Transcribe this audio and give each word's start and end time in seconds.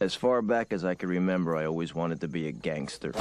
As 0.00 0.14
far 0.14 0.42
back 0.42 0.72
as 0.72 0.84
I 0.84 0.94
can 0.94 1.08
remember, 1.08 1.56
I 1.56 1.66
always 1.66 1.92
wanted 1.92 2.20
to 2.20 2.28
be 2.28 2.46
a 2.46 2.52
gangster. 2.52 3.12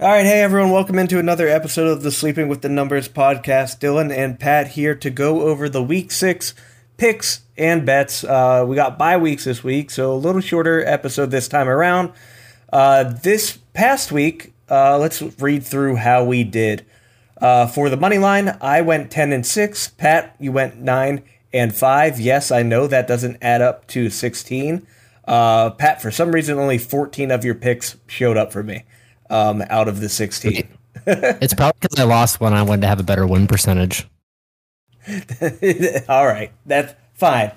All 0.00 0.06
right, 0.06 0.24
hey 0.24 0.42
everyone, 0.42 0.70
welcome 0.70 0.96
into 0.96 1.18
another 1.18 1.48
episode 1.48 1.88
of 1.88 2.04
the 2.04 2.12
Sleeping 2.12 2.46
with 2.46 2.62
the 2.62 2.68
Numbers 2.68 3.08
podcast. 3.08 3.80
Dylan 3.80 4.16
and 4.16 4.38
Pat 4.38 4.68
here 4.68 4.94
to 4.94 5.10
go 5.10 5.40
over 5.48 5.68
the 5.68 5.82
week 5.82 6.12
six 6.12 6.54
picks 6.96 7.40
and 7.56 7.84
bets. 7.84 8.22
Uh, 8.22 8.64
we 8.64 8.76
got 8.76 8.96
bye 8.96 9.16
weeks 9.16 9.42
this 9.42 9.64
week, 9.64 9.90
so 9.90 10.12
a 10.12 10.14
little 10.14 10.40
shorter 10.40 10.84
episode 10.86 11.32
this 11.32 11.48
time 11.48 11.68
around. 11.68 12.12
Uh, 12.72 13.02
this 13.02 13.58
past 13.72 14.12
week, 14.12 14.52
uh, 14.70 14.96
let's 14.98 15.20
read 15.40 15.64
through 15.64 15.96
how 15.96 16.22
we 16.22 16.44
did. 16.44 16.86
Uh, 17.40 17.66
for 17.66 17.88
the 17.88 17.96
money 17.96 18.18
line, 18.18 18.56
I 18.60 18.80
went 18.80 19.10
10 19.10 19.32
and 19.32 19.46
6. 19.46 19.88
Pat, 19.90 20.34
you 20.38 20.52
went 20.52 20.78
9 20.78 21.22
and 21.52 21.74
5. 21.74 22.20
Yes, 22.20 22.50
I 22.50 22.62
know 22.62 22.86
that 22.86 23.06
doesn't 23.06 23.38
add 23.40 23.62
up 23.62 23.86
to 23.88 24.10
16. 24.10 24.86
Uh, 25.24 25.70
Pat, 25.70 26.02
for 26.02 26.10
some 26.10 26.32
reason, 26.32 26.58
only 26.58 26.78
14 26.78 27.30
of 27.30 27.44
your 27.44 27.54
picks 27.54 27.96
showed 28.06 28.36
up 28.36 28.52
for 28.52 28.62
me 28.62 28.84
um, 29.30 29.62
out 29.68 29.88
of 29.88 30.00
the 30.00 30.08
16. 30.08 30.68
it's 31.06 31.54
probably 31.54 31.78
because 31.80 32.00
I 32.00 32.04
lost 32.04 32.40
one. 32.40 32.54
I 32.54 32.62
wanted 32.62 32.82
to 32.82 32.88
have 32.88 33.00
a 33.00 33.04
better 33.04 33.26
win 33.26 33.46
percentage. 33.46 34.08
All 36.08 36.26
right, 36.26 36.52
that's 36.66 36.94
fine. 37.14 37.52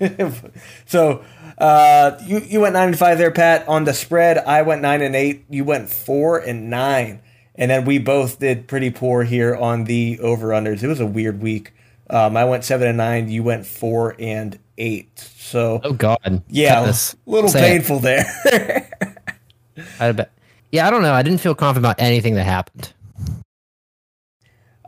so 0.86 1.24
uh, 1.58 2.18
you 2.24 2.40
you 2.40 2.60
went 2.60 2.74
nine 2.74 2.88
and 2.88 2.98
five 2.98 3.18
there, 3.18 3.30
Pat. 3.30 3.66
On 3.68 3.84
the 3.84 3.92
spread, 3.92 4.38
I 4.38 4.62
went 4.62 4.82
nine 4.82 5.02
and 5.02 5.14
eight. 5.14 5.44
You 5.50 5.64
went 5.64 5.90
four 5.90 6.38
and 6.38 6.70
nine, 6.70 7.20
and 7.54 7.70
then 7.70 7.84
we 7.84 7.98
both 7.98 8.38
did 8.38 8.66
pretty 8.66 8.90
poor 8.90 9.24
here 9.24 9.54
on 9.54 9.84
the 9.84 10.18
over 10.20 10.48
unders. 10.48 10.82
It 10.82 10.88
was 10.88 11.00
a 11.00 11.06
weird 11.06 11.42
week. 11.42 11.72
Um, 12.10 12.36
I 12.36 12.44
went 12.44 12.64
seven 12.64 12.88
and 12.88 12.98
nine. 12.98 13.30
You 13.30 13.42
went 13.42 13.66
four 13.66 14.16
and 14.18 14.58
eight. 14.78 15.18
So 15.18 15.80
oh 15.84 15.92
god, 15.92 16.42
yeah, 16.48 16.80
a 16.80 16.94
little 17.26 17.50
Say 17.50 17.60
painful 17.60 17.98
it. 17.98 18.02
there. 18.02 18.90
I 20.00 20.12
bet. 20.12 20.32
Yeah, 20.70 20.86
I 20.86 20.90
don't 20.90 21.02
know. 21.02 21.12
I 21.12 21.22
didn't 21.22 21.40
feel 21.40 21.54
confident 21.54 21.84
about 21.84 22.00
anything 22.00 22.34
that 22.34 22.44
happened. 22.44 22.92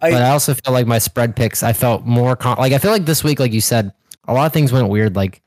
I, 0.00 0.10
but 0.10 0.22
I 0.22 0.30
also 0.30 0.54
feel 0.54 0.72
like 0.72 0.86
my 0.86 0.98
spread 0.98 1.36
picks. 1.36 1.62
I 1.62 1.72
felt 1.72 2.04
more 2.04 2.36
con- 2.36 2.58
like 2.58 2.72
I 2.72 2.78
feel 2.78 2.90
like 2.90 3.06
this 3.06 3.22
week, 3.24 3.40
like 3.40 3.52
you 3.52 3.60
said, 3.60 3.92
a 4.26 4.34
lot 4.34 4.46
of 4.46 4.52
things 4.52 4.72
went 4.72 4.88
weird. 4.88 5.16
Like 5.16 5.42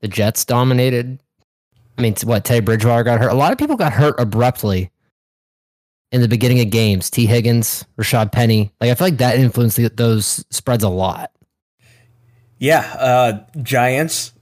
the 0.00 0.08
Jets 0.08 0.44
dominated. 0.44 1.20
I 1.96 2.02
mean, 2.02 2.14
what 2.24 2.44
Teddy 2.44 2.60
Bridgewater 2.60 3.02
got 3.02 3.18
hurt. 3.18 3.30
A 3.30 3.34
lot 3.34 3.50
of 3.52 3.58
people 3.58 3.76
got 3.76 3.92
hurt 3.92 4.14
abruptly 4.20 4.90
in 6.10 6.20
the 6.20 6.28
beginning 6.28 6.60
of 6.60 6.70
games. 6.70 7.10
T. 7.10 7.26
Higgins, 7.26 7.84
Rashaad 7.98 8.32
Penny. 8.32 8.72
Like 8.80 8.90
I 8.90 8.94
feel 8.94 9.06
like 9.06 9.18
that 9.18 9.38
influenced 9.38 9.76
the, 9.76 9.88
those 9.88 10.44
spreads 10.50 10.84
a 10.84 10.88
lot. 10.88 11.32
Yeah, 12.58 12.80
uh, 12.98 13.44
Giants. 13.62 14.32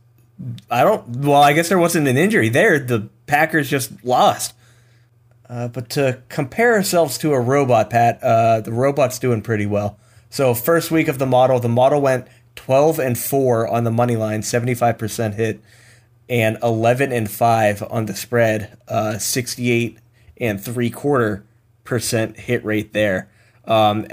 I 0.70 0.84
don't. 0.84 1.08
Well, 1.08 1.42
I 1.42 1.52
guess 1.52 1.68
there 1.68 1.78
wasn't 1.78 2.08
an 2.08 2.16
injury 2.16 2.48
there. 2.48 2.78
The 2.78 3.08
Packers 3.26 3.68
just 3.68 4.04
lost. 4.04 4.54
Uh, 5.48 5.68
but 5.68 5.88
to 5.90 6.22
compare 6.28 6.74
ourselves 6.74 7.18
to 7.18 7.32
a 7.32 7.40
robot, 7.40 7.90
Pat, 7.90 8.22
uh, 8.22 8.60
the 8.60 8.72
robot's 8.72 9.18
doing 9.18 9.42
pretty 9.42 9.66
well. 9.66 9.98
So 10.28 10.54
first 10.54 10.90
week 10.90 11.06
of 11.06 11.18
the 11.18 11.26
model, 11.26 11.60
the 11.60 11.68
model 11.68 12.00
went 12.00 12.26
12 12.56 12.98
and 12.98 13.16
4 13.16 13.68
on 13.68 13.84
the 13.84 13.92
money 13.92 14.16
line, 14.16 14.40
75% 14.40 15.34
hit, 15.34 15.60
and 16.28 16.58
11 16.64 17.12
and 17.12 17.30
5 17.30 17.84
on 17.88 18.06
the 18.06 18.14
spread, 18.14 18.76
uh, 18.88 19.18
68 19.18 19.98
and 20.38 20.60
three 20.62 20.90
quarter 20.90 21.45
percent 21.86 22.38
hit 22.38 22.64
rate 22.64 22.92
there. 22.92 23.30
Um, 23.64 24.06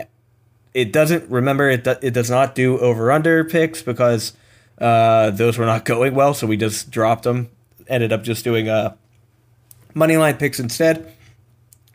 it 0.73 0.91
doesn't 0.91 1.29
remember 1.29 1.69
it. 1.69 1.83
Do, 1.83 1.95
it 2.02 2.11
does 2.11 2.30
not 2.30 2.55
do 2.55 2.80
over 2.80 3.11
under 3.11 3.43
picks 3.43 3.81
because 3.81 4.33
uh, 4.80 5.31
those 5.31 5.57
were 5.57 5.65
not 5.65 5.85
going 5.93 6.15
well, 6.15 6.33
so 6.33 6.47
we 6.47 6.57
just 6.57 6.89
dropped 6.91 7.23
them. 7.23 7.49
Ended 7.88 8.14
up 8.14 8.23
just 8.23 8.43
doing 8.43 8.70
uh, 8.70 8.95
money 9.93 10.17
line 10.17 10.37
picks 10.37 10.59
instead. 10.59 11.14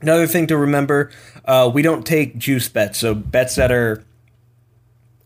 Another 0.00 0.26
thing 0.26 0.46
to 0.48 0.56
remember: 0.56 1.10
uh, 1.44 1.70
we 1.72 1.82
don't 1.82 2.06
take 2.06 2.36
juice 2.38 2.68
bets, 2.68 2.98
so 2.98 3.14
bets 3.14 3.56
that 3.56 3.72
are 3.72 4.04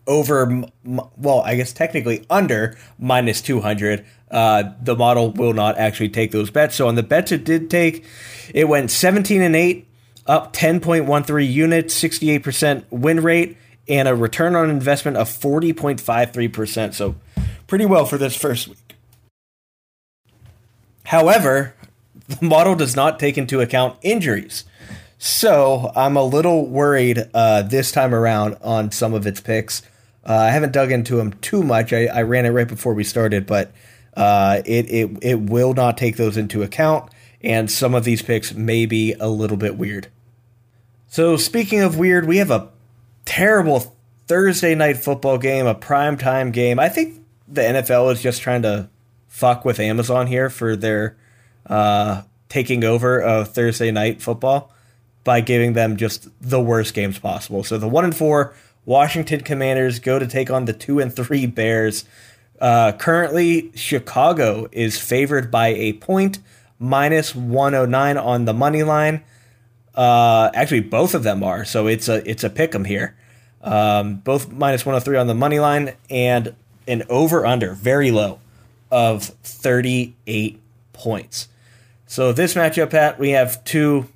over, 0.06 0.64
well, 0.84 1.40
I 1.42 1.54
guess 1.56 1.72
technically 1.72 2.26
under 2.28 2.76
minus 2.98 3.40
200, 3.40 4.04
uh, 4.30 4.64
the 4.80 4.96
model 4.96 5.30
will 5.32 5.52
not 5.52 5.78
actually 5.78 6.08
take 6.08 6.32
those 6.32 6.50
bets. 6.50 6.74
So 6.74 6.88
on 6.88 6.94
the 6.94 7.02
bets 7.02 7.32
it 7.32 7.44
did 7.44 7.70
take, 7.70 8.04
it 8.54 8.68
went 8.68 8.90
17 8.90 9.42
and 9.42 9.54
8, 9.54 9.86
up 10.26 10.52
10.13 10.52 11.52
units, 11.52 12.00
68% 12.00 12.84
win 12.90 13.20
rate, 13.22 13.56
and 13.88 14.08
a 14.08 14.14
return 14.14 14.54
on 14.54 14.70
investment 14.70 15.16
of 15.16 15.28
40.53%. 15.28 16.94
So 16.94 17.16
pretty 17.66 17.86
well 17.86 18.06
for 18.06 18.18
this 18.18 18.36
first 18.36 18.68
week. 18.68 18.96
However, 21.04 21.74
the 22.28 22.38
model 22.44 22.74
does 22.74 22.94
not 22.96 23.18
take 23.18 23.36
into 23.36 23.60
account 23.60 23.98
injuries. 24.02 24.64
So 25.18 25.92
I'm 25.94 26.16
a 26.16 26.24
little 26.24 26.66
worried 26.66 27.28
uh, 27.32 27.62
this 27.62 27.92
time 27.92 28.14
around 28.14 28.56
on 28.62 28.90
some 28.90 29.14
of 29.14 29.26
its 29.26 29.40
picks. 29.40 29.82
Uh, 30.24 30.34
I 30.34 30.50
haven't 30.50 30.72
dug 30.72 30.92
into 30.92 31.16
them 31.16 31.32
too 31.34 31.62
much. 31.62 31.92
I, 31.92 32.06
I 32.06 32.22
ran 32.22 32.46
it 32.46 32.50
right 32.50 32.66
before 32.66 32.94
we 32.94 33.04
started, 33.04 33.46
but 33.46 33.72
uh, 34.16 34.62
it, 34.64 34.90
it 34.90 35.18
it 35.22 35.40
will 35.40 35.74
not 35.74 35.96
take 35.96 36.16
those 36.16 36.36
into 36.36 36.62
account, 36.62 37.10
and 37.42 37.70
some 37.70 37.94
of 37.94 38.04
these 38.04 38.22
picks 38.22 38.54
may 38.54 38.86
be 38.86 39.14
a 39.14 39.28
little 39.28 39.56
bit 39.56 39.76
weird. 39.76 40.08
So 41.08 41.36
speaking 41.36 41.80
of 41.80 41.98
weird, 41.98 42.26
we 42.26 42.38
have 42.38 42.50
a 42.50 42.70
terrible 43.24 43.94
Thursday 44.26 44.74
night 44.74 44.96
football 44.96 45.38
game, 45.38 45.66
a 45.66 45.74
prime 45.74 46.16
time 46.16 46.52
game. 46.52 46.78
I 46.78 46.88
think 46.88 47.22
the 47.48 47.62
NFL 47.62 48.12
is 48.12 48.22
just 48.22 48.40
trying 48.40 48.62
to 48.62 48.88
fuck 49.28 49.64
with 49.64 49.80
Amazon 49.80 50.26
here 50.26 50.48
for 50.48 50.76
their 50.76 51.16
uh, 51.66 52.22
taking 52.48 52.84
over 52.84 53.20
of 53.20 53.48
Thursday 53.48 53.90
night 53.90 54.20
football 54.20 54.72
by 55.24 55.40
giving 55.40 55.72
them 55.72 55.96
just 55.96 56.28
the 56.40 56.60
worst 56.60 56.94
games 56.94 57.18
possible. 57.18 57.64
So 57.64 57.78
the 57.78 57.88
one 57.88 58.04
and 58.04 58.16
four 58.16 58.54
Washington 58.84 59.40
Commanders 59.40 59.98
go 59.98 60.18
to 60.18 60.26
take 60.26 60.50
on 60.50 60.64
the 60.64 60.72
two 60.72 60.98
and 60.98 61.14
three 61.14 61.46
Bears. 61.46 62.04
Uh, 62.60 62.92
currently, 62.92 63.72
Chicago 63.74 64.68
is 64.72 64.98
favored 64.98 65.50
by 65.50 65.68
a 65.68 65.94
point, 65.94 66.38
minus 66.82 67.34
109 67.34 68.18
on 68.18 68.44
the 68.44 68.52
money 68.52 68.82
line. 68.82 69.22
Uh, 69.94 70.50
actually, 70.54 70.80
both 70.80 71.14
of 71.14 71.22
them 71.22 71.42
are, 71.42 71.64
so 71.64 71.86
it's 71.86 72.08
a 72.08 72.28
it's 72.28 72.44
a 72.44 72.50
pick 72.50 72.74
'em 72.74 72.84
here. 72.84 73.14
Um, 73.62 74.16
both 74.16 74.50
minus 74.50 74.84
103 74.84 75.16
on 75.16 75.26
the 75.26 75.34
money 75.34 75.60
line 75.60 75.92
and 76.10 76.54
an 76.88 77.04
over 77.08 77.46
under 77.46 77.74
very 77.74 78.10
low 78.10 78.40
of 78.90 79.24
38 79.24 80.60
points. 80.92 81.48
So 82.06 82.32
this 82.32 82.54
matchup, 82.54 82.90
Pat, 82.90 83.18
we 83.18 83.30
have 83.30 83.62
two 83.64 84.08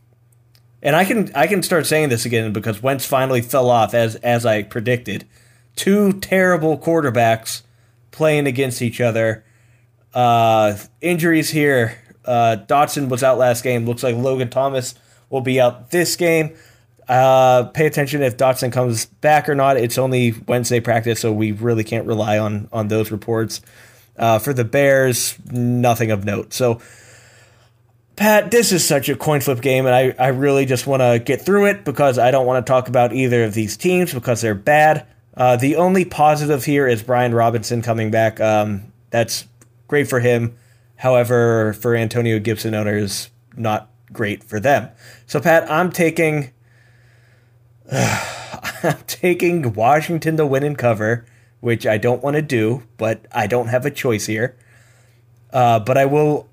and 0.82 0.94
I 0.94 1.04
can 1.04 1.30
I 1.34 1.46
can 1.46 1.62
start 1.62 1.86
saying 1.86 2.10
this 2.10 2.24
again 2.24 2.52
because 2.52 2.82
Wentz 2.82 3.04
finally 3.04 3.40
fell 3.40 3.70
off 3.70 3.94
as 3.94 4.14
as 4.16 4.46
I 4.46 4.62
predicted. 4.62 5.26
Two 5.74 6.12
terrible 6.12 6.78
quarterbacks 6.78 7.62
playing 8.10 8.46
against 8.46 8.80
each 8.80 9.00
other. 9.00 9.44
Uh, 10.14 10.76
injuries 11.00 11.50
here. 11.50 11.98
Uh, 12.26 12.56
Dotson 12.66 13.08
was 13.08 13.22
out 13.22 13.38
last 13.38 13.62
game. 13.62 13.86
Looks 13.86 14.02
like 14.02 14.16
Logan 14.16 14.50
Thomas 14.50 14.94
will 15.30 15.40
be 15.40 15.60
out 15.60 15.90
this 15.90 16.16
game. 16.16 16.56
Uh, 17.08 17.64
pay 17.64 17.86
attention 17.86 18.22
if 18.22 18.36
Dotson 18.36 18.72
comes 18.72 19.06
back 19.06 19.48
or 19.48 19.54
not. 19.54 19.76
It's 19.76 19.96
only 19.96 20.34
Wednesday 20.48 20.80
practice, 20.80 21.20
so 21.20 21.32
we 21.32 21.52
really 21.52 21.84
can't 21.84 22.06
rely 22.06 22.38
on 22.38 22.68
on 22.72 22.88
those 22.88 23.10
reports. 23.10 23.60
Uh, 24.18 24.38
for 24.38 24.54
the 24.54 24.64
Bears, 24.64 25.36
nothing 25.52 26.10
of 26.10 26.24
note. 26.24 26.54
So 26.54 26.80
Pat, 28.16 28.50
this 28.50 28.72
is 28.72 28.82
such 28.82 29.10
a 29.10 29.14
coin 29.14 29.42
flip 29.42 29.60
game, 29.60 29.84
and 29.84 29.94
I, 29.94 30.14
I 30.18 30.28
really 30.28 30.64
just 30.64 30.86
want 30.86 31.02
to 31.02 31.18
get 31.22 31.42
through 31.42 31.66
it 31.66 31.84
because 31.84 32.18
I 32.18 32.30
don't 32.30 32.46
want 32.46 32.64
to 32.64 32.70
talk 32.70 32.88
about 32.88 33.12
either 33.12 33.44
of 33.44 33.52
these 33.52 33.76
teams 33.76 34.14
because 34.14 34.40
they're 34.40 34.54
bad. 34.54 35.06
Uh, 35.36 35.56
the 35.56 35.76
only 35.76 36.06
positive 36.06 36.64
here 36.64 36.88
is 36.88 37.02
Brian 37.02 37.34
Robinson 37.34 37.82
coming 37.82 38.10
back. 38.10 38.40
Um, 38.40 38.90
that's 39.10 39.46
great 39.86 40.08
for 40.08 40.18
him. 40.18 40.56
However, 40.96 41.72
for 41.72 41.94
Antonio 41.94 42.38
Gibson 42.38 42.74
owners, 42.74 43.30
not 43.56 43.90
great 44.12 44.42
for 44.42 44.60
them. 44.60 44.88
So, 45.26 45.40
Pat, 45.40 45.70
I'm 45.70 45.90
taking. 45.92 46.52
Uh, 47.90 48.32
I'm 48.82 48.98
taking 49.06 49.72
Washington 49.74 50.36
to 50.36 50.46
win 50.46 50.62
and 50.62 50.76
cover, 50.76 51.24
which 51.60 51.86
I 51.86 51.98
don't 51.98 52.22
want 52.22 52.36
to 52.36 52.42
do, 52.42 52.82
but 52.96 53.26
I 53.32 53.46
don't 53.46 53.68
have 53.68 53.86
a 53.86 53.90
choice 53.90 54.26
here. 54.26 54.56
Uh, 55.52 55.78
but 55.80 55.96
I 55.96 56.04
will 56.04 56.48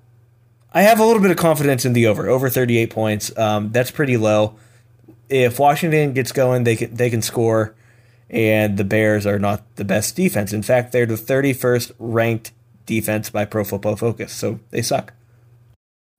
I 0.73 0.81
have 0.81 0.99
a 0.99 1.05
little 1.05 1.21
bit 1.21 1.29
of 1.29 1.37
confidence 1.37 1.85
in 1.85 1.93
the 1.93 2.07
over, 2.07 2.27
over 2.27 2.49
38 2.49 2.89
points. 2.89 3.37
Um, 3.37 3.71
that's 3.71 3.91
pretty 3.91 4.17
low. 4.17 4.55
If 5.29 5.59
Washington 5.59 6.13
gets 6.13 6.31
going, 6.31 6.63
they 6.63 6.75
can 6.75 6.95
they 6.95 7.09
can 7.09 7.21
score, 7.21 7.75
and 8.29 8.77
the 8.77 8.83
Bears 8.83 9.25
are 9.25 9.39
not 9.39 9.75
the 9.75 9.85
best 9.85 10.15
defense. 10.15 10.51
In 10.51 10.63
fact, 10.63 10.91
they're 10.91 11.05
the 11.05 11.15
31st 11.15 11.91
ranked 11.99 12.51
defense 12.85 13.29
by 13.29 13.45
Pro 13.45 13.63
Football 13.63 13.95
Focus, 13.95 14.31
so 14.31 14.59
they 14.71 14.81
suck. 14.81 15.13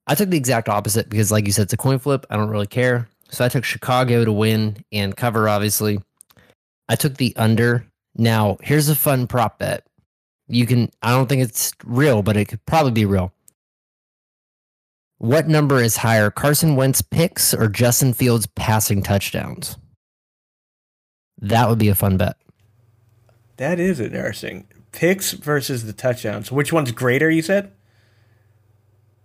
I 0.07 0.15
took 0.15 0.29
the 0.29 0.37
exact 0.37 0.69
opposite 0.69 1.09
because, 1.09 1.31
like 1.31 1.47
you 1.47 1.51
said, 1.51 1.63
it's 1.63 1.73
a 1.73 1.77
coin 1.77 1.99
flip. 1.99 2.25
I 2.29 2.37
don't 2.37 2.49
really 2.49 2.67
care. 2.67 3.09
So 3.29 3.43
I 3.43 3.49
took 3.49 3.63
Chicago 3.63 4.23
to 4.23 4.31
win 4.31 4.77
and 4.91 5.15
cover, 5.15 5.49
obviously. 5.49 5.99
I 6.87 6.95
took 6.95 7.17
the 7.17 7.35
under. 7.35 7.87
Now, 8.15 8.57
here's 8.61 8.87
a 8.87 8.95
fun 8.95 9.27
prop 9.27 9.59
bet. 9.59 9.85
You 10.47 10.67
can, 10.67 10.91
I 11.01 11.11
don't 11.11 11.27
think 11.27 11.41
it's 11.41 11.73
real, 11.83 12.21
but 12.21 12.37
it 12.37 12.45
could 12.45 12.63
probably 12.65 12.91
be 12.91 13.05
real. 13.05 13.33
What 15.17 15.47
number 15.47 15.81
is 15.81 15.97
higher, 15.97 16.29
Carson 16.29 16.75
Wentz 16.75 17.01
picks 17.01 17.53
or 17.53 17.67
Justin 17.67 18.13
Fields 18.13 18.45
passing 18.45 19.01
touchdowns? 19.01 19.77
That 21.41 21.67
would 21.67 21.79
be 21.79 21.89
a 21.89 21.95
fun 21.95 22.17
bet. 22.17 22.37
That 23.57 23.79
is 23.79 23.99
interesting. 23.99 24.67
Picks 24.95 25.33
versus 25.33 25.85
the 25.85 25.93
touchdowns. 25.93 26.51
Which 26.51 26.71
one's 26.71 26.91
greater, 26.91 27.29
you 27.29 27.41
said? 27.41 27.71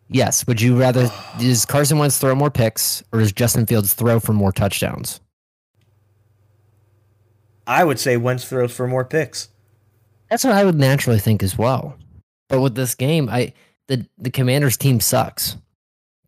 Yes. 0.08 0.46
Would 0.46 0.60
you 0.60 0.78
rather 0.78 1.10
does 1.38 1.64
Carson 1.64 1.98
Wentz 1.98 2.18
throw 2.18 2.34
more 2.34 2.50
picks 2.50 3.02
or 3.12 3.20
does 3.20 3.32
Justin 3.32 3.66
Fields 3.66 3.94
throw 3.94 4.18
for 4.20 4.32
more 4.32 4.52
touchdowns? 4.52 5.20
I 7.66 7.84
would 7.84 8.00
say 8.00 8.16
Wentz 8.16 8.44
throws 8.44 8.72
for 8.72 8.88
more 8.88 9.04
picks. 9.04 9.48
That's 10.28 10.42
what 10.44 10.54
I 10.54 10.64
would 10.64 10.74
naturally 10.74 11.20
think 11.20 11.42
as 11.42 11.56
well. 11.56 11.96
But 12.48 12.60
with 12.60 12.74
this 12.74 12.96
game, 12.96 13.28
I 13.28 13.52
the 13.86 14.06
the 14.18 14.30
Commanders 14.30 14.76
team 14.76 14.98
sucks 14.98 15.56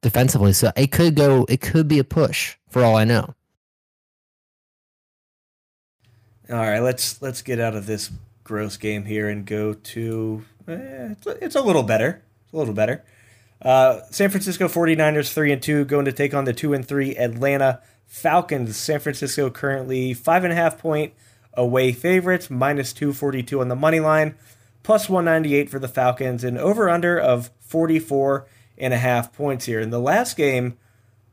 defensively, 0.03 0.53
so 0.53 0.71
it 0.77 0.93
could 0.93 1.17
go. 1.17 1.47
It 1.49 1.61
could 1.61 1.89
be 1.89 1.99
a 1.99 2.05
push 2.05 2.57
for 2.69 2.85
all 2.85 2.97
I 2.97 3.05
know. 3.05 3.35
All 6.49 6.59
right, 6.59 6.81
let's 6.81 7.21
let's 7.21 7.43
get 7.43 7.59
out 7.59 7.75
of 7.75 7.87
this 7.87 8.11
gross 8.45 8.77
game 8.77 9.05
here 9.05 9.29
and 9.29 9.47
go 9.47 9.75
to 9.75 10.45
eh, 10.69 11.15
it's 11.27 11.57
a 11.57 11.63
little 11.63 11.83
better. 11.83 12.23
It's 12.45 12.53
a 12.53 12.57
little 12.57 12.75
better. 12.75 13.05
Uh, 13.61 14.01
San 14.11 14.31
Francisco 14.31 14.67
49ers 14.67 15.33
3 15.33 15.53
and 15.53 15.63
2 15.63 15.85
going 15.85 16.05
to 16.05 16.13
take 16.13 16.35
on 16.35 16.45
the 16.45 16.53
2 16.53 16.75
and 16.75 16.87
3 16.87 17.17
Atlanta 17.17 17.81
Falcons. 18.07 18.77
San 18.77 18.99
Francisco 18.99 19.51
currently 19.51 20.15
5.5 20.15 20.79
point 20.79 21.15
away 21.55 21.93
favorites, 21.93 22.51
minus 22.51 22.93
242 22.93 23.61
on 23.61 23.69
the 23.69 23.77
money 23.77 24.01
line, 24.01 24.35
plus 24.83 25.09
198 25.09 25.71
for 25.71 25.79
the 25.79 25.89
Falcons, 25.89 26.43
and 26.45 26.59
over 26.59 26.89
under 26.89 27.19
of 27.19 27.51
44 27.61 28.47
and 28.79 28.93
a 28.93 28.99
half 28.99 29.33
points 29.33 29.67
here. 29.67 29.81
In 29.81 29.91
the 29.91 30.01
last 30.01 30.37
game, 30.37 30.77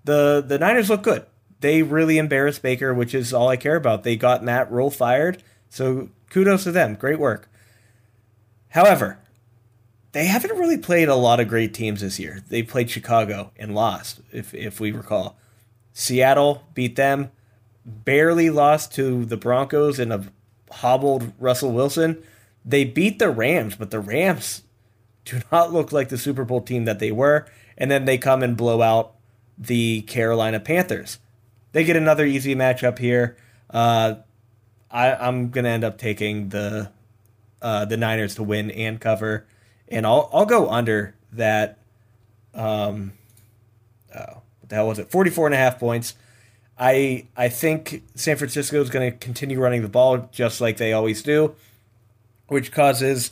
the, 0.04 0.44
the 0.46 0.60
Niners 0.60 0.90
look 0.90 1.04
good. 1.04 1.26
They 1.62 1.82
really 1.82 2.18
embarrassed 2.18 2.62
Baker, 2.62 2.94
which 2.94 3.14
is 3.14 3.34
all 3.34 3.50
I 3.50 3.58
care 3.58 3.76
about. 3.76 4.04
They 4.04 4.16
got 4.16 4.44
Matt 4.44 4.72
Rhule 4.72 4.92
fired, 4.92 5.44
so 5.70 6.10
kudos 6.30 6.64
to 6.64 6.72
them. 6.72 6.96
Great 6.96 7.20
work. 7.20 7.50
However, 8.70 9.20
they 10.12 10.26
haven't 10.26 10.58
really 10.58 10.78
played 10.78 11.10
a 11.10 11.16
lot 11.16 11.40
of 11.40 11.48
great 11.48 11.74
teams 11.74 12.02
this 12.02 12.20
year. 12.20 12.44
They 12.48 12.64
played 12.64 12.90
Chicago 12.90 13.52
and 13.58 13.76
lost, 13.76 14.22
if 14.32 14.54
if 14.54 14.80
we 14.80 14.92
recall. 14.92 15.38
Seattle 15.94 16.64
beat 16.74 16.96
them, 16.96 17.32
barely 17.86 18.50
lost 18.50 18.94
to 18.96 19.26
the 19.26 19.38
Broncos 19.38 20.00
and 20.00 20.14
a 20.14 20.26
hobbled 20.72 21.34
Russell 21.40 21.72
Wilson. 21.72 22.22
They 22.64 22.84
beat 22.84 23.20
the 23.20 23.30
Rams, 23.30 23.76
but 23.76 23.92
the 23.92 24.00
Rams 24.00 24.64
do 25.26 25.42
not 25.52 25.74
look 25.74 25.92
like 25.92 26.10
the 26.10 26.18
Super 26.18 26.46
Bowl 26.46 26.62
team 26.62 26.86
that 26.86 27.00
they 27.00 27.12
were. 27.12 27.48
And 27.78 27.90
then 27.90 28.06
they 28.06 28.18
come 28.18 28.44
and 28.44 28.58
blow 28.58 28.82
out 28.82 29.16
the 29.58 30.02
Carolina 30.02 30.60
Panthers. 30.60 31.20
They 31.72 31.84
get 31.84 31.96
another 31.96 32.26
easy 32.26 32.56
matchup 32.56 33.00
here. 33.00 33.38
Uh, 33.70 34.16
I, 34.92 35.14
I'm 35.14 35.50
gonna 35.50 35.70
end 35.70 35.84
up 35.84 35.98
taking 35.98 36.50
the 36.50 36.92
uh, 37.62 37.86
the 37.86 37.98
Niners 37.98 38.36
to 38.36 38.44
win 38.44 38.72
and 38.72 39.00
cover 39.00 39.46
and 39.90 40.06
I'll 40.06 40.30
I'll 40.32 40.46
go 40.46 40.70
under 40.70 41.16
that. 41.34 41.78
Um, 42.54 43.14
oh, 44.16 44.42
what 44.60 44.70
the 44.70 44.76
hell 44.76 44.88
was 44.88 45.00
it? 45.00 45.12
44 45.12 45.48
and 45.48 45.56
a 45.56 45.58
half 45.58 45.80
points. 45.80 46.16
I 46.78 47.28
I 47.36 47.50
think 47.50 48.04
San 48.16 48.38
Francisco 48.38 48.82
is 48.82 48.90
going 48.90 49.12
to 49.12 49.18
continue 49.18 49.60
running 49.60 49.82
the 49.82 49.90
ball 49.90 50.30
just 50.32 50.62
like 50.62 50.78
they 50.78 50.94
always 50.94 51.22
do, 51.22 51.56
which 52.48 52.72
causes 52.72 53.32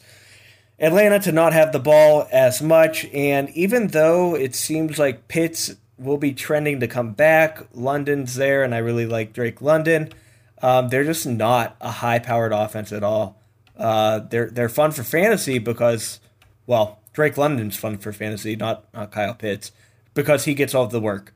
Atlanta 0.79 1.19
to 1.19 1.31
not 1.31 1.53
have 1.53 1.71
the 1.71 1.79
ball 1.79 2.27
as 2.31 2.61
much. 2.61 3.05
And 3.13 3.49
even 3.51 3.87
though 3.87 4.35
it 4.35 4.55
seems 4.55 4.99
like 4.99 5.27
Pitts 5.27 5.75
will 5.97 6.17
be 6.17 6.33
trending 6.33 6.79
to 6.79 6.87
come 6.87 7.13
back, 7.13 7.59
London's 7.73 8.35
there, 8.35 8.63
and 8.63 8.75
I 8.75 8.79
really 8.79 9.07
like 9.07 9.33
Drake 9.33 9.61
London. 9.61 10.13
Um, 10.61 10.89
they're 10.89 11.03
just 11.03 11.25
not 11.25 11.75
a 11.81 11.91
high-powered 11.91 12.51
offense 12.51 12.91
at 12.91 13.03
all. 13.03 13.41
Uh, 13.77 14.19
they're 14.19 14.49
they're 14.49 14.69
fun 14.69 14.91
for 14.91 15.03
fantasy 15.03 15.59
because 15.59 16.19
well, 16.67 16.99
Drake 17.13 17.37
London's 17.37 17.75
fun 17.75 17.97
for 17.97 18.13
fantasy, 18.13 18.55
not, 18.55 18.93
not 18.93 19.11
Kyle 19.11 19.33
Pitts, 19.33 19.71
because 20.13 20.45
he 20.45 20.53
gets 20.53 20.75
all 20.75 20.85
the 20.85 21.01
work. 21.01 21.33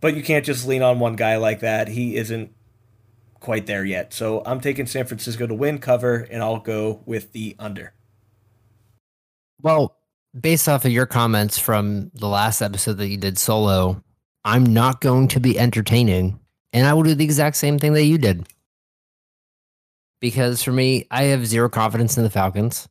But 0.00 0.14
you 0.14 0.22
can't 0.22 0.44
just 0.44 0.66
lean 0.66 0.82
on 0.82 1.00
one 1.00 1.16
guy 1.16 1.36
like 1.36 1.60
that. 1.60 1.88
He 1.88 2.16
isn't 2.16 2.52
quite 3.40 3.66
there 3.66 3.84
yet. 3.84 4.12
So 4.12 4.42
I'm 4.44 4.60
taking 4.60 4.86
San 4.86 5.06
Francisco 5.06 5.46
to 5.46 5.54
win 5.54 5.78
cover, 5.78 6.26
and 6.30 6.42
I'll 6.42 6.58
go 6.58 7.02
with 7.06 7.32
the 7.32 7.56
under. 7.58 7.94
Well, 9.62 9.96
based 10.38 10.68
off 10.68 10.84
of 10.84 10.92
your 10.92 11.06
comments 11.06 11.58
from 11.58 12.10
the 12.14 12.28
last 12.28 12.60
episode 12.60 12.98
that 12.98 13.08
you 13.08 13.16
did 13.16 13.38
solo, 13.38 14.02
I'm 14.44 14.64
not 14.64 15.00
going 15.00 15.28
to 15.28 15.40
be 15.40 15.58
entertaining, 15.58 16.38
and 16.72 16.86
I 16.86 16.94
will 16.94 17.02
do 17.02 17.14
the 17.14 17.24
exact 17.24 17.56
same 17.56 17.78
thing 17.78 17.92
that 17.94 18.04
you 18.04 18.18
did. 18.18 18.46
Because 20.20 20.62
for 20.62 20.72
me, 20.72 21.06
I 21.10 21.24
have 21.24 21.46
zero 21.46 21.68
confidence 21.68 22.16
in 22.16 22.24
the 22.24 22.30
Falcons 22.30 22.88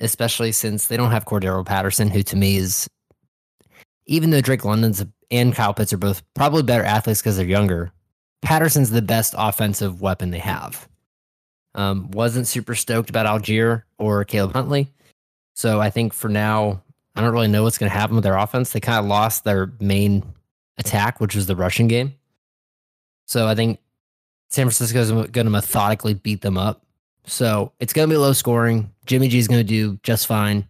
especially 0.00 0.52
since 0.52 0.86
they 0.86 0.96
don't 0.96 1.10
have 1.10 1.24
Cordarrelle 1.24 1.66
Patterson, 1.66 2.08
who 2.08 2.22
to 2.24 2.36
me 2.36 2.56
is, 2.56 2.88
even 4.06 4.30
though 4.30 4.40
Drake 4.40 4.64
London's 4.64 5.04
and 5.30 5.54
Kyle 5.54 5.74
Pitts 5.74 5.92
are 5.92 5.98
both 5.98 6.22
probably 6.34 6.62
better 6.62 6.84
athletes 6.84 7.20
because 7.20 7.36
they're 7.36 7.46
younger, 7.46 7.92
Patterson's 8.42 8.90
the 8.90 9.02
best 9.02 9.34
offensive 9.36 10.00
weapon 10.00 10.30
they 10.30 10.38
have. 10.38 10.88
Um, 11.74 12.10
wasn't 12.12 12.46
super 12.46 12.74
stoked 12.74 13.10
about 13.10 13.26
Allgeier 13.26 13.82
or 13.98 14.24
Caleb 14.24 14.52
Huntley. 14.52 14.92
So 15.54 15.80
I 15.80 15.90
think 15.90 16.12
for 16.12 16.28
now, 16.28 16.82
I 17.16 17.20
don't 17.20 17.32
really 17.32 17.48
know 17.48 17.62
what's 17.62 17.78
going 17.78 17.90
to 17.90 17.96
happen 17.96 18.14
with 18.14 18.24
their 18.24 18.36
offense. 18.36 18.72
They 18.72 18.80
kind 18.80 18.98
of 18.98 19.06
lost 19.06 19.44
their 19.44 19.72
main 19.80 20.24
attack, 20.78 21.20
which 21.20 21.34
was 21.34 21.46
the 21.46 21.56
rushing 21.56 21.88
game. 21.88 22.14
So 23.26 23.46
I 23.46 23.54
think 23.54 23.80
San 24.50 24.66
Francisco 24.66 25.00
is 25.00 25.10
going 25.10 25.46
to 25.46 25.50
methodically 25.50 26.14
beat 26.14 26.40
them 26.40 26.56
up. 26.56 26.82
So 27.26 27.72
it's 27.80 27.92
going 27.92 28.08
to 28.08 28.12
be 28.12 28.18
low 28.18 28.32
scoring. 28.32 28.92
Jimmy 29.06 29.28
G 29.28 29.38
is 29.38 29.48
going 29.48 29.60
to 29.60 29.64
do 29.64 29.98
just 30.02 30.26
fine. 30.26 30.68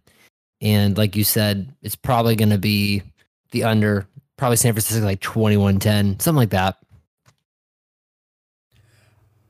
And 0.61 0.97
like 0.97 1.15
you 1.15 1.23
said, 1.23 1.73
it's 1.81 1.95
probably 1.95 2.35
going 2.35 2.49
to 2.49 2.57
be 2.57 3.03
the 3.51 3.63
under, 3.63 4.07
probably 4.37 4.57
San 4.57 4.73
Francisco 4.73 5.05
like 5.05 5.19
21 5.19 5.79
10, 5.79 6.19
something 6.19 6.37
like 6.37 6.49
that. 6.51 6.77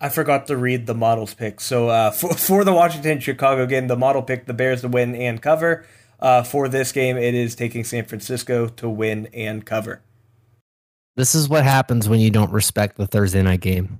I 0.02 0.10
forgot 0.10 0.48
to 0.48 0.58
read 0.58 0.88
the 0.88 0.94
models 0.94 1.34
pick. 1.34 1.62
So 1.62 1.90
uh, 1.90 2.12
for, 2.12 2.34
for 2.38 2.64
the 2.64 2.74
Washington 2.74 3.20
Chicago 3.20 3.66
game, 3.66 3.88
the 3.88 3.96
model 3.96 4.22
picked 4.22 4.48
the 4.48 4.54
Bears 4.54 4.82
to 4.82 4.88
win 4.88 5.16
and 5.16 5.42
cover. 5.42 5.86
Uh, 6.20 6.44
for 6.44 6.68
this 6.68 6.92
game, 6.92 7.18
it 7.18 7.36
is 7.36 7.56
taking 7.56 7.84
San 7.84 8.06
Francisco 8.06 8.68
to 8.68 8.90
win 8.90 9.28
and 9.34 9.66
cover. 9.66 10.02
This 11.16 11.34
is 11.34 11.48
what 11.48 11.64
happens 11.64 12.10
when 12.10 12.20
you 12.20 12.30
don't 12.30 12.52
respect 12.52 12.98
the 12.98 13.08
Thursday 13.08 13.42
night 13.42 13.62
game. 13.62 14.00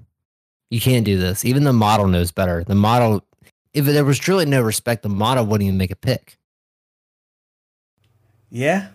You 0.70 0.82
can't 0.82 1.06
do 1.06 1.18
this. 1.18 1.46
Even 1.46 1.64
the 1.64 1.74
model 1.74 2.08
knows 2.08 2.32
better. 2.32 2.64
The 2.64 2.76
model, 2.76 3.24
if 3.74 3.86
there 3.86 4.04
was 4.04 4.20
truly 4.20 4.46
no 4.46 4.62
respect, 4.62 5.04
the 5.04 5.10
model 5.10 5.46
wouldn't 5.46 5.68
even 5.68 5.78
make 5.78 5.92
a 5.92 5.96
pick. 5.96 6.38
Yeah. 8.50 8.90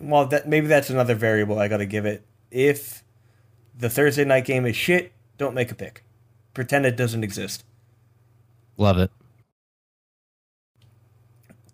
Well, 0.00 0.26
that 0.26 0.48
maybe 0.48 0.66
that's 0.66 0.90
another 0.90 1.14
variable 1.14 1.58
I 1.58 1.68
got 1.68 1.78
to 1.78 1.86
give 1.86 2.04
it. 2.04 2.26
If 2.50 3.04
the 3.76 3.88
Thursday 3.88 4.24
night 4.24 4.44
game 4.44 4.66
is 4.66 4.76
shit, 4.76 5.12
don't 5.36 5.54
make 5.54 5.70
a 5.70 5.74
pick. 5.74 6.04
Pretend 6.52 6.84
it 6.84 6.96
doesn't 6.96 7.22
exist. 7.22 7.64
Love 8.76 8.98
it. 8.98 9.10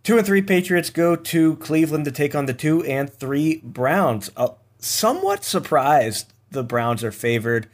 Two 0.03 0.19
and 0.19 0.27
three 0.27 0.43
Patriots 0.43 0.91
go 0.91 1.17
to 1.17 1.57
Cleveland 1.57 2.05
to 2.05 2.11
take 2.11 2.35
on 2.35 2.45
the 2.45 2.53
two 2.53 2.85
and 2.85 3.11
three 3.11 3.63
Browns. 3.65 4.31
Uh, 4.37 4.49
somewhat 4.85 5.45
surprised 5.45 6.33
the 6.51 6.63
Browns 6.63 7.03
are 7.03 7.13
favored. 7.13 7.67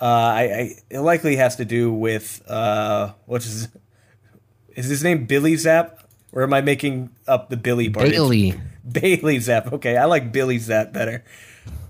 Uh, 0.00 0.04
I, 0.04 0.42
I, 0.42 0.74
it 0.90 1.00
likely 1.00 1.36
has 1.36 1.56
to 1.56 1.64
do 1.64 1.92
with 1.92 2.42
uh, 2.48 3.12
what's 3.26 3.44
his 3.44 3.68
is 4.74 4.86
his 4.86 5.04
name 5.04 5.26
Billy 5.26 5.56
Zap 5.56 6.00
or 6.32 6.42
am 6.42 6.52
I 6.52 6.60
making 6.60 7.10
up 7.26 7.48
the 7.48 7.56
Billy 7.56 7.88
part? 7.88 8.10
Bailey 8.10 8.60
Bailey 8.90 9.38
Zappe. 9.38 9.72
Okay, 9.72 9.96
I 9.96 10.04
like 10.04 10.32
Billy 10.32 10.58
Zap 10.58 10.92
better. 10.92 11.24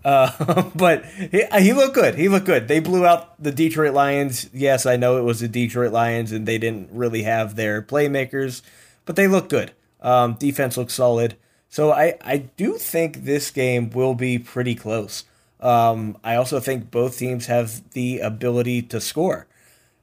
Uh, 0.04 0.70
but 0.75 1.04
he, 1.06 1.44
he 1.61 1.73
looked 1.73 1.94
good. 1.94 2.14
He 2.14 2.28
looked 2.28 2.46
good. 2.46 2.68
They 2.68 2.78
blew 2.78 3.06
out 3.06 3.42
the 3.42 3.50
Detroit 3.50 3.94
Lions. 3.94 4.49
Yes, 4.52 4.87
I 4.87 4.96
know 4.96 5.16
it 5.16 5.23
was 5.23 5.40
the 5.40 5.49
Detroit 5.49 5.92
Lions, 5.92 6.30
and 6.30 6.46
they 6.46 6.58
didn't 6.58 6.90
really 6.92 7.23
have 7.23 7.56
their 7.56 7.82
playmakers, 7.82 8.62
but 9.06 9.16
they 9.16 9.26
looked 9.26 9.49
good. 9.49 9.73
Um, 10.02 10.34
defense 10.34 10.76
looks 10.76 10.94
solid. 10.94 11.37
So 11.74 11.90
I, 11.90 12.14
I 12.20 12.36
do 12.36 12.74
think 12.74 13.24
this 13.24 13.50
game 13.50 13.90
will 13.90 14.14
be 14.14 14.38
pretty 14.38 14.76
close. 14.76 15.24
Um, 15.58 16.16
I 16.22 16.36
also 16.36 16.60
think 16.60 16.92
both 16.92 17.18
teams 17.18 17.46
have 17.46 17.90
the 17.94 18.20
ability 18.20 18.82
to 18.82 19.00
score. 19.00 19.48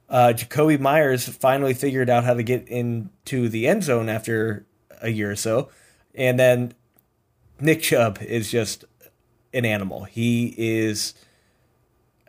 Uh, 0.06 0.34
Jakobi 0.36 0.78
Meyers 0.78 1.26
finally 1.26 1.72
figured 1.72 2.10
out 2.10 2.24
how 2.24 2.34
to 2.34 2.42
get 2.42 2.68
into 2.68 3.48
the 3.48 3.66
end 3.66 3.84
zone 3.84 4.10
after 4.10 4.66
a 5.00 5.08
year 5.08 5.30
or 5.30 5.36
so, 5.36 5.70
and 6.14 6.38
then 6.38 6.74
Nick 7.58 7.80
Chubb 7.80 8.18
is 8.20 8.50
just 8.50 8.84
an 9.54 9.64
animal. 9.64 10.04
He 10.04 10.54
is 10.58 11.14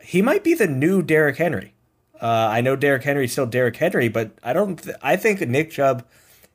he 0.00 0.22
might 0.22 0.42
be 0.42 0.54
the 0.54 0.66
new 0.66 1.02
Derrick 1.02 1.36
Henry. 1.36 1.74
Uh, 2.18 2.48
I 2.50 2.62
know 2.62 2.76
Derrick 2.76 3.02
Henry 3.02 3.26
is 3.26 3.32
still 3.32 3.44
Derrick 3.44 3.76
Henry, 3.76 4.08
but 4.08 4.30
I 4.42 4.54
don't. 4.54 4.82
Th- 4.82 4.96
I 5.02 5.16
think 5.16 5.42
Nick 5.42 5.70
Chubb 5.70 6.02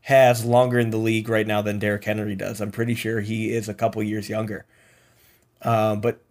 has 0.01 0.45
longer 0.45 0.79
in 0.79 0.89
the 0.89 0.97
league 0.97 1.29
right 1.29 1.47
now 1.47 1.61
than 1.61 1.79
Derrick 1.79 2.05
Henry 2.05 2.35
does. 2.35 2.61
I'm 2.61 2.71
pretty 2.71 2.95
sure 2.95 3.21
he 3.21 3.51
is 3.51 3.67
a 3.69 3.73
couple 3.73 4.01
years 4.01 4.29
younger. 4.29 4.65
Uh, 5.61 5.95
but 5.95 6.21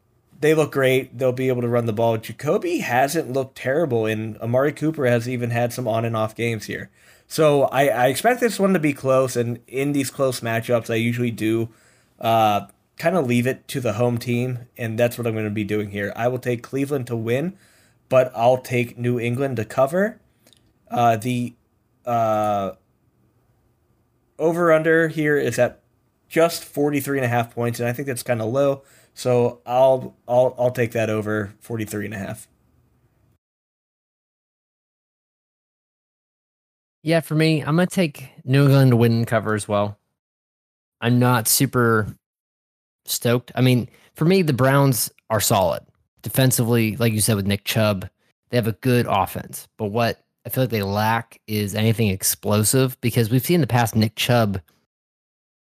they 0.41 0.55
look 0.55 0.73
great. 0.73 1.19
They'll 1.19 1.33
be 1.33 1.49
able 1.49 1.63
to 1.63 1.69
run 1.69 1.87
the 1.87 1.93
ball. 1.93 2.17
Jacoby 2.17 2.79
hasn't 2.79 3.33
looked 3.33 3.57
terrible, 3.57 4.07
and 4.07 4.39
Amari 4.39 4.73
Cooper 4.73 5.07
has 5.07 5.29
even 5.29 5.51
had 5.51 5.73
some 5.73 5.89
on 5.89 6.05
and 6.05 6.17
off 6.17 6.35
games 6.35 6.67
here. 6.67 6.91
So 7.27 7.65
I, 7.65 7.89
I 7.89 8.07
expect 8.07 8.41
this 8.41 8.59
one 8.59 8.73
to 8.73 8.79
be 8.79 8.93
close, 8.93 9.37
and 9.37 9.61
in 9.67 9.93
these 9.93 10.11
close 10.11 10.41
matchups, 10.41 10.91
I 10.91 10.95
usually 10.95 11.31
do 11.31 11.69
uh, 12.21 12.67
kind 12.97 13.17
of 13.17 13.27
leave 13.27 13.47
it 13.47 13.69
to 13.69 13.81
the 13.81 13.95
home 13.95 14.19
team, 14.19 14.61
and 14.77 14.99
that's 14.99 15.19
what 15.19 15.27
I'm 15.27 15.35
going 15.35 15.45
to 15.45 15.51
be 15.51 15.65
doing 15.65 15.91
here. 15.91 16.13
I 16.17 16.29
will 16.29 16.39
take 16.39 16.63
Cleveland 16.63 17.07
to 17.09 17.17
win, 17.17 17.57
but 18.09 18.33
I'll 18.35 18.59
take 18.59 18.97
New 18.97 19.21
England 19.21 19.57
to 19.57 19.65
cover. 19.65 20.21
Uh, 20.91 21.17
the 21.17 21.55
uh, 22.07 22.73
over 24.39 24.73
under 24.73 25.09
here 25.09 25.37
is 25.37 25.59
at 25.59 25.81
just 26.29 26.65
43 26.65 27.19
and 27.19 27.25
a 27.25 27.29
half 27.29 27.55
points, 27.55 27.81
and 27.81 27.89
I 27.89 27.93
think 27.93 28.07
that's 28.07 28.23
kind 28.23 28.41
of 28.41 28.49
low. 28.49 28.83
So 29.15 29.61
I'll 29.67 30.17
I'll 30.29 30.55
I'll 30.59 30.71
take 30.71 30.93
that 30.93 31.11
over 31.11 31.55
43 31.61 32.07
and 32.07 32.15
a 32.15 32.19
half. 32.19 32.47
Yeah, 37.03 37.21
for 37.21 37.35
me, 37.35 37.61
I'm 37.61 37.77
gonna 37.77 37.87
take 37.87 38.29
New 38.45 38.65
England 38.65 38.91
to 38.91 38.97
win 38.97 39.25
cover 39.25 39.55
as 39.55 39.67
well. 39.67 39.99
I'm 41.01 41.19
not 41.19 41.49
super 41.49 42.15
stoked. 43.07 43.53
I 43.55 43.61
mean, 43.61 43.89
for 44.15 44.25
me, 44.25 44.43
the 44.43 44.53
Browns 44.53 45.11
are 45.31 45.41
solid 45.41 45.83
defensively, 46.23 46.97
like 46.97 47.13
you 47.13 47.21
said 47.21 47.37
with 47.37 47.47
Nick 47.47 47.65
Chubb. 47.65 48.09
They 48.51 48.57
have 48.57 48.67
a 48.67 48.73
good 48.73 49.07
offense, 49.09 49.69
but 49.77 49.87
what 49.87 50.21
I 50.47 50.51
feel 50.51 50.65
like 50.65 50.71
they 50.71 50.83
lack 50.83 51.41
is 51.47 51.75
anything 51.75 52.09
explosive 52.09 52.99
because 53.01 53.31
we've 53.31 53.45
seen 53.45 53.57
in 53.57 53.61
the 53.61 53.67
past 53.67 53.95
Nick 53.95 54.15
Chubb 54.17 54.61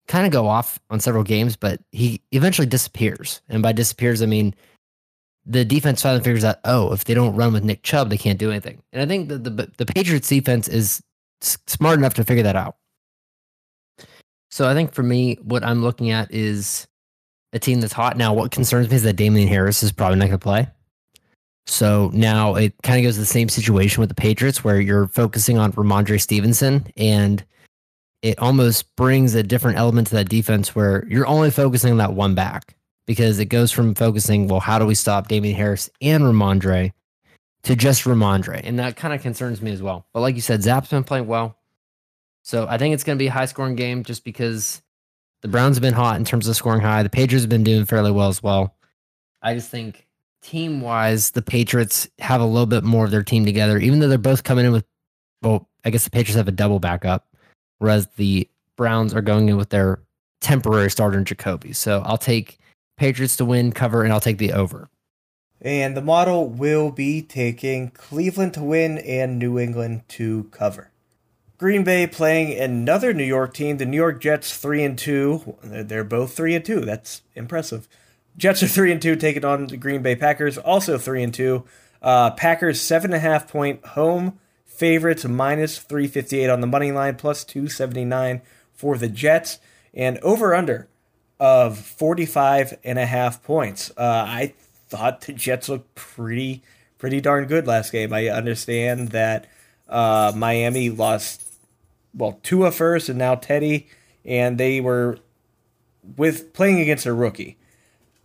kind 0.06 0.26
of 0.26 0.32
go 0.32 0.46
off 0.46 0.80
on 0.88 1.00
several 1.00 1.24
games, 1.24 1.56
but 1.56 1.80
he 1.92 2.22
eventually 2.32 2.66
disappears. 2.66 3.42
And 3.48 3.62
by 3.62 3.72
disappears, 3.72 4.22
I 4.22 4.26
mean 4.26 4.54
the 5.44 5.64
defense 5.64 6.02
finally 6.02 6.22
figures 6.22 6.44
out, 6.44 6.56
oh, 6.64 6.92
if 6.92 7.04
they 7.04 7.14
don't 7.14 7.34
run 7.34 7.52
with 7.52 7.64
Nick 7.64 7.82
Chubb, 7.82 8.10
they 8.10 8.18
can't 8.18 8.38
do 8.38 8.50
anything. 8.50 8.82
And 8.92 9.02
I 9.02 9.06
think 9.06 9.28
the 9.28 9.38
the, 9.38 9.70
the 9.76 9.86
Patriots 9.86 10.28
defense 10.28 10.68
is 10.68 11.02
smart 11.40 11.98
enough 11.98 12.14
to 12.14 12.24
figure 12.24 12.42
that 12.42 12.56
out. 12.56 12.76
So 14.50 14.68
I 14.68 14.74
think 14.74 14.92
for 14.92 15.02
me, 15.02 15.38
what 15.42 15.64
I'm 15.64 15.82
looking 15.82 16.10
at 16.10 16.32
is 16.32 16.86
a 17.52 17.58
team 17.58 17.80
that's 17.80 17.92
hot. 17.92 18.16
Now, 18.16 18.32
what 18.32 18.50
concerns 18.50 18.88
me 18.88 18.96
is 18.96 19.02
that 19.02 19.16
Damien 19.16 19.48
Harris 19.48 19.82
is 19.82 19.92
probably 19.92 20.18
not 20.18 20.26
going 20.26 20.38
to 20.38 20.42
play. 20.42 20.68
So 21.68 22.10
now 22.14 22.54
it 22.54 22.74
kind 22.82 22.98
of 22.98 23.04
goes 23.04 23.14
to 23.14 23.20
the 23.20 23.26
same 23.26 23.50
situation 23.50 24.00
with 24.00 24.08
the 24.08 24.14
Patriots 24.14 24.64
where 24.64 24.80
you're 24.80 25.08
focusing 25.08 25.58
on 25.58 25.72
Rhamondre 25.72 26.20
Stevenson 26.20 26.86
and 26.96 27.44
it 28.22 28.38
almost 28.38 28.96
brings 28.96 29.34
a 29.34 29.42
different 29.42 29.76
element 29.76 30.08
to 30.08 30.14
that 30.16 30.30
defense 30.30 30.74
where 30.74 31.06
you're 31.08 31.26
only 31.26 31.50
focusing 31.50 31.92
on 31.92 31.98
that 31.98 32.14
one 32.14 32.34
back 32.34 32.74
because 33.06 33.38
it 33.38 33.46
goes 33.46 33.70
from 33.70 33.94
focusing, 33.94 34.48
well, 34.48 34.60
how 34.60 34.78
do 34.78 34.86
we 34.86 34.94
stop 34.94 35.28
Damien 35.28 35.54
Harris 35.54 35.90
and 36.00 36.24
Rhamondre 36.24 36.92
to 37.64 37.76
just 37.76 38.04
Rhamondre? 38.04 38.62
And 38.64 38.78
that 38.78 38.96
kind 38.96 39.12
of 39.12 39.20
concerns 39.20 39.60
me 39.60 39.70
as 39.70 39.82
well. 39.82 40.06
But 40.14 40.20
like 40.20 40.34
you 40.34 40.40
said, 40.40 40.60
Zappe's 40.60 40.88
been 40.88 41.04
playing 41.04 41.26
well. 41.26 41.58
So 42.42 42.66
I 42.66 42.78
think 42.78 42.94
it's 42.94 43.04
going 43.04 43.18
to 43.18 43.22
be 43.22 43.28
a 43.28 43.32
high 43.32 43.44
scoring 43.44 43.76
game 43.76 44.04
just 44.04 44.24
because 44.24 44.80
the 45.42 45.48
Browns 45.48 45.76
have 45.76 45.82
been 45.82 45.94
hot 45.94 46.16
in 46.16 46.24
terms 46.24 46.48
of 46.48 46.56
scoring 46.56 46.80
high. 46.80 47.02
The 47.02 47.10
Patriots 47.10 47.42
have 47.42 47.50
been 47.50 47.62
doing 47.62 47.84
fairly 47.84 48.10
well 48.10 48.28
as 48.28 48.42
well. 48.42 48.74
I 49.42 49.54
just 49.54 49.70
think 49.70 50.07
team 50.42 50.80
wise, 50.80 51.32
the 51.32 51.42
Patriots 51.42 52.08
have 52.18 52.40
a 52.40 52.46
little 52.46 52.66
bit 52.66 52.84
more 52.84 53.04
of 53.04 53.10
their 53.10 53.22
team 53.22 53.44
together, 53.44 53.78
even 53.78 53.98
though 53.98 54.08
they're 54.08 54.18
both 54.18 54.44
coming 54.44 54.64
in 54.64 54.72
with, 54.72 54.84
well, 55.42 55.68
I 55.84 55.90
guess 55.90 56.04
the 56.04 56.10
Patriots 56.10 56.36
have 56.36 56.48
a 56.48 56.52
double 56.52 56.80
backup, 56.80 57.26
whereas 57.78 58.08
the 58.16 58.48
Browns 58.76 59.14
are 59.14 59.22
going 59.22 59.48
in 59.48 59.56
with 59.56 59.70
their 59.70 60.00
temporary 60.40 60.90
starter 60.90 61.18
in 61.18 61.24
Jacoby. 61.24 61.72
So 61.72 62.02
I'll 62.04 62.18
take 62.18 62.58
Patriots 62.96 63.36
to 63.36 63.44
win, 63.44 63.72
cover, 63.72 64.02
and 64.02 64.12
I'll 64.12 64.20
take 64.20 64.38
the 64.38 64.52
over. 64.52 64.88
And 65.60 65.96
the 65.96 66.02
model 66.02 66.48
will 66.48 66.92
be 66.92 67.20
taking 67.20 67.90
Cleveland 67.90 68.54
to 68.54 68.62
win 68.62 68.98
and 68.98 69.38
New 69.38 69.58
England 69.58 70.02
to 70.08 70.44
cover. 70.52 70.90
Green 71.58 71.82
Bay 71.82 72.06
playing 72.06 72.56
another 72.56 73.12
New 73.12 73.24
York 73.24 73.52
team, 73.52 73.78
the 73.78 73.84
New 73.84 73.96
York 73.96 74.20
Jets, 74.20 74.56
three 74.56 74.84
and 74.84 74.96
two. 74.96 75.56
They're 75.64 76.04
both 76.04 76.32
three 76.32 76.54
and 76.54 76.64
two. 76.64 76.82
That's 76.82 77.22
impressive. 77.34 77.88
Jets 78.38 78.62
are 78.62 78.68
three 78.68 78.92
and 78.92 79.02
two, 79.02 79.16
taking 79.16 79.44
on 79.44 79.66
the 79.66 79.76
Green 79.76 80.00
Bay 80.00 80.16
Packers, 80.16 80.56
also 80.56 80.96
three 80.96 81.22
and 81.22 81.34
two. 81.34 81.64
Uh, 82.00 82.30
Packers 82.30 82.80
seven 82.80 83.12
and 83.12 83.16
a 83.16 83.20
half 83.20 83.48
point 83.48 83.84
home 83.84 84.38
favorites, 84.64 85.24
minus 85.26 85.78
three 85.78 86.06
fifty 86.06 86.40
eight 86.40 86.48
on 86.48 86.60
the 86.60 86.66
money 86.66 86.92
line, 86.92 87.16
plus 87.16 87.44
two 87.44 87.68
seventy 87.68 88.04
nine 88.04 88.40
for 88.72 88.96
the 88.96 89.08
Jets, 89.08 89.58
and 89.92 90.18
over 90.18 90.54
under 90.54 90.88
of 91.40 91.78
45 91.78 92.78
and 92.84 92.98
a 92.98 93.06
half 93.06 93.42
points. 93.42 93.90
Uh, 93.96 94.24
I 94.26 94.54
thought 94.88 95.22
the 95.22 95.32
Jets 95.32 95.68
looked 95.68 95.94
pretty 95.94 96.62
pretty 96.98 97.20
darn 97.20 97.46
good 97.46 97.66
last 97.66 97.92
game. 97.92 98.12
I 98.12 98.28
understand 98.28 99.08
that 99.10 99.46
uh, 99.88 100.32
Miami 100.34 100.90
lost 100.90 101.44
well, 102.14 102.40
Tua 102.42 102.70
first 102.70 103.08
and 103.08 103.18
now 103.18 103.34
Teddy, 103.34 103.88
and 104.24 104.58
they 104.58 104.80
were 104.80 105.18
with 106.16 106.52
playing 106.52 106.80
against 106.80 107.06
a 107.06 107.12
rookie. 107.12 107.57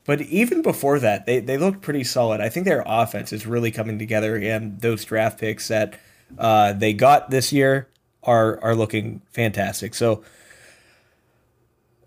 But 0.05 0.21
even 0.21 0.61
before 0.61 0.99
that, 0.99 1.25
they, 1.25 1.39
they 1.39 1.57
looked 1.57 1.81
pretty 1.81 2.03
solid. 2.03 2.41
I 2.41 2.49
think 2.49 2.65
their 2.65 2.83
offense 2.85 3.31
is 3.31 3.47
really 3.47 3.71
coming 3.71 3.97
together, 3.97 4.35
and 4.35 4.79
those 4.81 5.05
draft 5.05 5.39
picks 5.39 5.69
that 5.69 5.99
uh, 6.37 6.73
they 6.73 6.93
got 6.93 7.29
this 7.29 7.53
year 7.53 7.87
are 8.23 8.61
are 8.61 8.75
looking 8.75 9.21
fantastic. 9.31 9.93
So 9.93 10.23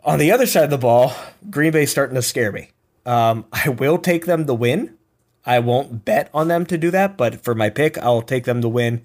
on 0.04 0.18
the 0.18 0.30
other 0.30 0.46
side 0.46 0.64
of 0.64 0.70
the 0.70 0.78
ball, 0.78 1.14
Green 1.50 1.72
Bay 1.72 1.86
starting 1.86 2.16
to 2.16 2.22
scare 2.22 2.52
me. 2.52 2.70
Um, 3.04 3.46
I 3.52 3.70
will 3.70 3.98
take 3.98 4.26
them 4.26 4.46
to 4.46 4.54
win. 4.54 4.96
I 5.44 5.60
won't 5.60 6.04
bet 6.04 6.28
on 6.34 6.48
them 6.48 6.66
to 6.66 6.76
do 6.76 6.90
that, 6.90 7.16
but 7.16 7.44
for 7.44 7.54
my 7.54 7.70
pick, 7.70 7.96
I'll 7.98 8.22
take 8.22 8.44
them 8.44 8.60
to 8.62 8.68
win 8.68 9.04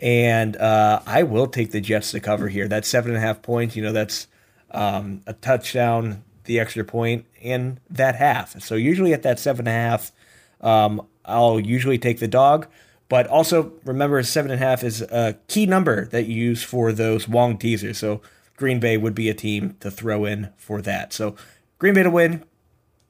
and 0.00 0.56
uh, 0.56 1.00
I 1.06 1.22
will 1.24 1.46
take 1.46 1.72
the 1.72 1.80
Jets 1.80 2.12
to 2.12 2.20
cover 2.20 2.48
here. 2.48 2.68
That's 2.68 2.88
seven 2.88 3.10
and 3.10 3.18
a 3.18 3.20
half 3.20 3.42
points. 3.42 3.74
You 3.74 3.82
know, 3.82 3.92
that's 3.92 4.28
um, 4.70 5.22
a 5.26 5.32
touchdown, 5.32 6.22
the 6.44 6.58
extra 6.58 6.84
point, 6.84 7.26
in 7.40 7.78
that 7.90 8.16
half. 8.16 8.60
So 8.62 8.74
usually 8.74 9.12
at 9.12 9.22
that 9.22 9.38
seven 9.38 9.66
and 9.66 9.68
a 9.68 9.72
half, 9.72 10.12
um, 10.60 11.06
I'll 11.24 11.60
usually 11.60 11.98
take 11.98 12.18
the 12.18 12.28
dog. 12.28 12.66
But 13.08 13.26
also 13.26 13.72
remember, 13.84 14.22
seven 14.22 14.50
and 14.50 14.62
a 14.62 14.64
half 14.64 14.84
is 14.84 15.00
a 15.02 15.38
key 15.48 15.66
number 15.66 16.06
that 16.06 16.26
you 16.26 16.34
use 16.34 16.62
for 16.62 16.92
those 16.92 17.26
Wong 17.26 17.56
teasers. 17.56 17.98
So 17.98 18.20
Green 18.56 18.80
Bay 18.80 18.96
would 18.96 19.14
be 19.14 19.28
a 19.30 19.34
team 19.34 19.76
to 19.80 19.90
throw 19.90 20.24
in 20.24 20.50
for 20.56 20.82
that. 20.82 21.12
So 21.12 21.34
Green 21.78 21.94
Bay 21.94 22.02
to 22.02 22.10
win, 22.10 22.44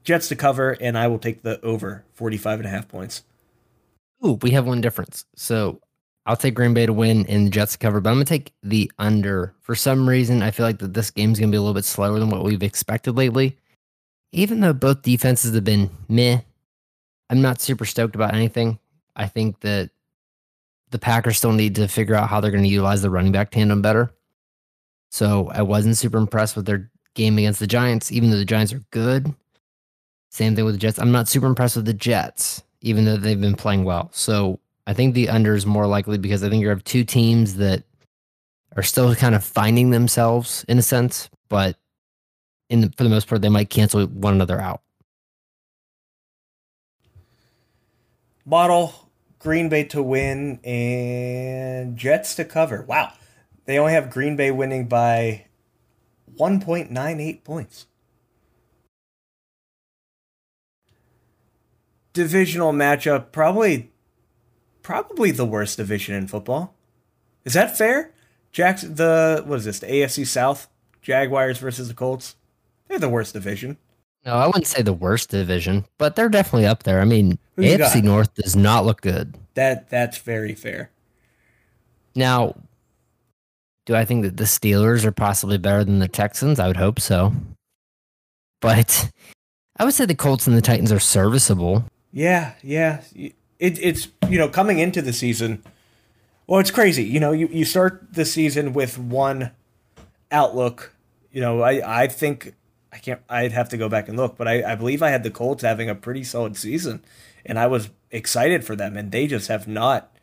Jets 0.04 0.28
to 0.28 0.36
cover, 0.36 0.76
and 0.80 0.96
I 0.96 1.08
will 1.08 1.18
take 1.18 1.42
the 1.42 1.60
over 1.62 2.04
45 2.12 2.60
and 2.60 2.68
a 2.68 2.70
half 2.70 2.86
points. 2.86 3.24
Ooh, 4.24 4.38
we 4.42 4.50
have 4.52 4.66
one 4.66 4.80
difference. 4.80 5.24
So 5.34 5.80
I'll 6.28 6.36
take 6.36 6.54
Green 6.54 6.74
Bay 6.74 6.84
to 6.84 6.92
win 6.92 7.24
and 7.26 7.46
the 7.46 7.50
Jets 7.50 7.72
to 7.72 7.78
cover, 7.78 8.00
but 8.00 8.10
I'm 8.10 8.16
gonna 8.16 8.26
take 8.26 8.52
the 8.62 8.92
under. 8.98 9.54
For 9.62 9.74
some 9.74 10.06
reason, 10.06 10.42
I 10.42 10.50
feel 10.50 10.66
like 10.66 10.78
that 10.80 10.92
this 10.92 11.10
game's 11.10 11.40
gonna 11.40 11.50
be 11.50 11.56
a 11.56 11.60
little 11.60 11.74
bit 11.74 11.86
slower 11.86 12.18
than 12.20 12.28
what 12.28 12.44
we've 12.44 12.62
expected 12.62 13.16
lately. 13.16 13.56
Even 14.30 14.60
though 14.60 14.74
both 14.74 15.00
defenses 15.00 15.54
have 15.54 15.64
been 15.64 15.88
meh, 16.06 16.40
I'm 17.30 17.40
not 17.40 17.62
super 17.62 17.86
stoked 17.86 18.14
about 18.14 18.34
anything. 18.34 18.78
I 19.16 19.26
think 19.26 19.60
that 19.60 19.88
the 20.90 20.98
Packers 20.98 21.38
still 21.38 21.52
need 21.52 21.74
to 21.76 21.88
figure 21.88 22.14
out 22.14 22.28
how 22.28 22.40
they're 22.40 22.50
going 22.50 22.62
to 22.64 22.68
utilize 22.68 23.02
the 23.02 23.10
running 23.10 23.32
back 23.32 23.50
tandem 23.50 23.82
better. 23.82 24.10
So 25.10 25.50
I 25.52 25.62
wasn't 25.62 25.96
super 25.96 26.18
impressed 26.18 26.56
with 26.56 26.66
their 26.66 26.90
game 27.14 27.38
against 27.38 27.60
the 27.60 27.66
Giants, 27.66 28.12
even 28.12 28.30
though 28.30 28.36
the 28.36 28.44
Giants 28.44 28.72
are 28.72 28.84
good. 28.90 29.34
Same 30.30 30.54
thing 30.54 30.64
with 30.64 30.74
the 30.74 30.78
Jets. 30.78 30.98
I'm 30.98 31.12
not 31.12 31.28
super 31.28 31.46
impressed 31.46 31.76
with 31.76 31.86
the 31.86 31.94
Jets, 31.94 32.62
even 32.82 33.04
though 33.04 33.16
they've 33.16 33.40
been 33.40 33.56
playing 33.56 33.84
well. 33.84 34.10
So 34.12 34.60
I 34.88 34.94
think 34.94 35.14
the 35.14 35.28
under 35.28 35.54
is 35.54 35.66
more 35.66 35.86
likely 35.86 36.16
because 36.16 36.42
I 36.42 36.48
think 36.48 36.62
you 36.62 36.70
have 36.70 36.82
two 36.82 37.04
teams 37.04 37.56
that 37.56 37.84
are 38.74 38.82
still 38.82 39.14
kind 39.14 39.34
of 39.34 39.44
finding 39.44 39.90
themselves 39.90 40.64
in 40.66 40.78
a 40.78 40.82
sense, 40.82 41.28
but 41.50 41.76
in 42.70 42.80
the, 42.80 42.92
for 42.96 43.04
the 43.04 43.10
most 43.10 43.28
part, 43.28 43.42
they 43.42 43.50
might 43.50 43.68
cancel 43.68 44.06
one 44.06 44.32
another 44.32 44.58
out. 44.58 44.80
Model 48.46 49.10
Green 49.38 49.68
Bay 49.68 49.84
to 49.84 50.02
win 50.02 50.58
and 50.64 51.98
Jets 51.98 52.34
to 52.36 52.46
cover. 52.46 52.80
Wow. 52.80 53.12
They 53.66 53.78
only 53.78 53.92
have 53.92 54.08
Green 54.08 54.36
Bay 54.36 54.50
winning 54.50 54.88
by 54.88 55.48
1.98 56.38 57.44
points. 57.44 57.86
Divisional 62.14 62.72
matchup, 62.72 63.32
probably 63.32 63.92
probably 64.88 65.30
the 65.30 65.44
worst 65.44 65.76
division 65.76 66.14
in 66.14 66.26
football. 66.26 66.74
Is 67.44 67.52
that 67.52 67.76
fair? 67.76 68.10
Jacks 68.52 68.80
the 68.80 69.42
what 69.44 69.56
is 69.56 69.66
this? 69.66 69.80
The 69.80 69.86
AFC 69.86 70.26
South 70.26 70.66
Jaguars 71.02 71.58
versus 71.58 71.88
the 71.88 71.94
Colts. 71.94 72.36
They're 72.86 72.98
the 72.98 73.10
worst 73.10 73.34
division. 73.34 73.76
No, 74.24 74.32
I 74.36 74.46
wouldn't 74.46 74.66
say 74.66 74.80
the 74.80 74.94
worst 74.94 75.28
division, 75.28 75.84
but 75.98 76.16
they're 76.16 76.30
definitely 76.30 76.64
up 76.64 76.84
there. 76.84 77.02
I 77.02 77.04
mean, 77.04 77.38
AFC 77.58 78.02
North 78.02 78.34
does 78.34 78.56
not 78.56 78.86
look 78.86 79.02
good. 79.02 79.34
That 79.52 79.90
that's 79.90 80.16
very 80.16 80.54
fair. 80.54 80.90
Now, 82.14 82.54
do 83.84 83.94
I 83.94 84.06
think 84.06 84.22
that 84.22 84.38
the 84.38 84.44
Steelers 84.44 85.04
are 85.04 85.12
possibly 85.12 85.58
better 85.58 85.84
than 85.84 85.98
the 85.98 86.08
Texans? 86.08 86.58
I 86.58 86.66
would 86.66 86.78
hope 86.78 86.98
so. 86.98 87.34
But 88.62 89.10
I 89.76 89.84
would 89.84 89.92
say 89.92 90.06
the 90.06 90.14
Colts 90.14 90.46
and 90.46 90.56
the 90.56 90.62
Titans 90.62 90.92
are 90.92 90.98
serviceable. 90.98 91.84
Yeah, 92.10 92.54
yeah. 92.62 93.02
It, 93.58 93.78
it's, 93.80 94.08
you 94.28 94.38
know, 94.38 94.48
coming 94.48 94.78
into 94.78 95.02
the 95.02 95.12
season, 95.12 95.62
well, 96.46 96.60
it's 96.60 96.70
crazy. 96.70 97.04
You 97.04 97.20
know, 97.20 97.32
you, 97.32 97.48
you 97.48 97.64
start 97.64 98.12
the 98.12 98.24
season 98.24 98.72
with 98.72 98.98
one 98.98 99.50
outlook. 100.30 100.94
You 101.32 101.40
know, 101.40 101.62
I, 101.62 102.02
I 102.02 102.06
think, 102.06 102.54
I 102.92 102.98
can't, 102.98 103.20
I'd 103.28 103.52
have 103.52 103.68
to 103.70 103.76
go 103.76 103.88
back 103.88 104.08
and 104.08 104.16
look, 104.16 104.36
but 104.36 104.48
I, 104.48 104.72
I 104.72 104.74
believe 104.74 105.02
I 105.02 105.10
had 105.10 105.22
the 105.22 105.30
Colts 105.30 105.62
having 105.62 105.90
a 105.90 105.94
pretty 105.94 106.24
solid 106.24 106.56
season, 106.56 107.02
and 107.44 107.58
I 107.58 107.66
was 107.66 107.90
excited 108.10 108.64
for 108.64 108.74
them, 108.74 108.96
and 108.96 109.12
they 109.12 109.26
just 109.26 109.48
have 109.48 109.68
not 109.68 110.16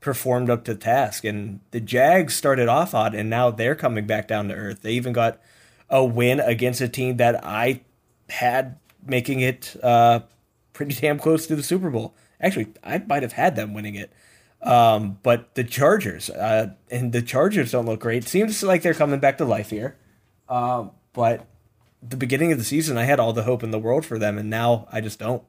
performed 0.00 0.48
up 0.48 0.64
to 0.64 0.74
task. 0.74 1.24
And 1.24 1.60
the 1.72 1.80
Jags 1.80 2.34
started 2.34 2.68
off 2.68 2.94
odd, 2.94 3.14
and 3.14 3.28
now 3.28 3.50
they're 3.50 3.74
coming 3.74 4.06
back 4.06 4.28
down 4.28 4.48
to 4.48 4.54
earth. 4.54 4.82
They 4.82 4.92
even 4.92 5.12
got 5.12 5.40
a 5.90 6.04
win 6.04 6.40
against 6.40 6.80
a 6.80 6.88
team 6.88 7.16
that 7.18 7.44
I 7.44 7.82
had 8.30 8.78
making 9.06 9.40
it 9.40 9.76
uh, 9.82 10.20
pretty 10.72 10.94
damn 10.94 11.18
close 11.18 11.46
to 11.46 11.56
the 11.56 11.62
Super 11.62 11.90
Bowl. 11.90 12.14
Actually, 12.40 12.68
I 12.82 12.98
might 12.98 13.22
have 13.22 13.32
had 13.32 13.56
them 13.56 13.74
winning 13.74 13.94
it. 13.94 14.12
Um, 14.62 15.18
but 15.22 15.54
the 15.54 15.64
Chargers, 15.64 16.30
uh, 16.30 16.74
and 16.90 17.12
the 17.12 17.22
Chargers 17.22 17.72
don't 17.72 17.86
look 17.86 18.00
great. 18.00 18.24
Seems 18.24 18.62
like 18.62 18.82
they're 18.82 18.94
coming 18.94 19.20
back 19.20 19.38
to 19.38 19.44
life 19.44 19.70
here. 19.70 19.96
Um, 20.48 20.90
but 21.12 21.46
the 22.02 22.16
beginning 22.16 22.52
of 22.52 22.58
the 22.58 22.64
season, 22.64 22.96
I 22.96 23.04
had 23.04 23.20
all 23.20 23.32
the 23.32 23.44
hope 23.44 23.62
in 23.62 23.70
the 23.70 23.78
world 23.78 24.04
for 24.04 24.18
them, 24.18 24.38
and 24.38 24.50
now 24.50 24.88
I 24.90 25.00
just 25.00 25.18
don't. 25.18 25.42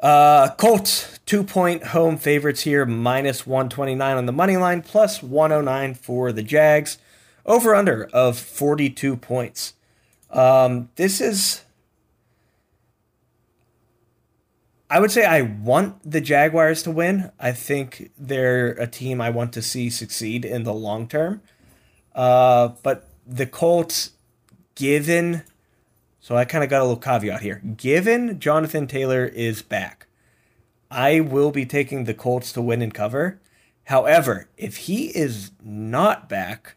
Uh, 0.00 0.54
Colts, 0.56 1.18
two 1.24 1.42
point 1.42 1.84
home 1.88 2.18
favorites 2.18 2.62
here, 2.62 2.84
minus 2.84 3.46
129 3.46 4.16
on 4.16 4.26
the 4.26 4.32
money 4.32 4.56
line, 4.56 4.82
plus 4.82 5.22
109 5.22 5.94
for 5.94 6.32
the 6.32 6.42
Jags. 6.42 6.98
Over 7.46 7.74
under 7.74 8.08
of 8.12 8.38
42 8.38 9.16
points. 9.16 9.74
Um, 10.30 10.88
this 10.96 11.20
is. 11.20 11.63
I 14.90 15.00
would 15.00 15.10
say 15.10 15.24
I 15.24 15.42
want 15.42 16.10
the 16.10 16.20
Jaguars 16.20 16.82
to 16.84 16.90
win. 16.90 17.32
I 17.40 17.52
think 17.52 18.12
they're 18.18 18.68
a 18.72 18.86
team 18.86 19.20
I 19.20 19.30
want 19.30 19.52
to 19.54 19.62
see 19.62 19.90
succeed 19.90 20.44
in 20.44 20.64
the 20.64 20.74
long 20.74 21.08
term. 21.08 21.42
Uh, 22.14 22.68
but 22.82 23.08
the 23.26 23.46
Colts, 23.46 24.10
given 24.74 25.42
so 26.24 26.38
I 26.38 26.46
kind 26.46 26.64
of 26.64 26.70
got 26.70 26.80
a 26.80 26.84
little 26.84 26.96
caveat 26.96 27.42
here. 27.42 27.60
Given 27.76 28.40
Jonathan 28.40 28.86
Taylor 28.86 29.26
is 29.26 29.60
back, 29.60 30.06
I 30.90 31.20
will 31.20 31.50
be 31.50 31.66
taking 31.66 32.04
the 32.04 32.14
Colts 32.14 32.50
to 32.52 32.62
win 32.62 32.80
and 32.80 32.94
cover. 32.94 33.42
However, 33.88 34.48
if 34.56 34.78
he 34.78 35.08
is 35.08 35.50
not 35.62 36.26
back, 36.26 36.76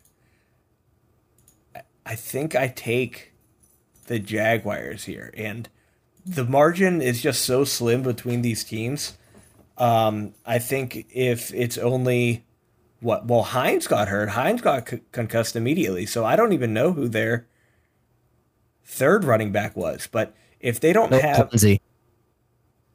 I 2.05 2.15
think 2.15 2.57
I 2.57 2.67
take 2.67 3.31
the 4.07 4.19
Jaguars 4.19 5.05
here. 5.05 5.33
And 5.37 5.69
the 6.27 6.43
margin 6.43 7.01
is 7.01 7.21
just 7.21 7.43
so 7.43 7.63
slim 7.63 8.03
between 8.03 8.41
these 8.41 8.63
teams. 8.63 9.17
Um, 9.77 10.33
I 10.45 10.59
think 10.59 11.05
if 11.09 11.53
it's 11.53 11.77
only 11.77 12.43
what, 12.99 13.25
well, 13.25 13.43
Hines 13.43 13.87
got 13.87 14.07
hurt. 14.07 14.29
Hines 14.29 14.61
got 14.61 14.89
c- 14.89 15.01
concussed 15.11 15.55
immediately. 15.55 16.05
So 16.05 16.25
I 16.25 16.35
don't 16.35 16.51
even 16.53 16.73
know 16.73 16.91
who 16.91 17.07
they're 17.07 17.47
third 18.83 19.23
running 19.23 19.51
back 19.51 19.77
was. 19.77 20.07
But 20.11 20.33
if 20.59 20.79
they 20.79 20.93
don't 20.93 21.13
have 21.13 21.49
Lindsay. 21.51 21.81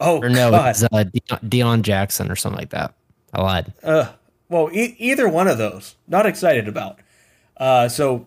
Oh 0.01 0.21
or 0.21 0.29
no, 0.29 0.51
God. 0.51 0.71
it's 0.71 0.83
uh, 0.83 1.05
Deon 1.45 1.83
Jackson 1.83 2.31
or 2.31 2.37
something 2.37 2.59
like 2.59 2.71
that. 2.71 2.95
I 3.33 3.41
lied. 3.41 3.73
Uh, 3.83 4.11
well, 4.49 4.69
e- 4.73 4.97
either 4.99 5.29
one 5.29 5.47
of 5.47 5.59
those, 5.59 5.95
not 6.09 6.27
excited 6.27 6.67
about. 6.67 6.99
Uh, 7.57 7.89
so 7.89 8.27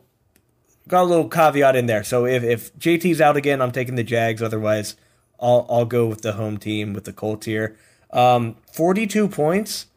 got 0.87 1.03
a 1.03 1.05
little 1.05 1.29
caveat 1.29 1.75
in 1.75 1.85
there. 1.85 2.03
So 2.03 2.25
if, 2.25 2.43
if 2.43 2.75
JT's 2.77 3.21
out 3.21 3.37
again, 3.37 3.61
I'm 3.61 3.71
taking 3.71 3.95
the 3.95 4.03
Jags. 4.03 4.41
Otherwise, 4.41 4.95
I'll 5.39 5.65
I'll 5.69 5.85
go 5.85 6.07
with 6.07 6.21
the 6.21 6.33
home 6.33 6.57
team 6.57 6.93
with 6.93 7.05
the 7.05 7.13
Colts 7.13 7.45
here. 7.45 7.77
Um, 8.11 8.55
42 8.71 9.27
points. 9.27 9.87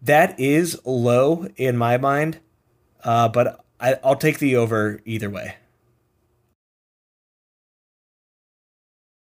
That 0.00 0.38
is 0.38 0.80
low 0.84 1.48
in 1.56 1.76
my 1.76 1.98
mind, 1.98 2.38
uh, 3.02 3.28
but 3.28 3.64
I, 3.80 3.96
I'll 4.04 4.16
take 4.16 4.38
the 4.38 4.54
over 4.56 5.00
either 5.04 5.28
way. 5.28 5.56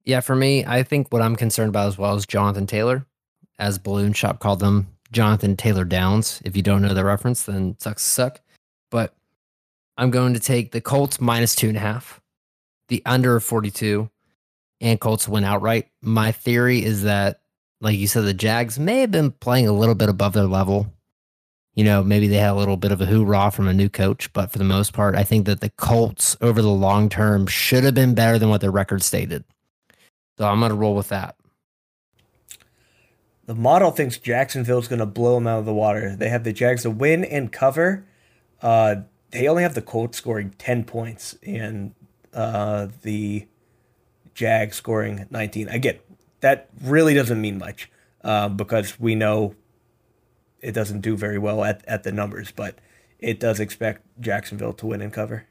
Yeah, 0.05 0.19
for 0.19 0.35
me, 0.35 0.65
I 0.65 0.83
think 0.83 1.11
what 1.11 1.21
I'm 1.21 1.35
concerned 1.35 1.69
about 1.69 1.87
as 1.87 1.97
well 1.97 2.15
is 2.15 2.25
Jonathan 2.25 2.67
Taylor, 2.67 3.05
as 3.57 3.79
Balloon 3.79 4.13
Shop 4.13 4.39
called 4.39 4.59
them, 4.59 4.87
Jonathan 5.11 5.57
Taylor 5.57 5.85
Downs. 5.85 6.41
If 6.45 6.55
you 6.55 6.63
don't 6.63 6.81
know 6.81 6.93
the 6.93 7.05
reference, 7.05 7.43
then 7.43 7.75
sucks 7.79 8.03
suck. 8.03 8.41
But 8.89 9.15
I'm 9.97 10.11
going 10.11 10.33
to 10.33 10.39
take 10.39 10.71
the 10.71 10.81
Colts 10.81 11.19
minus 11.19 11.55
two 11.55 11.67
and 11.67 11.77
a 11.77 11.81
half, 11.81 12.21
the 12.87 13.01
under 13.05 13.39
42, 13.39 14.09
and 14.79 14.99
Colts 14.99 15.27
win 15.27 15.43
outright. 15.43 15.89
My 16.01 16.31
theory 16.31 16.83
is 16.83 17.03
that, 17.03 17.41
like 17.81 17.97
you 17.97 18.07
said, 18.07 18.25
the 18.25 18.33
Jags 18.33 18.79
may 18.79 19.01
have 19.01 19.11
been 19.11 19.31
playing 19.31 19.67
a 19.67 19.73
little 19.73 19.95
bit 19.95 20.09
above 20.09 20.33
their 20.33 20.45
level. 20.45 20.91
You 21.75 21.85
know, 21.85 22.03
maybe 22.03 22.27
they 22.27 22.37
had 22.37 22.51
a 22.51 22.55
little 22.55 22.77
bit 22.77 22.91
of 22.91 22.99
a 22.99 23.05
hoorah 23.05 23.51
from 23.51 23.67
a 23.67 23.73
new 23.73 23.89
coach, 23.89 24.31
but 24.33 24.51
for 24.51 24.57
the 24.57 24.63
most 24.63 24.91
part, 24.91 25.15
I 25.15 25.23
think 25.23 25.45
that 25.45 25.61
the 25.61 25.69
Colts 25.69 26.35
over 26.41 26.61
the 26.61 26.67
long 26.67 27.07
term 27.07 27.47
should 27.47 27.83
have 27.83 27.95
been 27.95 28.13
better 28.13 28.37
than 28.37 28.49
what 28.49 28.61
their 28.61 28.71
record 28.71 29.03
stated. 29.03 29.45
So 30.37 30.47
I'm 30.47 30.59
going 30.59 30.71
to 30.71 30.75
roll 30.75 30.95
with 30.95 31.09
that. 31.09 31.35
The 33.45 33.55
model 33.55 33.91
thinks 33.91 34.17
Jacksonville's 34.17 34.87
going 34.87 34.99
to 34.99 35.05
blow 35.05 35.35
them 35.35 35.47
out 35.47 35.59
of 35.59 35.65
the 35.65 35.73
water. 35.73 36.15
They 36.15 36.29
have 36.29 36.43
the 36.43 36.53
Jags 36.53 36.83
to 36.83 36.89
win 36.89 37.23
and 37.23 37.51
cover. 37.51 38.05
Uh, 38.61 38.97
they 39.31 39.47
only 39.47 39.63
have 39.63 39.75
the 39.75 39.81
Colts 39.81 40.17
scoring 40.17 40.53
10 40.57 40.83
points 40.83 41.35
and 41.43 41.93
uh, 42.33 42.87
the 43.01 43.47
Jags 44.33 44.77
scoring 44.77 45.25
19. 45.29 45.69
Again, 45.69 45.99
that 46.41 46.69
really 46.81 47.13
doesn't 47.13 47.39
mean 47.39 47.57
much 47.57 47.89
uh, 48.23 48.49
because 48.49 48.99
we 48.99 49.15
know 49.15 49.55
it 50.59 50.73
doesn't 50.73 51.01
do 51.01 51.17
very 51.17 51.37
well 51.37 51.63
at, 51.63 51.83
at 51.87 52.03
the 52.03 52.11
numbers, 52.11 52.51
but 52.51 52.75
it 53.19 53.39
does 53.39 53.59
expect 53.59 54.05
Jacksonville 54.19 54.73
to 54.73 54.87
win 54.87 55.01
and 55.01 55.13
cover. 55.13 55.45